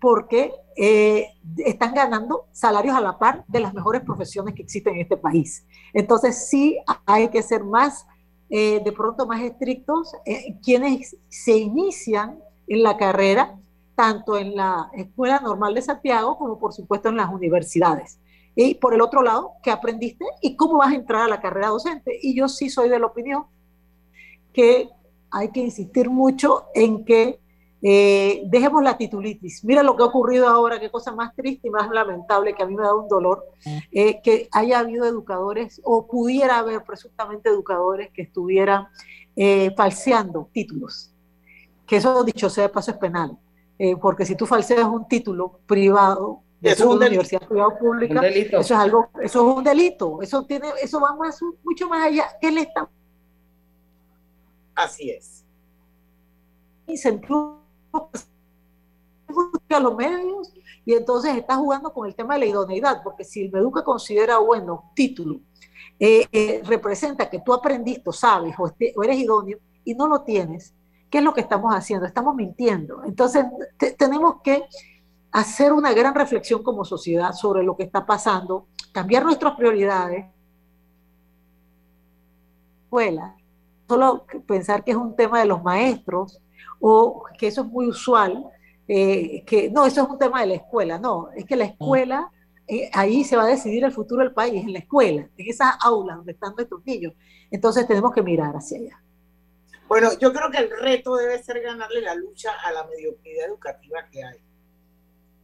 porque 0.00 0.52
eh, 0.76 1.28
están 1.58 1.94
ganando 1.94 2.46
salarios 2.52 2.96
a 2.96 3.00
la 3.00 3.18
par 3.18 3.44
de 3.48 3.60
las 3.60 3.74
mejores 3.74 4.02
profesiones 4.02 4.54
que 4.54 4.62
existen 4.62 4.94
en 4.94 5.02
este 5.02 5.16
país. 5.16 5.66
Entonces 5.92 6.48
sí 6.48 6.78
hay 7.04 7.28
que 7.28 7.42
ser 7.42 7.64
más, 7.64 8.06
eh, 8.48 8.80
de 8.84 8.92
pronto 8.92 9.26
más 9.26 9.42
estrictos, 9.42 10.12
eh, 10.24 10.56
quienes 10.62 11.16
se 11.28 11.56
inician 11.56 12.38
en 12.66 12.82
la 12.82 12.96
carrera, 12.96 13.58
tanto 13.94 14.36
en 14.36 14.56
la 14.56 14.90
Escuela 14.94 15.40
Normal 15.40 15.74
de 15.74 15.82
Santiago 15.82 16.36
como 16.38 16.58
por 16.58 16.72
supuesto 16.72 17.08
en 17.08 17.16
las 17.16 17.32
universidades. 17.32 18.18
Y 18.54 18.74
por 18.74 18.94
el 18.94 19.02
otro 19.02 19.22
lado, 19.22 19.52
¿qué 19.62 19.70
aprendiste 19.70 20.24
y 20.40 20.56
cómo 20.56 20.78
vas 20.78 20.92
a 20.92 20.96
entrar 20.96 21.22
a 21.22 21.28
la 21.28 21.40
carrera 21.40 21.68
docente? 21.68 22.18
Y 22.22 22.34
yo 22.34 22.48
sí 22.48 22.70
soy 22.70 22.88
de 22.88 22.98
la 22.98 23.06
opinión 23.06 23.44
que 24.56 24.88
hay 25.30 25.50
que 25.50 25.60
insistir 25.60 26.08
mucho 26.08 26.64
en 26.74 27.04
que 27.04 27.38
eh, 27.82 28.40
dejemos 28.46 28.82
la 28.82 28.96
titulitis. 28.96 29.62
Mira 29.66 29.82
lo 29.82 29.94
que 29.94 30.02
ha 30.02 30.06
ocurrido 30.06 30.48
ahora, 30.48 30.80
qué 30.80 30.90
cosa 30.90 31.12
más 31.12 31.36
triste 31.36 31.68
y 31.68 31.70
más 31.70 31.90
lamentable, 31.90 32.54
que 32.54 32.62
a 32.62 32.66
mí 32.66 32.74
me 32.74 32.82
da 32.82 32.94
un 32.94 33.06
dolor, 33.06 33.44
eh, 33.92 34.22
que 34.22 34.48
haya 34.50 34.78
habido 34.78 35.04
educadores 35.04 35.78
o 35.84 36.06
pudiera 36.06 36.56
haber 36.58 36.82
presuntamente 36.84 37.50
educadores 37.50 38.10
que 38.14 38.22
estuvieran 38.22 38.86
eh, 39.36 39.74
falseando 39.76 40.48
títulos. 40.54 41.12
Que 41.86 41.96
eso, 41.96 42.24
dicho 42.24 42.48
sea 42.48 42.64
de 42.64 42.70
paso, 42.70 42.92
es 42.92 42.96
penal. 42.96 43.36
porque 44.00 44.24
si 44.24 44.36
tú 44.36 44.46
falseas 44.46 44.88
un 44.88 45.06
título 45.06 45.60
privado, 45.66 46.40
de 46.60 46.74
una 46.82 47.06
universidad 47.08 47.46
privada 47.46 47.68
o 47.68 47.78
pública, 47.78 48.26
eso 48.26 48.58
es 48.58 48.70
algo, 48.70 49.10
eso 49.22 49.50
es 49.50 49.56
un 49.58 49.62
delito, 49.62 50.22
eso 50.22 50.46
tiene, 50.46 50.68
eso 50.82 50.98
va 50.98 51.14
más, 51.14 51.38
mucho 51.62 51.86
más 51.90 52.06
allá. 52.06 52.24
¿Qué 52.40 52.50
le 52.50 52.62
está 52.62 52.88
Así 54.76 55.10
es. 55.10 55.44
Incentivo 56.86 57.62
a 59.70 59.80
los 59.80 59.96
medios 59.96 60.52
y 60.84 60.92
entonces 60.94 61.36
está 61.36 61.56
jugando 61.56 61.92
con 61.92 62.06
el 62.06 62.14
tema 62.14 62.34
de 62.34 62.40
la 62.40 62.46
idoneidad, 62.46 63.02
porque 63.02 63.24
si 63.24 63.42
el 63.42 63.50
Meduca 63.50 63.82
considera 63.82 64.38
bueno 64.38 64.92
título, 64.94 65.40
eh, 65.98 66.26
eh, 66.30 66.62
representa 66.64 67.28
que 67.28 67.40
tú 67.40 67.52
aprendiste, 67.52 68.12
sabes 68.12 68.54
o, 68.58 68.64
o, 68.64 69.02
eres 69.02 69.18
idóneo 69.18 69.58
y 69.84 69.94
no 69.94 70.06
lo 70.06 70.22
tienes, 70.22 70.74
¿qué 71.10 71.18
es 71.18 71.24
lo 71.24 71.34
que 71.34 71.40
estamos 71.40 71.74
haciendo? 71.74 72.06
Estamos 72.06 72.36
mintiendo. 72.36 73.02
Entonces 73.04 73.46
tenemos 73.98 74.42
que 74.42 74.64
hacer 75.32 75.72
una 75.72 75.92
gran 75.92 76.14
reflexión 76.14 76.62
como 76.62 76.84
sociedad 76.84 77.32
sobre 77.32 77.64
lo 77.64 77.76
que 77.76 77.84
está 77.84 78.06
pasando, 78.06 78.68
cambiar 78.92 79.24
nuestras 79.24 79.56
prioridades, 79.56 80.26
escuela, 82.84 83.36
solo 83.88 84.26
pensar 84.46 84.84
que 84.84 84.92
es 84.92 84.96
un 84.96 85.16
tema 85.16 85.40
de 85.40 85.46
los 85.46 85.62
maestros 85.62 86.40
o 86.80 87.24
que 87.38 87.46
eso 87.48 87.62
es 87.62 87.66
muy 87.68 87.88
usual, 87.88 88.44
eh, 88.88 89.44
que 89.46 89.70
no, 89.70 89.86
eso 89.86 90.02
es 90.02 90.08
un 90.08 90.18
tema 90.18 90.40
de 90.40 90.46
la 90.48 90.54
escuela, 90.54 90.98
no, 90.98 91.30
es 91.34 91.44
que 91.44 91.56
la 91.56 91.64
escuela, 91.64 92.30
eh, 92.68 92.90
ahí 92.92 93.24
se 93.24 93.36
va 93.36 93.44
a 93.44 93.48
decidir 93.48 93.84
el 93.84 93.92
futuro 93.92 94.22
del 94.22 94.32
país, 94.32 94.62
en 94.62 94.72
la 94.72 94.80
escuela, 94.80 95.28
en 95.36 95.50
esas 95.50 95.76
aulas 95.80 96.16
donde 96.16 96.32
están 96.32 96.54
nuestros 96.54 96.84
niños. 96.84 97.14
Entonces 97.50 97.86
tenemos 97.86 98.12
que 98.12 98.22
mirar 98.22 98.54
hacia 98.54 98.78
allá. 98.78 99.02
Bueno, 99.88 100.10
yo 100.18 100.32
creo 100.32 100.50
que 100.50 100.58
el 100.58 100.70
reto 100.70 101.14
debe 101.14 101.40
ser 101.42 101.62
ganarle 101.62 102.00
la 102.00 102.14
lucha 102.16 102.52
a 102.64 102.72
la 102.72 102.84
mediocridad 102.84 103.46
educativa 103.46 104.08
que 104.10 104.24
hay. 104.24 104.38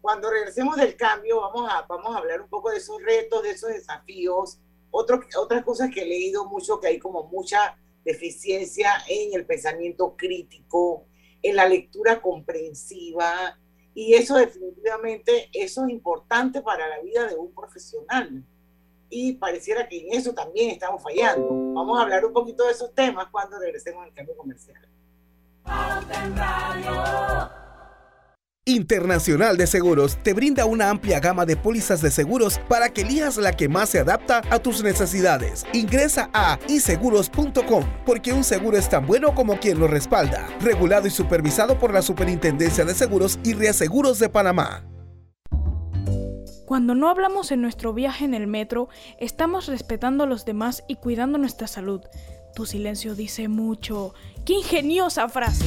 Cuando 0.00 0.30
regresemos 0.30 0.76
del 0.76 0.96
cambio, 0.96 1.40
vamos 1.40 1.70
a, 1.70 1.82
vamos 1.82 2.14
a 2.14 2.18
hablar 2.18 2.40
un 2.40 2.48
poco 2.48 2.70
de 2.70 2.78
esos 2.78 3.00
retos, 3.02 3.44
de 3.44 3.50
esos 3.50 3.70
desafíos, 3.70 4.58
otro, 4.90 5.20
otras 5.38 5.64
cosas 5.64 5.90
que 5.94 6.02
he 6.02 6.06
leído 6.06 6.44
mucho, 6.46 6.80
que 6.80 6.88
hay 6.88 6.98
como 6.98 7.24
mucha 7.28 7.76
deficiencia 8.04 8.90
en 9.08 9.34
el 9.34 9.46
pensamiento 9.46 10.14
crítico, 10.16 11.06
en 11.42 11.56
la 11.56 11.68
lectura 11.68 12.20
comprensiva, 12.20 13.58
y 13.94 14.14
eso 14.14 14.36
definitivamente, 14.36 15.50
eso 15.52 15.84
es 15.84 15.90
importante 15.90 16.62
para 16.62 16.88
la 16.88 17.00
vida 17.00 17.26
de 17.26 17.36
un 17.36 17.52
profesional. 17.52 18.44
Y 19.10 19.34
pareciera 19.34 19.86
que 19.86 20.00
en 20.00 20.14
eso 20.14 20.32
también 20.32 20.70
estamos 20.70 21.02
fallando. 21.02 21.46
Vamos 21.74 21.98
a 21.98 22.02
hablar 22.02 22.24
un 22.24 22.32
poquito 22.32 22.64
de 22.64 22.72
esos 22.72 22.94
temas 22.94 23.28
cuando 23.30 23.58
regresemos 23.58 24.04
al 24.04 24.14
cambio 24.14 24.34
comercial. 24.36 24.88
Internacional 28.64 29.56
de 29.56 29.66
Seguros 29.66 30.16
te 30.22 30.34
brinda 30.34 30.66
una 30.66 30.88
amplia 30.88 31.18
gama 31.18 31.44
de 31.44 31.56
pólizas 31.56 32.00
de 32.00 32.12
seguros 32.12 32.60
para 32.68 32.90
que 32.90 33.00
elijas 33.00 33.36
la 33.36 33.56
que 33.56 33.68
más 33.68 33.88
se 33.88 33.98
adapta 33.98 34.40
a 34.50 34.60
tus 34.60 34.84
necesidades. 34.84 35.66
Ingresa 35.72 36.30
a 36.32 36.60
iseguros.com 36.68 37.84
porque 38.06 38.32
un 38.32 38.44
seguro 38.44 38.78
es 38.78 38.88
tan 38.88 39.04
bueno 39.04 39.34
como 39.34 39.58
quien 39.58 39.80
lo 39.80 39.88
respalda. 39.88 40.48
Regulado 40.60 41.08
y 41.08 41.10
supervisado 41.10 41.76
por 41.80 41.92
la 41.92 42.02
Superintendencia 42.02 42.84
de 42.84 42.94
Seguros 42.94 43.40
y 43.42 43.54
Reaseguros 43.54 44.20
de 44.20 44.28
Panamá. 44.28 44.84
Cuando 46.64 46.94
no 46.94 47.08
hablamos 47.08 47.50
en 47.50 47.62
nuestro 47.62 47.92
viaje 47.92 48.24
en 48.24 48.32
el 48.32 48.46
metro, 48.46 48.88
estamos 49.18 49.66
respetando 49.66 50.22
a 50.22 50.28
los 50.28 50.44
demás 50.44 50.84
y 50.86 50.94
cuidando 50.94 51.36
nuestra 51.36 51.66
salud. 51.66 52.02
Tu 52.54 52.64
silencio 52.66 53.16
dice 53.16 53.48
mucho. 53.48 54.14
¡Qué 54.44 54.52
ingeniosa 54.52 55.28
frase! 55.28 55.66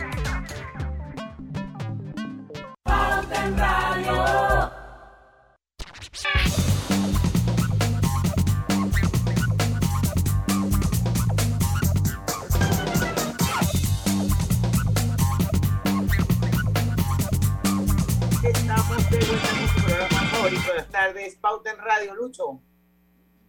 Radio, 22.01 22.15
Lucho. 22.15 22.59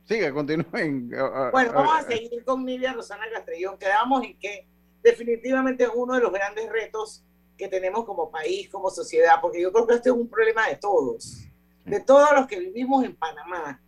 Siga, 0.04 0.32
continúen. 0.32 1.08
Bueno, 1.52 1.72
vamos 1.72 1.98
a 1.98 2.02
seguir 2.02 2.44
con 2.44 2.64
Nidia 2.64 2.92
Rosana 2.92 3.24
Castrellón. 3.32 3.78
Quedamos 3.78 4.24
en 4.24 4.38
que 4.38 4.66
definitivamente 5.02 5.84
es 5.84 5.90
uno 5.94 6.14
de 6.14 6.20
los 6.20 6.32
grandes 6.32 6.70
retos 6.70 7.24
que 7.56 7.68
tenemos 7.68 8.04
como 8.04 8.30
país, 8.30 8.68
como 8.68 8.90
sociedad, 8.90 9.36
porque 9.40 9.62
yo 9.62 9.72
creo 9.72 9.86
que 9.86 9.94
este 9.94 10.10
es 10.10 10.14
un 10.14 10.28
problema 10.28 10.68
de 10.68 10.76
todos, 10.76 11.44
de 11.84 12.00
todos 12.00 12.30
los 12.32 12.46
que 12.46 12.58
vivimos 12.58 13.04
en 13.04 13.16
Panamá. 13.16 13.80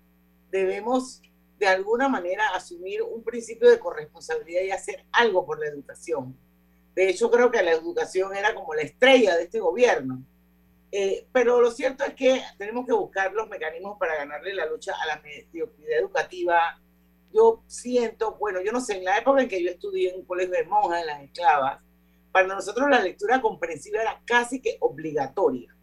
Debemos 0.50 1.20
de 1.58 1.66
alguna 1.66 2.08
manera 2.08 2.48
asumir 2.54 3.02
un 3.02 3.22
principio 3.22 3.68
de 3.68 3.78
corresponsabilidad 3.78 4.62
y 4.62 4.70
hacer 4.70 5.04
algo 5.12 5.44
por 5.44 5.58
la 5.58 5.66
educación. 5.66 6.36
De 6.94 7.10
hecho, 7.10 7.30
creo 7.30 7.50
que 7.50 7.62
la 7.62 7.72
educación 7.72 8.34
era 8.34 8.54
como 8.54 8.74
la 8.74 8.82
estrella 8.82 9.36
de 9.36 9.44
este 9.44 9.60
gobierno 9.60 10.22
eh, 10.96 11.26
pero 11.32 11.60
lo 11.60 11.72
cierto 11.72 12.04
es 12.04 12.14
que 12.14 12.40
tenemos 12.56 12.86
que 12.86 12.92
buscar 12.92 13.32
los 13.32 13.48
mecanismos 13.48 13.98
para 13.98 14.14
ganarle 14.14 14.54
la 14.54 14.64
lucha 14.66 14.92
a 14.92 15.06
la 15.06 15.20
mediocridad 15.22 15.98
educativa. 15.98 16.80
Yo 17.32 17.64
siento, 17.66 18.36
bueno, 18.36 18.60
yo 18.62 18.70
no 18.70 18.80
sé, 18.80 18.98
en 18.98 19.04
la 19.04 19.18
época 19.18 19.42
en 19.42 19.48
que 19.48 19.60
yo 19.60 19.70
estudié 19.70 20.10
en 20.10 20.20
un 20.20 20.24
colegio 20.24 20.54
de 20.54 20.62
monjas, 20.62 21.00
en 21.00 21.06
las 21.08 21.22
esclavas, 21.24 21.82
para 22.30 22.46
nosotros 22.46 22.88
la 22.88 23.00
lectura 23.00 23.40
comprensiva 23.40 24.02
era 24.02 24.22
casi 24.24 24.60
que 24.60 24.76
obligatoria. 24.78 25.76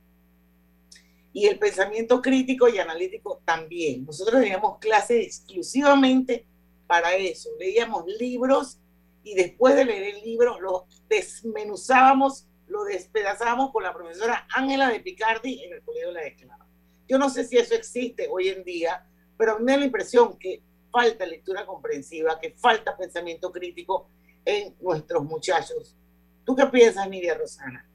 Y 1.34 1.47
el 1.47 1.59
pensamiento 1.59 2.22
crítico 2.22 2.70
y 2.70 2.80
analítico 2.80 3.41
también. 3.43 4.05
Nosotros 4.05 4.41
teníamos 4.41 4.80
clases 4.80 5.26
exclusivamente 5.26 6.45
para 6.88 7.16
eso. 7.16 7.49
Leíamos 7.59 8.05
libros 8.18 8.80
y 9.24 9.36
después 9.36 9.76
de 9.76 9.84
leer 9.84 10.16
el 10.16 10.24
libro 10.24 10.57
lo 10.62 10.86
desmenuzábamos 11.09 12.47
lo 12.72 12.86
despedazamos 12.86 13.72
con 13.72 13.84
la 13.84 13.94
profesora 13.94 14.48
Ángela 14.56 14.90
de 14.90 15.02
Picardi 15.02 15.64
en 15.66 15.74
el 15.74 15.84
Colegio 15.84 16.08
de 16.08 16.14
la 16.14 16.22
Esclava. 16.22 16.66
Yo 17.08 17.18
no 17.20 17.30
sé 17.30 17.44
si 17.44 17.58
eso 17.58 17.76
existe 17.76 18.30
hoy 18.32 18.48
en 18.48 18.64
día, 18.64 19.06
pero 19.38 19.60
me 19.60 19.74
da 19.74 19.80
la 19.80 19.86
impresión 19.86 20.38
que 20.40 20.64
falta 20.90 21.26
lectura 21.26 21.66
comprensiva, 21.66 22.40
que 22.40 22.52
falta 22.52 22.96
pensamiento 22.96 23.52
crítico 23.52 24.08
en 24.46 24.74
nuestros 24.80 25.24
muchachos. 25.26 25.98
¿Tú 26.46 26.56
qué 26.56 26.66
piensas, 26.68 27.10
Nidia 27.10 27.36
Rosana? 27.38 27.86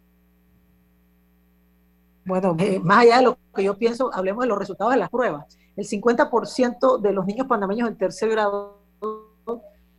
Bueno, 2.27 2.55
eh, 2.59 2.79
más 2.79 3.05
allá 3.05 3.17
de 3.19 3.23
lo 3.23 3.39
que 3.55 3.65
yo 3.65 3.79
pienso, 3.79 4.13
hablemos 4.13 4.43
de 4.43 4.49
los 4.49 4.59
resultados 4.59 4.93
de 4.93 5.01
las 5.01 5.09
pruebas. 5.09 5.59
El 5.75 5.87
50% 5.87 7.01
de 7.01 7.13
los 7.13 7.25
niños 7.25 7.47
panameños 7.47 7.89
en 7.89 7.97
tercer 7.97 8.29
grado 8.29 8.83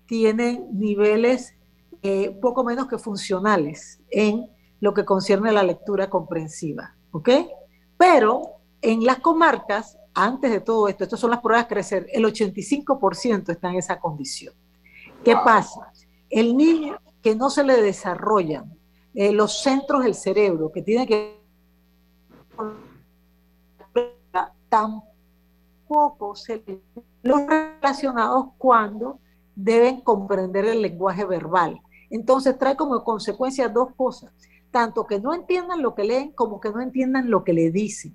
tienen 0.05 0.67
niveles 0.77 1.55
eh, 2.03 2.37
poco 2.41 2.63
menos 2.63 2.87
que 2.87 2.99
funcionales 2.99 3.99
en 4.11 4.47
lo 4.79 4.93
que 4.93 5.05
concierne 5.05 5.49
a 5.49 5.53
la 5.53 5.63
lectura 5.63 6.09
comprensiva. 6.09 6.95
¿Ok? 7.11 7.29
Pero 7.97 8.57
en 8.81 9.03
las 9.05 9.19
comarcas, 9.19 9.97
antes 10.13 10.51
de 10.51 10.59
todo 10.59 10.87
esto, 10.87 11.03
estas 11.03 11.19
son 11.19 11.31
las 11.31 11.41
pruebas 11.41 11.67
crecer, 11.67 12.07
el 12.11 12.25
85% 12.25 13.49
está 13.49 13.69
en 13.69 13.75
esa 13.75 13.99
condición. 13.99 14.53
¿Qué 15.23 15.35
pasa? 15.35 15.91
El 16.29 16.55
niño 16.55 16.99
que 17.21 17.35
no 17.35 17.49
se 17.49 17.63
le 17.63 17.81
desarrollan 17.81 18.77
eh, 19.13 19.31
los 19.31 19.61
centros 19.61 20.03
del 20.03 20.13
cerebro 20.13 20.71
que 20.71 20.81
tiene 20.81 21.07
que 21.07 21.37
tampoco 24.69 26.35
se 26.35 26.63
los 27.23 27.41
relacionados 27.47 28.49
cuando 28.57 29.19
deben 29.55 30.01
comprender 30.01 30.65
el 30.65 30.81
lenguaje 30.81 31.25
verbal. 31.25 31.81
Entonces 32.09 32.57
trae 32.57 32.75
como 32.75 33.03
consecuencia 33.03 33.67
dos 33.67 33.89
cosas, 33.95 34.31
tanto 34.77 35.07
que 35.07 35.19
no 35.19 35.33
entiendan 35.33 35.81
lo 35.81 35.95
que 35.95 36.03
leen 36.03 36.33
como 36.33 36.61
que 36.61 36.69
no 36.69 36.81
entiendan 36.81 37.31
lo 37.31 37.43
que 37.43 37.51
le 37.51 37.71
dicen. 37.71 38.13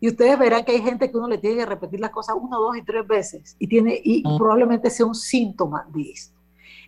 Y 0.00 0.08
ustedes 0.08 0.36
verán 0.36 0.64
que 0.64 0.72
hay 0.72 0.82
gente 0.82 1.08
que 1.08 1.16
uno 1.16 1.28
le 1.28 1.38
tiene 1.38 1.58
que 1.58 1.66
repetir 1.66 2.00
las 2.00 2.10
cosas 2.10 2.34
una, 2.36 2.56
dos 2.56 2.76
y 2.76 2.82
tres 2.82 3.06
veces 3.06 3.54
y, 3.60 3.68
tiene, 3.68 4.00
y 4.02 4.24
probablemente 4.36 4.90
sea 4.90 5.06
un 5.06 5.14
síntoma 5.14 5.86
de 5.94 6.10
esto. 6.10 6.36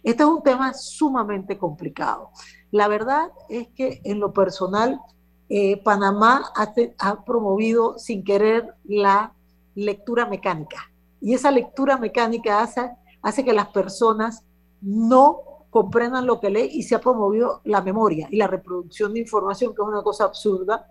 Este 0.02 0.24
es 0.24 0.28
un 0.28 0.42
tema 0.42 0.74
sumamente 0.74 1.56
complicado. 1.56 2.30
La 2.72 2.88
verdad 2.88 3.30
es 3.48 3.68
que 3.68 4.00
en 4.02 4.18
lo 4.18 4.32
personal, 4.32 5.00
eh, 5.48 5.76
Panamá 5.84 6.50
ha, 6.56 6.74
ha 6.98 7.24
promovido 7.24 8.00
sin 8.00 8.24
querer 8.24 8.74
la 8.82 9.34
lectura 9.76 10.26
mecánica. 10.26 10.90
Y 11.20 11.34
esa 11.34 11.52
lectura 11.52 11.96
mecánica 11.96 12.60
hace, 12.60 12.90
hace 13.22 13.44
que 13.44 13.52
las 13.52 13.68
personas 13.68 14.42
no 14.80 15.51
comprendan 15.72 16.26
lo 16.26 16.38
que 16.38 16.50
lee 16.50 16.68
y 16.70 16.82
se 16.82 16.94
ha 16.94 17.00
promovido 17.00 17.62
la 17.64 17.80
memoria 17.80 18.28
y 18.30 18.36
la 18.36 18.46
reproducción 18.46 19.14
de 19.14 19.20
información, 19.20 19.74
que 19.74 19.80
es 19.80 19.88
una 19.88 20.02
cosa 20.02 20.24
absurda. 20.24 20.86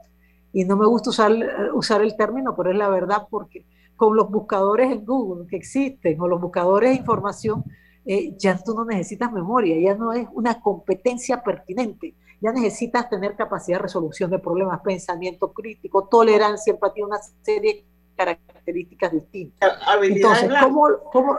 Y 0.51 0.65
no 0.65 0.75
me 0.75 0.87
gusta 0.87 1.11
usar, 1.11 1.31
usar 1.75 2.01
el 2.01 2.17
término, 2.17 2.55
pero 2.57 2.71
es 2.71 2.77
la 2.77 2.89
verdad 2.89 3.27
porque 3.29 3.63
con 3.95 4.15
los 4.15 4.31
buscadores 4.31 4.91
en 4.91 5.05
Google 5.05 5.45
que 5.47 5.55
existen 5.55 6.19
o 6.19 6.27
los 6.27 6.41
buscadores 6.41 6.89
de 6.89 6.95
información, 6.95 7.63
eh, 8.07 8.33
ya 8.39 8.57
tú 8.57 8.73
no 8.73 8.83
necesitas 8.83 9.31
memoria, 9.31 9.79
ya 9.79 9.95
no 9.95 10.13
es 10.13 10.27
una 10.33 10.59
competencia 10.59 11.43
pertinente, 11.43 12.15
ya 12.41 12.51
necesitas 12.51 13.07
tener 13.07 13.35
capacidad 13.35 13.77
de 13.77 13.83
resolución 13.83 14.31
de 14.31 14.39
problemas, 14.39 14.81
pensamiento 14.81 15.53
crítico, 15.53 16.07
tolerancia, 16.07 16.73
empatía, 16.73 17.05
una 17.05 17.19
serie 17.43 17.75
de 17.75 17.85
características 18.15 19.11
distintas. 19.11 19.77
Entonces, 20.01 20.49
¿cómo, 20.59 20.87
cómo 21.13 21.37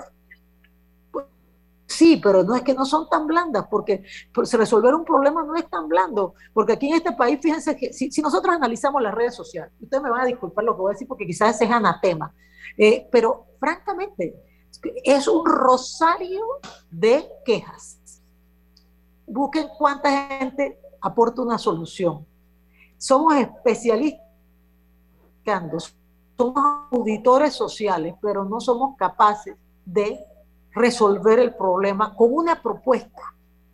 Sí, 1.93 2.19
pero 2.23 2.43
no 2.43 2.55
es 2.55 2.63
que 2.63 2.73
no 2.73 2.87
son 2.87 3.07
tan 3.11 3.27
blandas, 3.27 3.67
porque 3.71 4.03
resolver 4.35 4.95
un 4.95 5.05
problema 5.05 5.43
no 5.45 5.55
es 5.55 5.69
tan 5.69 5.89
blando, 5.89 6.35
porque 6.55 6.73
aquí 6.73 6.89
en 6.89 6.95
este 6.95 7.13
país, 7.13 7.39
fíjense 7.43 7.77
que 7.77 7.93
si, 7.93 8.09
nosotros 8.23 8.57
analizamos 8.57 9.03
las 9.03 9.15
redes 9.15 9.35
sociales, 9.35 9.75
ustedes 9.79 10.03
me 10.03 10.09
van 10.09 10.23
a 10.23 10.25
disculpar 10.25 10.65
lo 10.65 10.75
que 10.75 10.81
voy 10.81 10.91
a 10.91 10.95
decir 10.95 11.07
porque 11.07 11.27
quizás 11.27 11.57
ese 11.57 11.67
es 11.67 11.71
anatema, 11.71 12.35
eh, 12.79 13.07
pero 13.13 13.45
francamente, 13.61 14.35
es 15.05 15.29
un 15.29 15.45
rosario 15.45 16.47
de 16.91 17.29
quejas. 17.45 18.23
Busquen 19.27 19.69
cuánta 19.77 20.29
gente 20.29 20.81
aporta 20.99 21.43
una 21.43 21.59
solución. 21.59 22.27
Somos 22.97 23.35
especialistas, 23.37 24.23
somos 26.39 26.89
auditores 26.91 27.53
sociales, 27.53 28.15
pero 28.23 28.47
no 28.47 28.61
somos 28.61 28.97
capaces 28.97 29.57
de 29.85 30.25
resolver 30.75 31.39
el 31.39 31.55
problema 31.55 32.15
con 32.15 32.33
una 32.33 32.61
propuesta. 32.61 33.23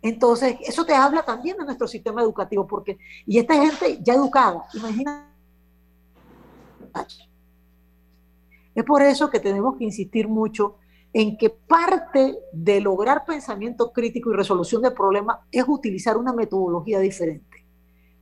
Entonces, 0.01 0.57
eso 0.61 0.85
te 0.85 0.93
habla 0.93 1.23
también 1.23 1.57
de 1.57 1.65
nuestro 1.65 1.87
sistema 1.87 2.21
educativo, 2.21 2.65
porque, 2.65 2.97
y 3.25 3.37
esta 3.37 3.55
gente 3.55 3.99
ya 4.01 4.13
educada, 4.13 4.65
imagina. 4.73 5.25
Es 8.73 8.83
por 8.85 9.01
eso 9.01 9.29
que 9.29 9.39
tenemos 9.39 9.77
que 9.77 9.83
insistir 9.83 10.27
mucho 10.27 10.77
en 11.11 11.37
que 11.37 11.49
parte 11.49 12.37
de 12.53 12.79
lograr 12.79 13.25
pensamiento 13.25 13.91
crítico 13.91 14.31
y 14.31 14.35
resolución 14.35 14.81
de 14.81 14.91
problemas 14.91 15.39
es 15.51 15.65
utilizar 15.67 16.17
una 16.17 16.33
metodología 16.33 16.99
diferente. 16.99 17.65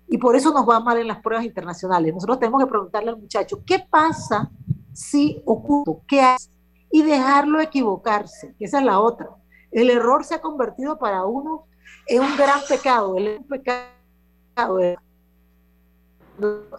Y 0.08 0.18
por 0.18 0.36
eso 0.36 0.54
nos 0.54 0.68
va 0.68 0.80
mal 0.80 0.98
en 0.98 1.08
las 1.08 1.22
pruebas 1.22 1.46
internacionales. 1.46 2.14
Nosotros 2.14 2.40
tenemos 2.40 2.64
que 2.64 2.70
preguntarle 2.70 3.10
al 3.10 3.18
muchacho, 3.18 3.62
¿qué 3.66 3.86
pasa 3.90 4.50
si 4.94 5.42
ocurre? 5.46 6.00
¿Qué 6.08 6.22
hace? 6.22 6.57
Y 6.92 7.04
dejarlo 7.04 7.60
equivocarse, 7.60 8.56
que 8.58 8.66
esa 8.66 8.80
es 8.80 8.86
la 8.86 9.00
otra. 9.00 9.30
El 9.72 9.90
error 9.90 10.24
se 10.24 10.36
ha 10.36 10.42
convertido 10.42 10.98
para 10.98 11.26
uno 11.26 11.66
en 12.08 12.22
un 12.22 12.38
gran 12.38 12.62
pecado. 12.68 13.18
El 13.18 13.44
pecado 13.46 13.98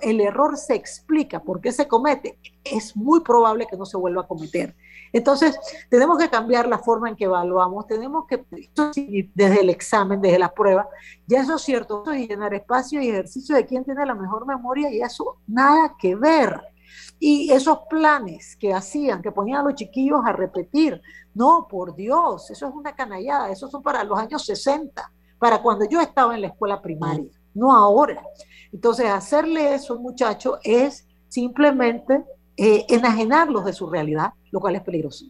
el 0.01 0.21
error 0.21 0.57
se 0.57 0.75
explica 0.75 1.41
por 1.41 1.61
qué 1.61 1.73
se 1.73 1.89
comete, 1.89 2.39
es 2.65 2.97
muy 2.97 3.21
probable 3.21 3.67
que 3.69 3.77
no 3.77 3.85
se 3.85 3.97
vuelva 3.97 4.23
a 4.23 4.27
cometer. 4.27 4.75
Entonces, 5.13 5.59
tenemos 5.89 6.19
que 6.19 6.29
cambiar 6.29 6.69
la 6.69 6.79
forma 6.79 7.09
en 7.09 7.17
que 7.17 7.25
evaluamos, 7.25 7.87
tenemos 7.87 8.27
que, 8.27 8.45
desde 9.35 9.61
el 9.61 9.71
examen, 9.71 10.21
desde 10.21 10.39
la 10.39 10.53
prueba, 10.53 10.87
ya 11.27 11.41
eso 11.41 11.57
es 11.57 11.63
cierto, 11.63 12.05
y 12.15 12.29
llenar 12.29 12.53
espacio 12.55 13.01
y 13.01 13.09
ejercicio 13.09 13.57
de 13.57 13.67
quién 13.67 13.85
tiene 13.85 14.05
la 14.05 14.15
mejor 14.15 14.47
memoria 14.47 14.91
y 14.91 15.01
eso 15.01 15.39
nada 15.47 15.95
que 15.99 16.15
ver. 16.15 16.61
Y 17.19 17.51
esos 17.53 17.81
planes 17.91 18.57
que 18.57 18.73
hacían, 18.73 19.23
que 19.23 19.33
ponían 19.33 19.61
a 19.61 19.65
los 19.65 19.75
chiquillos 19.75 20.21
a 20.25 20.33
repetir, 20.33 21.01
no, 21.35 21.67
por 21.69 21.95
Dios, 21.95 22.51
eso 22.51 22.69
es 22.69 22.75
una 22.75 22.95
canallada, 22.95 23.51
eso 23.51 23.69
son 23.69 23.83
para 23.83 24.05
los 24.05 24.19
años 24.19 24.45
60, 24.45 25.13
para 25.39 25.63
cuando 25.63 25.89
yo 25.89 26.01
estaba 26.01 26.35
en 26.35 26.43
la 26.43 26.49
escuela 26.49 26.81
primaria, 26.81 27.31
no 27.55 27.73
ahora. 27.73 28.23
Entonces, 28.73 29.07
hacerle 29.07 29.75
eso 29.75 29.95
a 29.95 29.99
muchacho 29.99 30.59
es 30.63 31.07
simplemente 31.29 32.25
eh, 32.57 32.87
enajenarlos 32.89 33.65
de 33.65 33.73
su 33.73 33.89
realidad, 33.89 34.33
lo 34.51 34.61
cual 34.61 34.77
es 34.77 34.83
peligroso, 34.83 35.27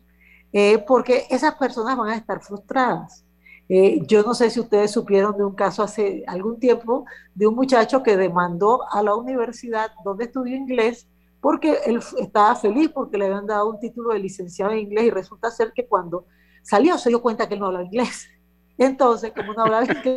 eh, 0.52 0.78
porque 0.78 1.26
esas 1.28 1.54
personas 1.56 1.96
van 1.96 2.10
a 2.10 2.16
estar 2.16 2.42
frustradas. 2.42 3.24
Eh, 3.68 4.00
yo 4.06 4.22
no 4.22 4.32
sé 4.32 4.48
si 4.48 4.60
ustedes 4.60 4.90
supieron 4.90 5.36
de 5.36 5.44
un 5.44 5.54
caso 5.54 5.82
hace 5.82 6.24
algún 6.26 6.58
tiempo 6.58 7.04
de 7.34 7.46
un 7.46 7.54
muchacho 7.54 8.02
que 8.02 8.16
demandó 8.16 8.90
a 8.90 9.02
la 9.02 9.14
universidad 9.14 9.90
donde 10.04 10.24
estudió 10.24 10.56
inglés 10.56 11.06
porque 11.40 11.78
él 11.86 12.00
estaba 12.18 12.54
feliz 12.56 12.90
porque 12.92 13.16
le 13.16 13.26
habían 13.26 13.46
dado 13.46 13.70
un 13.70 13.78
título 13.78 14.12
de 14.12 14.18
licenciado 14.18 14.72
en 14.72 14.80
inglés 14.80 15.04
y 15.04 15.10
resulta 15.10 15.50
ser 15.50 15.72
que 15.72 15.86
cuando 15.86 16.26
salió 16.62 16.98
se 16.98 17.10
dio 17.10 17.22
cuenta 17.22 17.48
que 17.48 17.54
él 17.54 17.60
no 17.60 17.66
hablaba 17.66 17.84
inglés. 17.84 18.28
Entonces, 18.78 19.32
como 19.34 19.54
no 19.54 19.62
hablaba 19.62 19.84
inglés, 19.84 20.16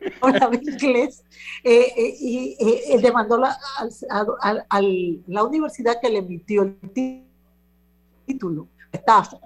hablaba 0.20 0.54
inglés 0.54 1.24
eh, 1.64 1.92
eh, 1.96 2.16
y 2.20 2.56
eh, 2.60 2.98
demandó 3.00 3.38
la, 3.38 3.56
a, 4.10 4.82
la 5.26 5.44
universidad 5.44 6.00
que 6.00 6.08
le 6.08 6.18
emitió 6.18 6.62
el 6.62 7.24
título, 8.24 8.68
estafa. 8.92 9.38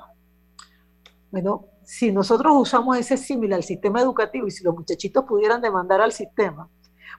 Bueno, 1.31 1.67
si 1.85 2.13
nosotros 2.13 2.53
usamos 2.57 2.97
ese 2.99 3.17
símil 3.17 3.53
al 3.55 3.63
sistema 3.63 4.01
educativo 4.01 4.47
y 4.47 4.51
si 4.51 4.63
los 4.63 4.75
muchachitos 4.75 5.25
pudieran 5.25 5.61
demandar 5.61 6.01
al 6.01 6.13
sistema, 6.13 6.69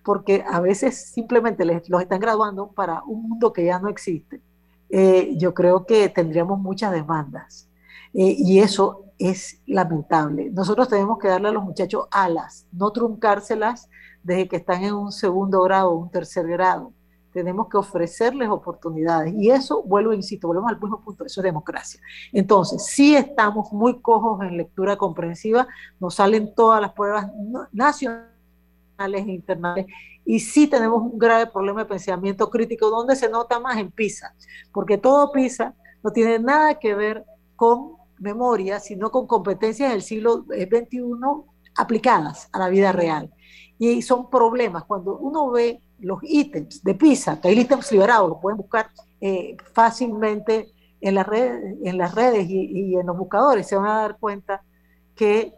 porque 0.03 0.43
a 0.49 0.59
veces 0.59 1.11
simplemente 1.11 1.65
les, 1.65 1.89
los 1.89 2.01
están 2.01 2.19
graduando 2.19 2.67
para 2.67 3.03
un 3.03 3.29
mundo 3.29 3.53
que 3.53 3.65
ya 3.65 3.79
no 3.79 3.89
existe, 3.89 4.41
yo 5.37 5.53
creo 5.55 5.85
que 5.85 6.07
tendríamos 6.09 6.59
muchas 6.59 6.91
demandas. 6.91 7.67
y 8.13 8.59
eso 8.59 9.03
es 9.17 9.61
lamentable. 9.65 10.49
Nosotros 10.51 10.89
tenemos 10.89 11.17
que 11.17 11.27
darle 11.27 11.49
a 11.49 11.51
los 11.51 11.63
muchachos 11.63 12.07
alas, 12.11 12.67
no 12.71 12.91
truncárselas 12.91 13.89
desde 14.23 14.47
que 14.47 14.57
están 14.57 14.83
en 14.83 14.93
un 14.93 15.11
segundo 15.11 15.61
grado 15.63 15.91
o 15.91 15.97
un 15.97 16.09
tercer 16.09 16.47
grado. 16.47 16.91
Tenemos 17.31 17.67
que 17.67 17.77
ofrecerles 17.77 18.49
oportunidades. 18.49 19.33
Y 19.35 19.49
eso, 19.49 19.81
vuelvo, 19.83 20.13
insisto, 20.13 20.47
volvemos 20.47 20.71
al 20.71 20.79
mismo 20.79 21.01
punto, 21.01 21.25
eso 21.25 21.41
es 21.41 21.43
democracia. 21.43 21.99
Entonces, 22.31 22.85
si 22.85 23.15
estamos 23.15 23.71
muy 23.71 23.99
cojos 24.01 24.41
en 24.41 24.57
lectura 24.57 24.97
comprensiva, 24.97 25.67
nos 25.99 26.15
salen 26.15 26.53
todas 26.53 26.79
las 26.79 26.91
pruebas 26.93 27.31
nacionales 27.71 28.32
e 28.97 29.19
internacionales, 29.19 29.85
y 30.25 30.39
sí 30.39 30.67
tenemos 30.67 31.01
un 31.01 31.17
grave 31.17 31.47
problema 31.47 31.81
de 31.81 31.89
pensamiento 31.89 32.49
crítico, 32.49 32.89
donde 32.89 33.15
se 33.15 33.29
nota 33.29 33.59
más 33.59 33.77
en 33.77 33.91
PISA, 33.91 34.33
porque 34.71 34.97
todo 34.97 35.31
PISA 35.31 35.73
no 36.03 36.11
tiene 36.11 36.39
nada 36.39 36.79
que 36.79 36.95
ver 36.95 37.25
con 37.55 37.93
memoria, 38.19 38.79
sino 38.79 39.11
con 39.11 39.27
competencias 39.27 39.91
del 39.91 40.01
siglo 40.01 40.45
XXI 40.47 41.01
aplicadas 41.77 42.49
a 42.51 42.59
la 42.59 42.69
vida 42.69 42.91
real. 42.91 43.31
Y 43.77 44.01
son 44.01 44.29
problemas. 44.29 44.85
Cuando 44.85 45.17
uno 45.17 45.49
ve 45.51 45.81
los 45.99 46.19
ítems 46.23 46.83
de 46.83 46.95
PISA, 46.95 47.41
que 47.41 47.49
hay 47.49 47.59
ítems 47.59 47.91
liberados, 47.91 48.29
lo 48.29 48.39
pueden 48.39 48.57
buscar 48.57 48.89
eh, 49.19 49.57
fácilmente 49.73 50.73
en 51.01 51.15
las 51.15 51.27
redes, 51.27 51.77
en 51.83 51.97
las 51.97 52.15
redes 52.15 52.47
y, 52.49 52.95
en 52.95 53.05
los 53.05 53.17
buscadores, 53.17 53.67
se 53.67 53.75
van 53.75 53.87
a 53.87 54.01
dar 54.01 54.17
cuenta 54.17 54.63
que 55.15 55.53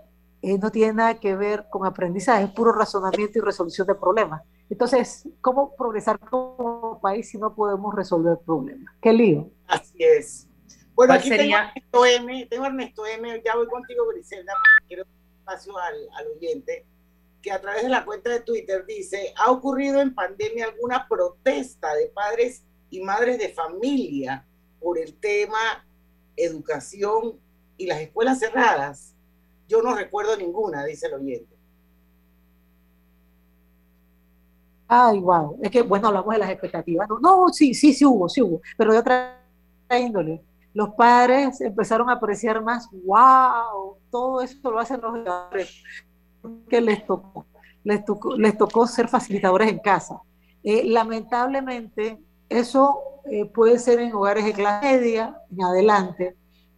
eh, 0.45 0.59
no 0.59 0.71
tiene 0.71 0.93
nada 0.93 1.19
que 1.19 1.35
ver 1.35 1.65
con 1.71 1.87
aprendizaje, 1.87 2.43
es 2.43 2.51
puro 2.51 2.71
razonamiento 2.71 3.39
y 3.39 3.41
resolución 3.41 3.87
de 3.87 3.95
problemas. 3.95 4.43
Entonces, 4.69 5.27
¿cómo 5.41 5.75
progresar 5.75 6.19
como 6.19 6.99
país 7.01 7.27
si 7.31 7.39
no 7.39 7.55
podemos 7.55 7.95
resolver 7.95 8.37
problemas? 8.45 8.93
Qué 9.01 9.11
lío. 9.11 9.49
Así 9.65 9.95
es. 9.97 10.47
Bueno, 10.93 11.13
aquí 11.13 11.31
tengo 11.31 11.57
Ernesto 11.57 12.05
M, 12.05 12.45
tengo 12.45 12.65
Ernesto 12.67 13.05
M, 13.07 13.41
ya 13.43 13.55
voy 13.55 13.65
contigo, 13.65 14.05
Griselda, 14.09 14.53
porque 14.53 14.87
quiero 14.87 15.05
espacio 15.39 15.79
al, 15.79 15.95
al 16.15 16.27
oyente, 16.37 16.85
que 17.41 17.51
a 17.51 17.59
través 17.59 17.81
de 17.81 17.89
la 17.89 18.05
cuenta 18.05 18.29
de 18.29 18.41
Twitter 18.41 18.85
dice, 18.85 19.33
¿ha 19.37 19.49
ocurrido 19.49 19.99
en 19.99 20.13
pandemia 20.13 20.65
alguna 20.65 21.07
protesta 21.07 21.95
de 21.95 22.05
padres 22.09 22.63
y 22.91 23.01
madres 23.01 23.39
de 23.39 23.49
familia 23.49 24.45
por 24.79 24.99
el 24.99 25.15
tema 25.15 25.87
educación 26.35 27.39
y 27.77 27.87
las 27.87 27.99
escuelas 27.99 28.37
cerradas? 28.37 29.14
Yo 29.67 29.81
no 29.81 29.95
recuerdo 29.95 30.37
ninguna, 30.37 30.85
dice 30.85 31.07
el 31.07 31.15
oyente. 31.15 31.55
Ay, 34.87 35.19
wow. 35.19 35.57
Es 35.61 35.71
que, 35.71 35.81
bueno, 35.81 36.07
hablamos 36.07 36.33
de 36.33 36.39
las 36.39 36.49
expectativas. 36.49 37.07
No, 37.21 37.49
sí, 37.49 37.73
sí, 37.73 37.93
sí 37.93 38.05
hubo, 38.05 38.29
sí 38.29 38.41
hubo, 38.41 38.61
pero 38.77 38.93
de 38.93 38.99
otra 38.99 39.41
índole 39.99 40.43
los 40.75 40.89
padres 40.89 41.61
empezaron 41.61 42.09
a 42.09 42.13
apreciar 42.13 42.61
más, 42.61 42.89
wow, 43.05 43.97
todo 44.11 44.41
esto 44.41 44.69
lo 44.69 44.79
hacen 44.79 44.99
los 44.99 45.19
padres, 45.19 45.81
que 46.69 46.81
les 46.81 47.05
tocó, 47.05 47.45
les 47.85 48.03
tocó, 48.03 48.35
les 48.35 48.57
tocó 48.57 48.85
ser 48.85 49.07
facilitadores 49.07 49.69
en 49.69 49.79
casa. 49.79 50.21
Eh, 50.63 50.83
lamentablemente, 50.83 52.19
eso 52.49 53.21
eh, 53.31 53.45
puede 53.45 53.79
ser 53.79 54.01
en 54.01 54.13
hogares 54.13 54.43
de 54.43 54.51
clase 54.51 54.85
media 54.85 55.41
en 55.49 55.63
adelante, 55.63 56.35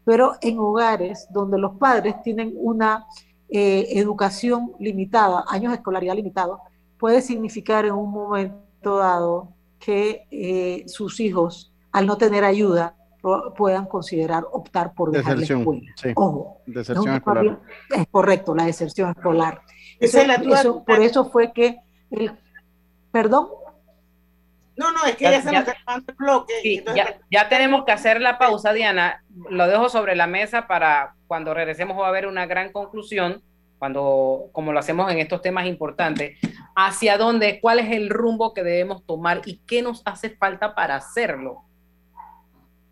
pero 0.08 0.36
en 0.40 0.58
hogares 0.58 1.28
donde 1.32 1.58
los 1.58 1.76
padres 1.76 2.16
tienen 2.24 2.54
una 2.56 3.06
eh, 3.50 3.88
educación 3.90 4.72
limitada, 4.80 5.44
años 5.50 5.74
de 5.74 5.80
escolaridad 5.80 6.16
limitados, 6.16 6.62
puede 6.98 7.22
significar 7.22 7.84
en 7.84 7.92
un 7.92 8.10
momento 8.10 9.00
dado 9.00 9.50
que 9.78 10.86
sus 10.88 11.20
hijos, 11.20 11.74
al 11.92 12.08
no 12.08 12.18
tener 12.18 12.46
ayuda, 12.46 12.96
puedan 13.58 13.86
considerar 13.86 14.46
optar 14.50 14.94
por 14.94 15.12
dejar 15.12 15.40
la 15.40 15.44
escuela. 15.44 15.82
Ojo, 16.16 16.62
deserción 16.66 17.16
escolar. 17.16 17.60
es 17.94 18.08
correcto, 18.10 18.56
la 18.56 18.66
deserción 18.66 19.10
escolar. 19.10 19.62
por 20.86 21.02
eso 21.02 21.30
fue 21.30 21.52
que, 21.52 21.82
perdón. 23.12 23.48
No, 24.78 24.92
no, 24.92 25.04
es 25.06 25.16
que 25.16 25.24
ya, 25.24 25.42
se 25.42 25.52
nos 25.52 25.68
el 25.68 26.16
bloque. 26.16 26.84
ya, 26.96 27.20
ya, 27.32 27.50
tenemos 27.50 27.84
que 27.84 27.92
hacer 27.92 28.22
la 28.22 28.38
pausa, 28.38 28.74
Diana. 28.74 29.24
Lo 29.50 29.68
dejo 29.68 29.90
sobre 29.90 30.16
la 30.16 30.28
mesa 30.28 30.68
para 30.68 31.16
cuando 31.26 31.54
regresemos 31.54 32.00
va 32.00 32.06
a 32.06 32.10
haber 32.10 32.28
una 32.28 32.46
gran 32.46 32.72
conclusión, 32.72 33.44
cuando, 33.80 34.50
como 34.52 34.72
lo 34.72 34.80
hacemos 34.80 35.12
en 35.12 35.18
estos 35.18 35.42
temas 35.42 35.66
importantes, 35.66 36.40
hacia 36.76 37.18
dónde, 37.18 37.60
cuál 37.60 37.80
es 37.80 37.92
el 37.92 38.10
rumbo 38.10 38.54
que 38.54 38.64
debemos 38.64 39.04
tomar 39.06 39.42
y 39.46 39.60
qué 39.66 39.82
nos 39.82 40.04
hace 40.06 40.30
falta 40.30 40.76
para 40.76 40.96
hacerlo. 40.96 41.64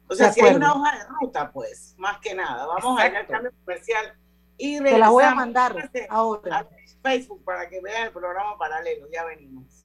O 0.07 0.15
sea, 0.15 0.31
si 0.31 0.41
hay 0.41 0.55
una 0.55 0.73
hoja 0.73 0.97
de 0.97 1.05
ruta, 1.19 1.51
pues, 1.51 1.95
más 1.97 2.19
que 2.19 2.33
nada. 2.33 2.65
Vamos 2.65 2.99
a 2.99 3.07
ir 3.07 3.15
al 3.15 3.27
cambio 3.27 3.51
comercial 3.63 4.13
y 4.57 4.79
Te 4.81 4.97
la 4.97 5.09
voy 5.09 5.23
a 5.23 5.35
mandar 5.35 5.75
ahora. 6.09 6.59
A 6.59 6.67
Facebook 7.01 7.43
para 7.43 7.69
que 7.69 7.81
vean 7.81 8.05
el 8.05 8.11
programa 8.11 8.57
paralelo. 8.57 9.07
Ya 9.11 9.23
venimos. 9.25 9.84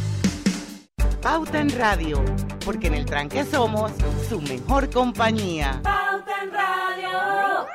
Pauta 1.21 1.59
en 1.59 1.69
Radio, 1.77 2.25
porque 2.65 2.87
en 2.87 2.95
el 2.95 3.05
tranque 3.05 3.45
somos 3.45 3.91
su 4.27 4.41
mejor 4.41 4.89
compañía. 4.89 5.79
Pauta 5.83 6.43
en 6.43 6.51
Radio. 6.51 7.67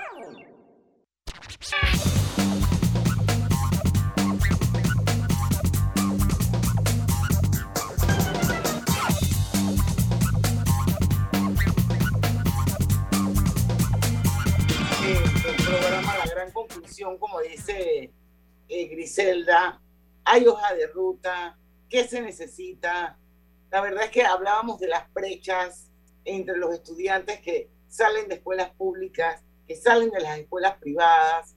el 15.48 15.64
programa 15.64 16.18
La 16.18 16.26
Gran 16.34 16.50
Conclusión, 16.50 17.16
como 17.18 17.40
dice 17.42 18.12
eh, 18.68 18.86
Griselda, 18.88 19.80
hay 20.24 20.48
hoja 20.48 20.74
de 20.74 20.88
ruta, 20.88 21.56
qué 21.88 22.08
se 22.08 22.20
necesita, 22.20 23.16
la 23.70 23.80
verdad 23.80 24.04
es 24.04 24.10
que 24.10 24.22
hablábamos 24.22 24.78
de 24.78 24.88
las 24.88 25.12
brechas 25.12 25.90
entre 26.24 26.56
los 26.56 26.74
estudiantes 26.74 27.40
que 27.40 27.70
salen 27.88 28.28
de 28.28 28.36
escuelas 28.36 28.70
públicas, 28.70 29.42
que 29.66 29.76
salen 29.76 30.10
de 30.10 30.20
las 30.20 30.38
escuelas 30.38 30.76
privadas. 30.78 31.56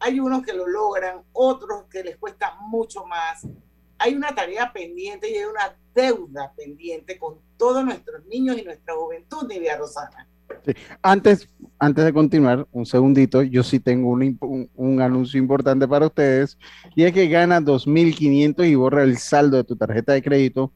Hay 0.00 0.20
unos 0.20 0.42
que 0.42 0.52
lo 0.52 0.66
logran, 0.66 1.22
otros 1.32 1.84
que 1.90 2.02
les 2.02 2.16
cuesta 2.16 2.54
mucho 2.60 3.04
más. 3.06 3.46
Hay 3.98 4.14
una 4.14 4.34
tarea 4.34 4.72
pendiente 4.72 5.30
y 5.30 5.36
hay 5.36 5.44
una 5.44 5.76
deuda 5.94 6.52
pendiente 6.56 7.18
con 7.18 7.38
todos 7.56 7.84
nuestros 7.84 8.24
niños 8.26 8.58
y 8.58 8.62
nuestra 8.62 8.94
juventud, 8.94 9.46
Nidia 9.46 9.76
Rosana. 9.76 10.28
Antes, 11.00 11.48
antes 11.78 12.04
de 12.04 12.12
continuar, 12.12 12.66
un 12.72 12.84
segundito, 12.84 13.42
yo 13.42 13.62
sí 13.62 13.80
tengo 13.80 14.10
un, 14.10 14.70
un, 14.74 15.00
anuncio 15.00 15.38
importante 15.38 15.88
para 15.88 16.06
ustedes 16.06 16.58
y 16.94 17.04
es 17.04 17.12
que 17.12 17.26
gana 17.28 17.60
2.500 17.60 18.68
y 18.68 18.74
borra 18.74 19.02
el 19.02 19.16
saldo 19.18 19.56
de 19.56 19.64
tu 19.64 19.76
tarjeta 19.76 20.12
de 20.12 20.22
crédito 20.22 20.72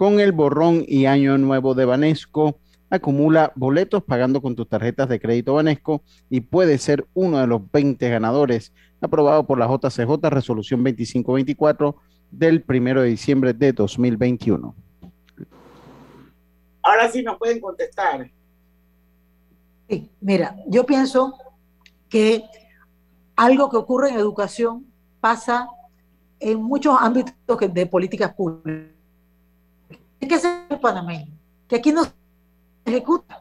con 0.00 0.18
el 0.18 0.32
borrón 0.32 0.82
y 0.88 1.04
año 1.04 1.36
nuevo 1.36 1.74
de 1.74 1.84
Banesco. 1.84 2.58
Acumula 2.88 3.52
boletos 3.54 4.02
pagando 4.02 4.40
con 4.40 4.56
tus 4.56 4.66
tarjetas 4.66 5.10
de 5.10 5.20
crédito 5.20 5.52
Banesco 5.52 6.02
y 6.30 6.40
puede 6.40 6.78
ser 6.78 7.06
uno 7.12 7.36
de 7.36 7.46
los 7.46 7.70
20 7.70 8.08
ganadores. 8.08 8.72
Aprobado 9.02 9.46
por 9.46 9.58
la 9.58 9.66
JCJ 9.66 10.30
Resolución 10.30 10.82
2524 10.82 11.96
del 12.30 12.64
1 12.66 13.02
de 13.02 13.08
diciembre 13.08 13.52
de 13.52 13.74
2021. 13.74 14.74
Ahora 16.82 17.10
sí 17.10 17.22
nos 17.22 17.36
pueden 17.36 17.60
contestar. 17.60 18.30
Sí, 19.86 20.10
mira, 20.22 20.56
yo 20.66 20.86
pienso 20.86 21.34
que 22.08 22.42
algo 23.36 23.68
que 23.68 23.76
ocurre 23.76 24.08
en 24.08 24.16
educación 24.16 24.86
pasa 25.20 25.68
en 26.38 26.62
muchos 26.62 26.96
ámbitos 26.98 27.34
de 27.70 27.84
políticas 27.84 28.32
públicas 28.32 28.98
que 30.28 30.38
ser 30.38 30.66
el 30.68 30.80
panameño, 30.80 31.32
que 31.66 31.76
aquí 31.76 31.92
no 31.92 32.04
se 32.04 32.12
ejecuta. 32.84 33.40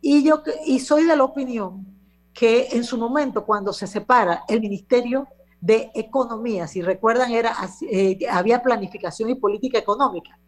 Y 0.00 0.22
yo 0.22 0.42
y 0.66 0.80
soy 0.80 1.04
de 1.04 1.16
la 1.16 1.24
opinión 1.24 1.86
que 2.34 2.68
en 2.72 2.84
su 2.84 2.98
momento, 2.98 3.44
cuando 3.44 3.72
se 3.72 3.86
separa 3.86 4.44
el 4.48 4.60
Ministerio 4.60 5.26
de 5.60 5.90
Economía, 5.94 6.66
si 6.66 6.82
recuerdan, 6.82 7.30
era, 7.30 7.54
eh, 7.90 8.18
había 8.30 8.62
planificación 8.62 9.30
y 9.30 9.36
política 9.36 9.78
económica. 9.78 10.38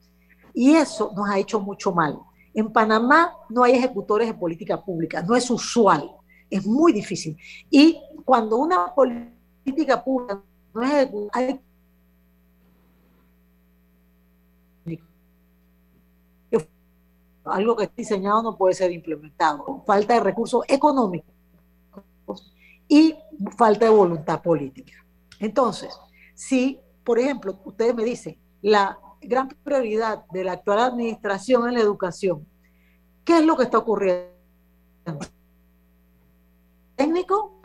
Y 0.53 0.75
eso 0.75 1.13
nos 1.17 1.29
ha 1.31 1.39
hecho 1.39 1.61
mucho 1.61 1.93
mal. 1.93 2.19
En 2.53 2.73
Panamá 2.73 3.33
no 3.49 3.63
hay 3.63 3.75
ejecutores 3.75 4.29
de 4.29 4.35
política 4.35 4.83
pública, 4.83 5.23
no 5.23 5.37
es 5.37 5.51
usual 5.51 6.11
Es 6.51 6.67
muy 6.67 6.93
difícil. 6.93 7.37
Y 7.71 8.01
cuando 8.25 8.57
una 8.57 8.95
política 8.95 10.03
pública 10.03 10.43
no 10.75 10.83
es 10.83 11.09
hay 11.33 11.61
algo 17.47 17.77
que 17.77 17.85
está 17.85 17.95
diseñado 17.97 18.43
no 18.43 18.57
puede 18.57 18.75
ser 18.75 18.93
implementado. 18.93 19.83
Falta 19.87 20.15
de 20.15 20.21
recursos 20.21 20.65
económicos 20.69 21.33
y 22.89 23.17
falta 23.57 23.87
de 23.87 23.91
voluntad 23.91 24.43
política. 24.43 25.05
Entonces, 25.39 25.99
si, 26.35 26.81
por 27.05 27.19
ejemplo, 27.19 27.59
ustedes 27.65 27.95
me 27.95 28.05
dicen, 28.05 28.39
la 28.63 28.99
gran 29.21 29.49
prioridad 29.49 30.25
de 30.33 30.45
la 30.45 30.53
actual 30.53 30.81
administración 30.81 31.69
es 31.69 31.75
la 31.75 31.81
educación, 31.81 32.47
¿qué 33.25 33.39
es 33.39 33.45
lo 33.45 33.57
que 33.57 33.65
está 33.65 33.79
ocurriendo? 33.79 34.31
Técnico, 36.95 37.61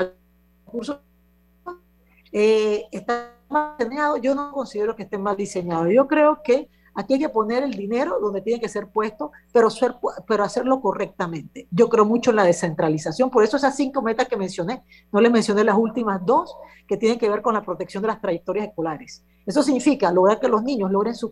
eh, 2.31 2.85
está 2.91 3.33
mal 3.49 3.75
diseñado, 3.77 4.17
yo 4.17 4.35
no 4.35 4.51
considero 4.51 4.95
que 4.95 5.03
esté 5.03 5.17
mal 5.17 5.35
diseñado. 5.35 5.89
Yo 5.89 6.07
creo 6.07 6.41
que 6.43 6.69
Aquí 6.93 7.13
hay 7.13 7.19
que 7.19 7.29
poner 7.29 7.63
el 7.63 7.71
dinero 7.71 8.19
donde 8.19 8.41
tiene 8.41 8.59
que 8.59 8.67
ser 8.67 8.87
puesto, 8.87 9.31
pero, 9.53 10.43
hacerlo 10.43 10.81
correctamente. 10.81 11.67
Yo 11.71 11.89
creo 11.89 12.05
mucho 12.05 12.31
en 12.31 12.37
la 12.37 12.43
descentralización, 12.43 13.29
por 13.29 13.43
eso 13.43 13.57
esas 13.57 13.75
cinco 13.75 14.01
metas 14.01 14.27
que 14.27 14.35
mencioné, 14.35 14.83
no 15.11 15.21
les 15.21 15.31
mencioné 15.31 15.63
las 15.63 15.77
últimas 15.77 16.25
dos 16.25 16.55
que 16.87 16.97
tienen 16.97 17.17
que 17.17 17.29
ver 17.29 17.41
con 17.41 17.53
la 17.53 17.63
protección 17.63 18.01
de 18.01 18.07
las 18.07 18.19
trayectorias 18.19 18.67
escolares. 18.67 19.23
Eso 19.45 19.63
significa 19.63 20.11
lograr 20.11 20.39
que 20.39 20.49
los 20.49 20.63
niños 20.63 20.91
logren 20.91 21.15
sus, 21.15 21.31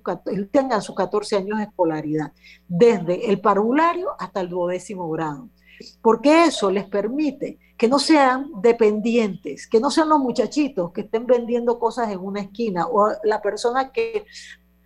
tengan 0.52 0.82
sus 0.82 0.96
14 0.96 1.38
años 1.38 1.58
de 1.58 1.66
escolaridad, 1.66 2.32
desde 2.68 3.30
el 3.30 3.42
parvulario 3.42 4.10
hasta 4.18 4.42
el 4.42 4.50
duodécimo 4.50 5.10
grado. 5.10 5.50
Porque 6.02 6.46
eso 6.46 6.72
les 6.72 6.86
permite 6.86 7.58
que 7.78 7.88
no 7.88 7.98
sean 7.98 8.52
dependientes, 8.62 9.66
que 9.66 9.80
no 9.80 9.90
sean 9.90 10.10
los 10.10 10.20
muchachitos 10.20 10.92
que 10.92 11.02
estén 11.02 11.26
vendiendo 11.26 11.80
cosas 11.80 12.12
en 12.12 12.20
una 12.20 12.42
esquina 12.42 12.86
o 12.88 13.10
la 13.24 13.42
persona 13.42 13.92
que 13.94 14.26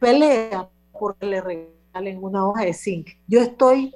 pelea 0.03 0.69
porque 0.91 1.25
le 1.25 1.41
regalen 1.41 2.21
una 2.21 2.45
hoja 2.45 2.65
de 2.65 2.73
zinc. 2.73 3.07
Yo 3.27 3.39
estoy 3.39 3.93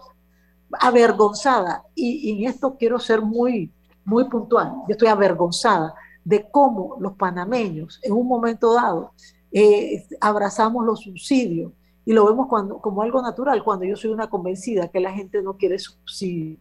avergonzada 0.80 1.84
y, 1.95 2.32
en 2.32 2.49
esto 2.49 2.78
quiero 2.78 2.97
ser 2.97 3.22
muy, 3.22 3.72
muy 4.05 4.26
puntual. 4.30 4.74
Yo 4.88 4.93
estoy 4.93 5.10
avergonzada 5.10 5.93
de 6.24 6.47
cómo 6.49 6.95
los 6.99 7.14
panameños 7.14 7.99
en 8.03 8.14
un 8.14 8.28
momento 8.28 8.74
dado 8.74 9.12
eh, 9.51 10.05
abrazamos 10.22 10.86
los 10.86 11.01
subsidios 11.01 11.72
y 12.05 12.14
lo 12.14 12.26
vemos 12.26 12.47
cuando, 12.47 12.80
como 12.80 13.01
algo 13.01 13.22
natural 13.22 13.64
cuando 13.64 13.86
yo 13.86 13.95
soy 13.97 14.12
una 14.12 14.30
convencida 14.30 14.88
que 14.88 14.99
la 15.01 15.12
gente 15.12 15.41
no 15.41 15.58
quiere 15.58 15.78
subsidios, 15.78 16.60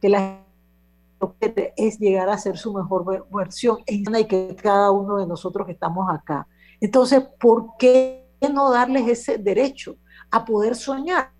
que 0.00 0.08
la 0.10 0.40
gente 1.40 1.72
es 1.76 1.98
llegar 1.98 2.28
a 2.28 2.36
ser 2.36 2.58
su 2.58 2.72
mejor 2.72 3.26
versión 3.30 3.78
y 3.86 4.04
que 4.26 4.56
cada 4.62 4.90
uno 4.90 5.16
de 5.16 5.26
nosotros 5.26 5.66
que 5.66 5.72
estamos 5.72 6.06
acá 6.10 6.46
entonces, 6.84 7.24
¿por 7.40 7.78
qué 7.78 8.28
no 8.52 8.70
darles 8.70 9.08
ese 9.08 9.38
derecho 9.38 9.96
a 10.30 10.44
poder 10.44 10.76
soñar? 10.76 11.30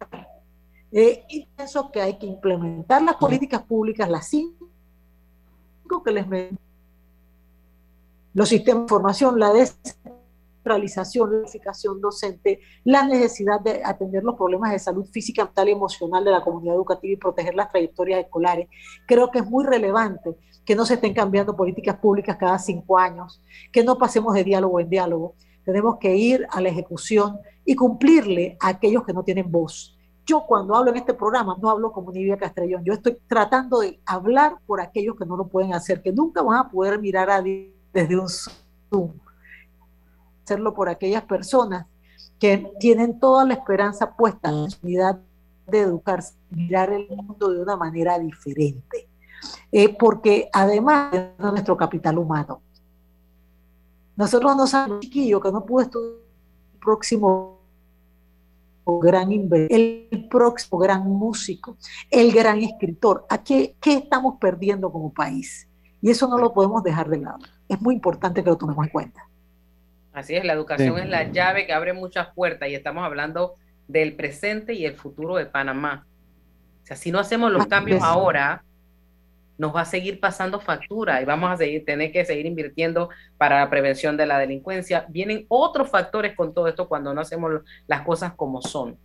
Eh, 0.91 1.23
y 1.29 1.47
pienso 1.47 1.91
que 1.91 2.01
hay 2.01 2.19
que 2.19 2.27
implementar 2.27 3.03
las 3.03 3.17
políticas 3.17 3.63
públicas, 3.63 4.09
las 4.09 4.27
cinco 4.29 4.71
que 6.03 6.13
les 6.13 6.27
los 8.33 8.49
sistemas 8.49 8.85
de 8.85 8.89
formación, 8.89 9.39
la 9.39 9.53
descentralización, 9.53 10.24
la 10.65 10.77
edificación 10.77 12.01
docente, 12.01 12.61
la 12.85 13.07
necesidad 13.07 13.61
de 13.61 13.83
atender 13.85 14.23
los 14.25 14.37
problemas 14.37 14.73
de 14.73 14.79
salud 14.79 15.05
física, 15.07 15.45
mental 15.45 15.69
y 15.69 15.73
emocional 15.73 16.25
de 16.25 16.31
la 16.31 16.43
comunidad 16.43 16.75
educativa 16.75 17.13
y 17.13 17.17
proteger 17.17 17.55
las 17.55 17.71
trayectorias 17.71 18.25
escolares. 18.25 18.69
Creo 19.07 19.31
que 19.31 19.41
es 19.41 19.47
muy 19.47 19.65
relevante 19.65 20.37
que 20.65 20.75
no 20.75 20.87
se 20.87 20.95
estén 20.95 21.13
cambiando 21.13 21.55
políticas 21.55 21.97
públicas 21.97 22.37
cada 22.37 22.59
cinco 22.59 22.99
años, 22.99 23.43
que 23.71 23.85
no 23.85 23.99
pasemos 23.99 24.35
de 24.35 24.45
diálogo 24.45 24.81
en 24.81 24.89
diálogo. 24.89 25.35
Tenemos 25.65 25.99
que 25.99 26.17
ir 26.17 26.47
a 26.51 26.61
la 26.61 26.71
ejecución 26.71 27.39
y 27.65 27.75
cumplirle 27.75 28.57
a 28.61 28.69
aquellos 28.69 29.05
que 29.05 29.13
no 29.13 29.23
tienen 29.23 29.51
voz. 29.51 29.99
Yo 30.27 30.47
cuando 30.47 30.75
hablo 30.75 30.91
en 30.91 30.97
este 30.97 31.13
programa 31.13 31.57
no 31.61 31.69
hablo 31.69 31.93
como 31.93 32.11
Nivia 32.11 32.39
Castrellón, 32.39 32.83
yo 32.85 32.95
estoy 32.95 33.19
tratando 33.27 33.81
de 33.81 34.01
hablar 34.07 34.57
por 34.67 34.81
aquellos 34.81 35.17
que 35.17 35.27
no 35.27 35.37
lo 35.37 35.49
pueden 35.49 35.75
hacer, 35.75 36.01
que 36.01 36.13
nunca 36.13 36.41
van 36.41 36.59
a 36.59 36.71
poder 36.71 36.99
mirar 36.99 37.29
a 37.29 37.43
desde 37.43 38.19
un 38.19 38.29
Zoom. 38.29 39.24
Hacerlo 40.45 40.75
por 40.75 40.89
aquellas 40.89 41.25
personas 41.25 41.87
que 42.39 42.71
tienen 42.79 43.19
toda 43.19 43.45
la 43.45 43.55
esperanza 43.55 44.15
puesta 44.15 44.51
en 44.51 44.57
la 44.57 44.63
oportunidad 44.65 45.21
de 45.67 45.81
educarse, 45.81 46.35
mirar 46.51 46.93
el 46.93 47.09
mundo 47.09 47.51
de 47.51 47.63
una 47.63 47.77
manera 47.77 48.19
diferente. 48.19 49.09
Eh, 49.73 49.97
porque 49.99 50.49
además 50.53 51.13
de 51.13 51.33
nuestro 51.39 51.77
capital 51.77 52.19
humano. 52.19 52.61
Nosotros 54.17 54.57
no 54.57 54.67
sabemos, 54.67 55.01
chiquillo, 55.01 55.41
que 55.41 55.51
no 55.51 55.65
pudo 55.65 55.83
estudiar 55.83 56.21
el 56.75 56.79
próximo 56.79 57.61
gran 58.87 59.33
el 59.33 60.29
próximo 60.31 60.79
gran 60.79 61.09
músico, 61.09 61.77
el 62.11 62.33
gran 62.33 62.59
escritor. 62.59 63.27
¿A 63.29 63.43
qué, 63.43 63.77
qué 63.81 63.95
estamos 63.95 64.37
perdiendo 64.39 64.93
como 64.93 65.13
país? 65.13 65.69
Y 66.01 66.11
eso 66.11 66.29
no 66.29 66.39
lo 66.39 66.53
podemos 66.53 66.83
dejar 66.83 67.09
de 67.09 67.19
lado. 67.19 67.39
Es 67.67 67.81
muy 67.81 67.95
importante 67.95 68.45
que 68.45 68.51
lo 68.51 68.59
tomemos 68.59 68.85
en 68.85 68.93
cuenta. 68.93 69.29
Así 70.15 70.37
es, 70.37 70.45
la 70.45 70.53
educación 70.53 70.97
es 70.99 71.09
la 71.09 71.31
llave 71.33 71.67
que 71.67 71.73
abre 71.73 71.93
muchas 71.93 72.29
puertas 72.35 72.69
y 72.69 72.75
estamos 72.75 73.05
hablando 73.05 73.55
del 73.89 74.15
presente 74.15 74.73
y 74.73 74.87
el 74.87 74.95
futuro 74.95 75.35
de 75.35 75.47
Panamá. 75.47 76.07
O 76.83 76.87
sea, 76.87 76.97
si 76.97 77.11
no 77.11 77.19
hacemos 77.19 77.51
los 77.51 77.67
cambios 77.67 78.01
ahora, 78.01 78.63
nos 79.59 79.75
va 79.75 79.81
a 79.81 79.85
seguir 79.85 80.21
pasando 80.21 80.61
factura 80.61 81.21
y 81.21 81.25
vamos 81.25 81.51
a 81.51 81.57
seguir, 81.57 81.85
tener 81.85 82.13
que 82.13 82.25
seguir 82.25 82.47
invirtiendo 82.47 83.09
para 83.39 83.59
la 83.59 83.69
prevención 83.69 84.17
de 84.17 84.27
la 84.27 84.39
delincuencia. 84.39 85.05
Vienen 85.09 85.47
otros 85.49 85.91
factores 85.91 86.37
con 86.37 86.55
todo 86.55 86.69
esto 86.69 86.89
cuando 86.89 87.13
no 87.13 87.21
hacemos 87.21 87.63
las 87.89 88.03
cosas 88.03 88.35
como 88.35 88.63
son. 88.63 88.97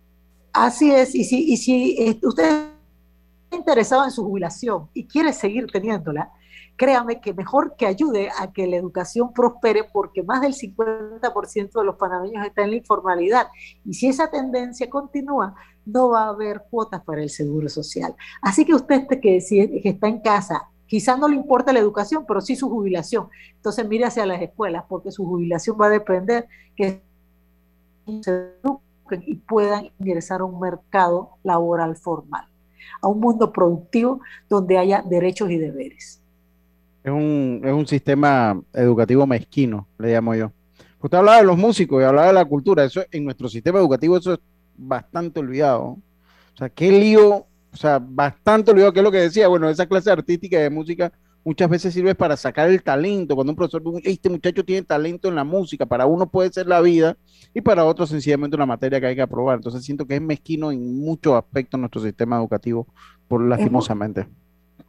Así 0.52 0.92
es, 0.92 1.14
y 1.14 1.24
si, 1.24 1.52
y 1.52 1.56
si 1.56 1.96
eh, 1.98 2.20
usted 2.22 2.44
está 2.44 3.56
interesado 3.56 4.04
en 4.04 4.10
su 4.12 4.22
jubilación 4.24 4.88
y 4.94 5.06
quiere 5.06 5.32
seguir 5.32 5.66
teniéndola, 5.66 6.30
créame 6.80 7.20
que 7.20 7.34
mejor 7.34 7.76
que 7.76 7.84
ayude 7.84 8.30
a 8.38 8.54
que 8.54 8.66
la 8.66 8.76
educación 8.76 9.34
prospere 9.34 9.84
porque 9.84 10.22
más 10.22 10.40
del 10.40 10.54
50% 10.54 11.72
de 11.72 11.84
los 11.84 11.96
panameños 11.96 12.46
está 12.46 12.62
en 12.62 12.70
la 12.70 12.76
informalidad. 12.76 13.48
Y 13.84 13.92
si 13.92 14.08
esa 14.08 14.30
tendencia 14.30 14.88
continúa, 14.88 15.54
no 15.84 16.08
va 16.08 16.22
a 16.22 16.28
haber 16.30 16.62
cuotas 16.70 17.02
para 17.04 17.22
el 17.22 17.28
seguro 17.28 17.68
social. 17.68 18.14
Así 18.40 18.64
que 18.64 18.72
usted 18.72 19.06
que, 19.08 19.18
que 19.20 19.88
está 19.90 20.08
en 20.08 20.20
casa, 20.20 20.70
quizás 20.86 21.18
no 21.18 21.28
le 21.28 21.36
importa 21.36 21.70
la 21.74 21.80
educación, 21.80 22.24
pero 22.26 22.40
sí 22.40 22.56
su 22.56 22.70
jubilación. 22.70 23.28
Entonces 23.56 23.86
mire 23.86 24.06
hacia 24.06 24.24
las 24.24 24.40
escuelas 24.40 24.84
porque 24.88 25.12
su 25.12 25.26
jubilación 25.26 25.76
va 25.78 25.88
a 25.88 25.90
depender 25.90 26.48
que 26.74 27.02
se 28.22 28.54
eduquen 28.64 29.22
y 29.26 29.34
puedan 29.34 29.90
ingresar 29.98 30.40
a 30.40 30.44
un 30.44 30.58
mercado 30.58 31.32
laboral 31.42 31.94
formal, 31.96 32.46
a 33.02 33.08
un 33.08 33.20
mundo 33.20 33.52
productivo 33.52 34.22
donde 34.48 34.78
haya 34.78 35.02
derechos 35.02 35.50
y 35.50 35.58
deberes. 35.58 36.20
Es 37.02 37.10
un, 37.10 37.62
es 37.64 37.72
un 37.72 37.86
sistema 37.86 38.60
educativo 38.74 39.26
mezquino, 39.26 39.88
le 39.98 40.12
llamo 40.12 40.34
yo. 40.34 40.52
Usted 41.02 41.16
hablaba 41.16 41.38
de 41.38 41.44
los 41.44 41.56
músicos 41.56 42.02
y 42.02 42.04
hablaba 42.04 42.26
de 42.26 42.34
la 42.34 42.44
cultura. 42.44 42.84
Eso 42.84 43.02
en 43.10 43.24
nuestro 43.24 43.48
sistema 43.48 43.78
educativo 43.78 44.18
eso 44.18 44.34
es 44.34 44.38
bastante 44.76 45.40
olvidado. 45.40 45.82
O 45.82 46.56
sea, 46.56 46.68
qué 46.68 46.90
lío, 46.92 47.46
o 47.72 47.76
sea, 47.76 47.98
bastante 47.98 48.70
olvidado, 48.70 48.92
que 48.92 49.00
es 49.00 49.04
lo 49.04 49.10
que 49.10 49.18
decía. 49.18 49.48
Bueno, 49.48 49.70
esa 49.70 49.86
clase 49.86 50.10
artística 50.10 50.58
de 50.58 50.68
música 50.68 51.10
muchas 51.42 51.70
veces 51.70 51.94
sirve 51.94 52.14
para 52.14 52.36
sacar 52.36 52.68
el 52.68 52.82
talento. 52.82 53.34
Cuando 53.34 53.52
un 53.52 53.56
profesor 53.56 53.82
dice, 53.82 54.10
este 54.10 54.28
muchacho 54.28 54.62
tiene 54.62 54.82
talento 54.82 55.28
en 55.28 55.36
la 55.36 55.44
música, 55.44 55.86
para 55.86 56.04
uno 56.04 56.28
puede 56.28 56.52
ser 56.52 56.66
la 56.66 56.82
vida 56.82 57.16
y 57.54 57.62
para 57.62 57.86
otro 57.86 58.06
sencillamente 58.06 58.56
una 58.56 58.66
materia 58.66 59.00
que 59.00 59.06
hay 59.06 59.16
que 59.16 59.22
aprobar. 59.22 59.56
Entonces 59.56 59.82
siento 59.82 60.06
que 60.06 60.16
es 60.16 60.22
mezquino 60.22 60.70
en 60.70 61.00
muchos 61.00 61.34
aspectos 61.34 61.80
nuestro 61.80 62.02
sistema 62.02 62.36
educativo, 62.36 62.86
por 63.26 63.42
lastimosamente 63.42 64.26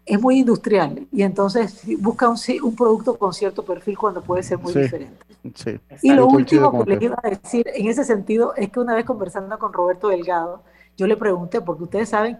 es 0.06 0.22
muy 0.22 0.40
industrial 0.40 1.08
y 1.12 1.24
entonces 1.24 1.82
busca 2.00 2.30
un, 2.30 2.38
un, 2.64 2.76
producto 2.76 3.18
con 3.18 3.34
cierto 3.34 3.64
perfil 3.64 3.98
cuando 3.98 4.22
puede 4.22 4.44
ser 4.44 4.58
muy 4.58 4.74
diferente. 4.74 5.18
Y 6.02 6.14
lo 6.14 6.28
último 6.28 6.84
que 6.84 6.92
les 6.92 7.02
iba 7.02 7.20
a 7.22 7.30
decir 7.30 7.68
en 7.74 7.88
ese 7.88 8.04
sentido 8.04 8.54
es 8.56 8.70
que 8.70 8.80
una 8.80 8.96
vez 8.96 9.06
conversando 9.06 9.58
con 9.58 9.74
Roberto 9.74 10.10
Delgado, 10.10 10.62
yo 10.98 11.08
le 11.08 11.18
pregunté, 11.18 11.62
porque 11.62 11.84
ustedes 11.84 12.10
saben 12.10 12.40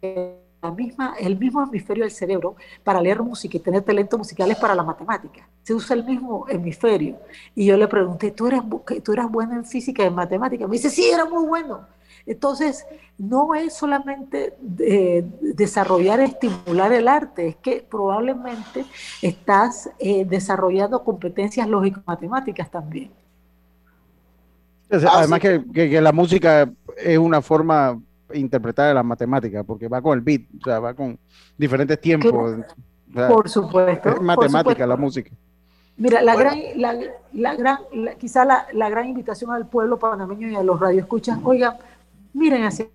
que 0.00 0.42
la 0.62 0.70
misma, 0.70 1.14
el 1.18 1.36
mismo 1.36 1.62
hemisferio 1.62 2.04
del 2.04 2.12
cerebro 2.12 2.54
para 2.84 3.00
leer 3.00 3.20
música 3.22 3.56
y 3.56 3.60
tener 3.60 3.82
talento 3.82 4.16
musical 4.16 4.50
es 4.50 4.58
para 4.58 4.74
la 4.74 4.84
matemática. 4.84 5.48
Se 5.62 5.74
usa 5.74 5.96
el 5.96 6.04
mismo 6.04 6.46
hemisferio. 6.48 7.18
Y 7.54 7.66
yo 7.66 7.76
le 7.76 7.88
pregunté, 7.88 8.30
¿tú 8.30 8.46
eras, 8.46 8.64
tú 9.02 9.12
eras 9.12 9.30
bueno 9.30 9.54
en 9.54 9.64
física 9.64 10.04
y 10.04 10.06
en 10.06 10.14
matemática? 10.14 10.66
Me 10.68 10.74
dice, 10.74 10.88
sí, 10.88 11.08
era 11.10 11.24
muy 11.24 11.44
bueno. 11.46 11.80
Entonces, 12.26 12.84
no 13.18 13.54
es 13.54 13.74
solamente 13.74 14.54
eh, 14.80 15.24
desarrollar, 15.40 16.20
estimular 16.20 16.92
el 16.92 17.08
arte, 17.08 17.48
es 17.48 17.56
que 17.56 17.86
probablemente 17.88 18.84
estás 19.20 19.90
eh, 19.98 20.24
desarrollando 20.24 21.02
competencias 21.02 21.68
lógico-matemáticas 21.68 22.70
también. 22.70 23.10
Además 24.90 25.40
que, 25.40 26.00
la 26.00 26.12
música 26.12 26.70
es 26.96 27.18
una 27.18 27.40
forma 27.40 27.98
interpretada 28.34 28.88
de 28.88 28.94
las 28.94 29.04
matemáticas, 29.04 29.64
porque 29.64 29.88
va 29.88 30.02
con 30.02 30.18
el 30.18 30.24
beat, 30.24 30.42
o 30.60 30.64
sea, 30.64 30.80
va 30.80 30.94
con 30.94 31.18
diferentes 31.56 32.00
tiempos. 32.00 32.60
por 33.28 33.48
supuesto. 33.48 34.10
Es 34.10 34.20
matemática 34.20 34.86
la 34.86 34.96
música. 34.96 35.30
Mira, 35.96 36.22
la 36.22 36.34
gran, 36.34 36.58
la, 36.76 36.98
la 37.32 37.54
gran, 37.54 37.78
quizá 38.18 38.44
la, 38.44 38.66
la, 38.72 38.88
gran 38.88 39.06
invitación 39.08 39.50
al 39.50 39.66
pueblo 39.66 39.98
panameño 39.98 40.48
y 40.48 40.56
a 40.56 40.62
los 40.62 40.80
radioescuchas, 40.80 41.38
oigan, 41.44 41.74
miren 42.32 42.64
hacia 42.64 42.88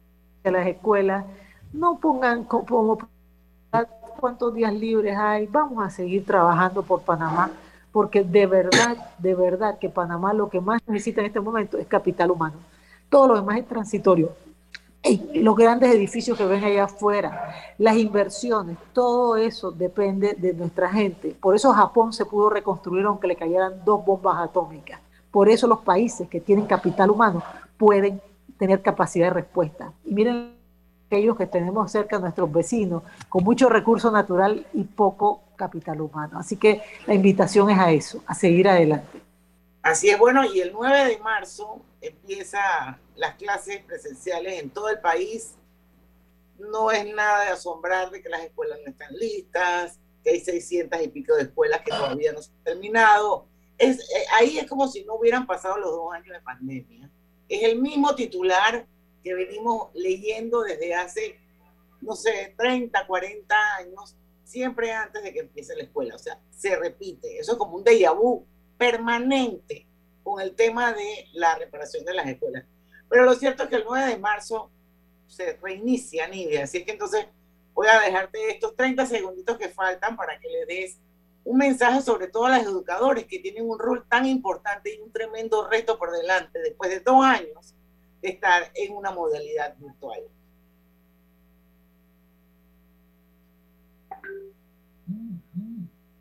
las 0.44 0.68
escuelas, 0.68 1.26
no 1.74 2.00
pongan 2.00 2.44
como 2.44 2.98
cuántos 4.20 4.54
días 4.54 4.74
libres 4.74 5.18
hay, 5.18 5.48
vamos 5.48 5.86
a 5.86 5.90
seguir 5.90 6.26
trabajando 6.26 6.84
por 6.84 7.02
Panamá, 7.02 7.52
porque 7.92 8.24
de 8.24 8.46
verdad, 8.46 8.98
de 9.18 9.36
verdad 9.36 9.78
que 9.80 9.90
Panamá 9.90 10.34
lo 10.34 10.50
que 10.50 10.62
más 10.62 10.82
necesita 10.88 11.22
en 11.22 11.28
este 11.28 11.40
momento 11.40 11.78
es 11.78 11.88
capital 11.88 12.32
humano. 12.32 12.56
Todo 13.10 13.28
lo 13.28 13.36
demás 13.36 13.58
es 13.58 13.68
transitorio 13.68 14.32
los 15.34 15.56
grandes 15.56 15.94
edificios 15.94 16.38
que 16.38 16.46
ven 16.46 16.64
allá 16.64 16.86
afuera, 16.86 17.54
las 17.78 17.96
inversiones, 17.96 18.78
todo 18.94 19.38
eso 19.38 19.72
depende 19.72 20.34
de 20.34 20.54
nuestra 20.54 20.90
gente. 20.90 21.36
Por 21.40 21.56
eso 21.56 21.72
Japón 21.72 22.14
se 22.14 22.26
pudo 22.26 22.50
reconstruir 22.50 23.06
aunque 23.06 23.28
le 23.28 23.36
cayeran 23.36 23.84
dos 23.86 24.04
bombas 24.06 24.38
atómicas. 24.40 25.00
Por 25.32 25.50
eso 25.50 25.68
los 25.68 25.80
países 25.80 26.28
que 26.28 26.42
tienen 26.42 26.66
capital 26.66 27.10
humano 27.10 27.44
pueden 27.78 28.22
tener 28.58 28.82
capacidad 28.82 29.28
de 29.28 29.34
respuesta. 29.34 29.94
Y 30.06 30.14
miren 30.14 30.58
aquellos 31.08 31.38
que 31.38 31.48
tenemos 31.48 31.92
cerca 31.92 32.20
nuestros 32.20 32.52
vecinos, 32.52 33.04
con 33.30 33.44
mucho 33.44 33.70
recurso 33.70 34.12
natural 34.12 34.66
y 34.74 34.84
poco 34.84 35.44
capital 35.56 36.02
humano. 36.02 36.38
Así 36.38 36.58
que 36.58 36.82
la 37.06 37.14
invitación 37.14 37.70
es 37.70 37.80
a 37.80 37.92
eso, 37.92 38.24
a 38.28 38.36
seguir 38.36 38.68
adelante. 38.68 39.22
Así 39.82 40.10
es, 40.10 40.20
bueno, 40.20 40.44
y 40.44 40.60
el 40.60 40.74
9 40.74 41.06
de 41.06 41.20
marzo 41.20 41.82
empieza 42.02 43.00
las 43.16 43.36
clases 43.36 43.84
presenciales 43.86 44.62
en 44.62 44.70
todo 44.70 44.90
el 44.90 45.00
país. 45.00 45.56
No 46.60 46.92
es 46.92 47.06
nada 47.16 47.46
de 47.46 47.52
asombrar 47.52 48.12
de 48.12 48.22
que 48.22 48.30
las 48.30 48.44
escuelas 48.44 48.80
no 48.84 48.92
están 48.92 49.14
listas, 49.16 50.00
que 50.24 50.32
hay 50.32 50.40
600 50.42 51.02
y 51.04 51.08
pico 51.08 51.36
de 51.36 51.44
escuelas 51.44 51.82
que 51.82 51.92
todavía 51.92 52.34
no 52.34 52.42
se 52.42 52.52
han 52.52 52.64
terminado. 52.64 53.46
Es, 53.78 54.00
eh, 54.00 54.26
ahí 54.38 54.58
es 54.58 54.68
como 54.68 54.88
si 54.88 55.06
no 55.06 55.16
hubieran 55.16 55.48
pasado 55.48 55.78
los 55.78 55.92
dos 55.92 56.14
años 56.14 56.34
de 56.34 56.42
pandemia. 56.42 57.10
Es 57.48 57.64
el 57.64 57.80
mismo 57.80 58.16
titular 58.16 58.86
que 59.24 59.34
venimos 59.34 59.90
leyendo 59.94 60.62
desde 60.62 60.94
hace, 60.96 61.40
no 62.02 62.16
sé, 62.16 62.54
30, 62.58 63.06
40 63.08 63.56
años, 63.78 64.16
siempre 64.44 64.92
antes 64.92 65.24
de 65.24 65.34
que 65.34 65.40
empiece 65.40 65.76
la 65.76 65.84
escuela. 65.84 66.16
O 66.16 66.20
sea, 66.20 66.40
se 66.50 66.76
repite. 66.76 67.38
Eso 67.40 67.54
es 67.54 67.58
como 67.58 67.78
un 67.78 67.84
déjà 67.84 68.16
vu 68.16 68.46
permanente 68.78 69.88
con 70.24 70.42
el 70.42 70.56
tema 70.56 70.94
de 70.94 71.28
la 71.34 71.56
reparación 71.56 72.06
de 72.06 72.14
las 72.14 72.28
escuelas. 72.28 72.66
Pero 73.10 73.24
lo 73.24 73.34
cierto 73.34 73.64
es 73.64 73.70
que 73.70 73.78
el 73.78 73.86
9 73.88 74.08
de 74.08 74.18
marzo 74.18 74.72
se 75.28 75.58
reinicia 75.58 76.28
Nidia, 76.28 76.64
así 76.64 76.84
que 76.84 76.92
entonces 76.92 77.28
voy 77.74 77.88
a 77.88 78.00
dejarte 78.00 78.50
estos 78.50 78.76
30 78.76 79.06
segunditos 79.06 79.58
que 79.58 79.70
faltan 79.70 80.16
para 80.16 80.40
que 80.40 80.50
le 80.50 80.66
des 80.66 81.00
un 81.48 81.58
mensaje 81.58 82.02
sobre 82.02 82.28
todo 82.28 82.46
a 82.46 82.58
los 82.58 82.68
educadores 82.68 83.26
que 83.26 83.40
tienen 83.40 83.70
un 83.70 83.80
rol 83.80 84.06
tan 84.10 84.26
importante 84.26 84.94
y 84.94 85.00
un 85.00 85.12
tremendo 85.14 85.66
reto 85.70 85.98
por 85.98 86.12
delante 86.12 86.60
después 86.60 86.90
de 86.90 87.00
dos 87.00 87.24
años 87.24 87.74
de 88.22 88.30
estar 88.30 88.70
en 88.74 88.94
una 88.94 89.12
modalidad 89.12 89.74
virtual. 89.78 90.20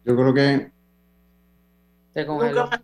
Yo 0.05 0.17
creo 0.17 0.33
que... 0.33 0.71
Nunca 2.25 2.67
más 2.67 2.81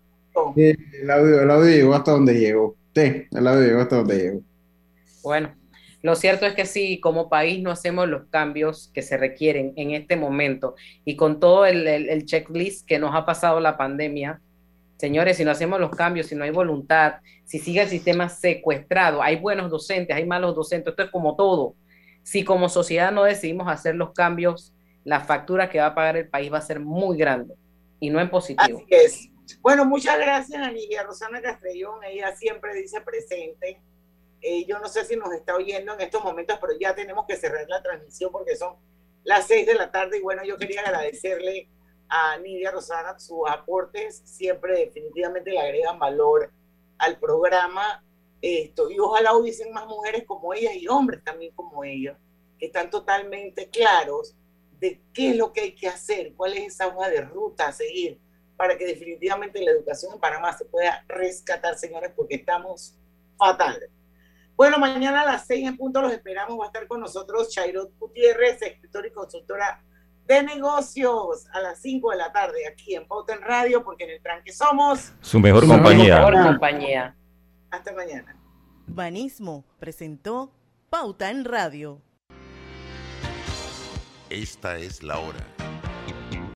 el, 0.56 1.10
audio, 1.10 1.64
llegó 1.64 1.94
hasta 1.94 2.10
donde 2.10 2.34
llegó. 2.34 2.74
Sí, 2.92 3.28
el 3.30 3.46
audio 3.46 3.62
llegó 3.62 3.80
hasta 3.82 3.96
donde 3.96 4.18
llegó. 4.18 4.40
Bueno, 5.22 5.54
lo 6.02 6.16
cierto 6.16 6.46
es 6.46 6.54
que 6.54 6.66
si 6.66 6.98
como 7.00 7.28
país 7.28 7.62
no 7.62 7.70
hacemos 7.70 8.08
los 8.08 8.24
cambios 8.24 8.90
que 8.92 9.02
se 9.02 9.16
requieren 9.16 9.72
en 9.76 9.92
este 9.92 10.16
momento 10.16 10.74
y 11.04 11.16
con 11.16 11.38
todo 11.38 11.64
el, 11.64 11.86
el, 11.86 12.26
checklist 12.26 12.86
que 12.86 12.98
nos 12.98 13.14
ha 13.14 13.24
pasado 13.24 13.60
la 13.60 13.76
pandemia, 13.76 14.40
señores, 14.96 15.36
si 15.36 15.44
no 15.44 15.52
hacemos 15.52 15.78
los 15.78 15.90
cambios, 15.90 16.26
si 16.26 16.34
no 16.34 16.42
hay 16.42 16.50
voluntad, 16.50 17.14
si 17.44 17.60
sigue 17.60 17.82
el 17.82 17.88
sistema 17.88 18.28
secuestrado, 18.28 19.22
hay 19.22 19.36
buenos 19.36 19.70
docentes, 19.70 20.16
hay 20.16 20.26
malos 20.26 20.56
docentes, 20.56 20.90
esto 20.90 21.04
es 21.04 21.10
como 21.10 21.36
todo. 21.36 21.76
Si 22.24 22.44
como 22.44 22.68
sociedad 22.68 23.12
no 23.12 23.22
decidimos 23.22 23.68
hacer 23.68 23.94
los 23.94 24.12
cambios, 24.12 24.74
la 25.04 25.20
factura 25.20 25.70
que 25.70 25.78
va 25.78 25.86
a 25.86 25.94
pagar 25.94 26.16
el 26.16 26.28
país 26.28 26.52
va 26.52 26.58
a 26.58 26.62
ser 26.62 26.80
muy 26.80 27.16
grande 27.16 27.54
y 28.00 28.10
no 28.10 28.20
en 28.20 28.28
positivo. 28.28 28.78
Así 28.78 28.86
es. 28.88 29.28
Bueno, 29.60 29.84
muchas 29.84 30.18
gracias 30.18 30.60
a 30.60 31.02
Rosana 31.04 31.40
Castrellón, 31.40 32.02
ella 32.04 32.34
siempre 32.34 32.74
dice 32.74 33.00
presente. 33.00 33.80
Eh, 34.42 34.64
yo 34.66 34.78
no 34.80 34.88
sé 34.88 35.04
si 35.04 35.14
nos 35.16 35.32
está 35.32 35.54
oyendo 35.54 35.94
en 35.94 36.00
estos 36.00 36.22
momentos, 36.22 36.58
pero 36.60 36.72
ya 36.78 36.94
tenemos 36.94 37.24
que 37.26 37.36
cerrar 37.36 37.66
la 37.68 37.80
transmisión 37.80 38.32
porque 38.32 38.56
son 38.56 38.74
las 39.22 39.46
seis 39.46 39.66
de 39.66 39.74
la 39.74 39.90
tarde 39.90 40.18
y 40.18 40.20
bueno, 40.20 40.42
yo 40.44 40.58
quería 40.58 40.80
agradecerle 40.80 41.68
a 42.08 42.36
Nidia 42.38 42.72
Rosana 42.72 43.18
sus 43.18 43.48
aportes, 43.48 44.20
siempre 44.24 44.80
definitivamente 44.86 45.50
le 45.50 45.60
agregan 45.60 45.98
valor 45.98 46.52
al 46.98 47.18
programa. 47.18 48.04
Esto, 48.40 48.90
y 48.90 48.98
ojalá 48.98 49.34
hubiesen 49.36 49.72
más 49.72 49.86
mujeres 49.86 50.24
como 50.26 50.52
ella 50.52 50.74
y 50.74 50.88
hombres 50.88 51.22
también 51.22 51.54
como 51.54 51.84
ella, 51.84 52.18
que 52.58 52.66
están 52.66 52.90
totalmente 52.90 53.70
claros 53.70 54.34
de 54.80 55.00
qué 55.14 55.30
es 55.30 55.36
lo 55.36 55.52
que 55.52 55.60
hay 55.60 55.74
que 55.76 55.86
hacer, 55.86 56.34
cuál 56.34 56.54
es 56.54 56.74
esa 56.74 56.88
hoja 56.88 57.08
de 57.08 57.20
ruta 57.20 57.68
a 57.68 57.72
seguir 57.72 58.18
para 58.56 58.76
que 58.76 58.84
definitivamente 58.84 59.62
la 59.62 59.70
educación 59.70 60.12
en 60.14 60.20
Panamá 60.20 60.56
se 60.56 60.64
pueda 60.64 61.04
rescatar, 61.06 61.78
señores, 61.78 62.12
porque 62.16 62.34
estamos 62.34 62.96
fatal. 63.38 63.80
Bueno, 64.56 64.78
mañana 64.78 65.22
a 65.22 65.24
las 65.24 65.46
seis 65.46 65.66
en 65.66 65.76
punto 65.76 66.00
los 66.02 66.12
esperamos. 66.12 66.58
Va 66.58 66.64
a 66.64 66.66
estar 66.66 66.86
con 66.86 67.00
nosotros 67.00 67.50
Chairot 67.50 67.96
Gutiérrez, 67.98 68.62
escritor 68.62 69.06
y 69.06 69.10
consultora 69.10 69.82
de 70.26 70.42
negocios, 70.42 71.46
a 71.52 71.60
las 71.60 71.80
cinco 71.80 72.10
de 72.10 72.16
la 72.16 72.32
tarde 72.32 72.66
aquí 72.66 72.94
en 72.94 73.06
Pauta 73.06 73.34
en 73.34 73.42
Radio, 73.42 73.82
porque 73.82 74.04
en 74.04 74.10
el 74.10 74.22
tranque 74.22 74.52
somos 74.52 75.12
su 75.20 75.40
mejor 75.40 75.66
compañía. 75.66 76.18
Mejor 76.18 76.44
compañía. 76.44 77.16
Hasta 77.70 77.92
mañana. 77.92 78.36
Banismo 78.86 79.64
presentó 79.78 80.52
Pauta 80.90 81.30
en 81.30 81.44
Radio. 81.44 82.02
Esta 84.28 84.78
es 84.78 85.02
la 85.02 85.18
hora. 85.18 85.46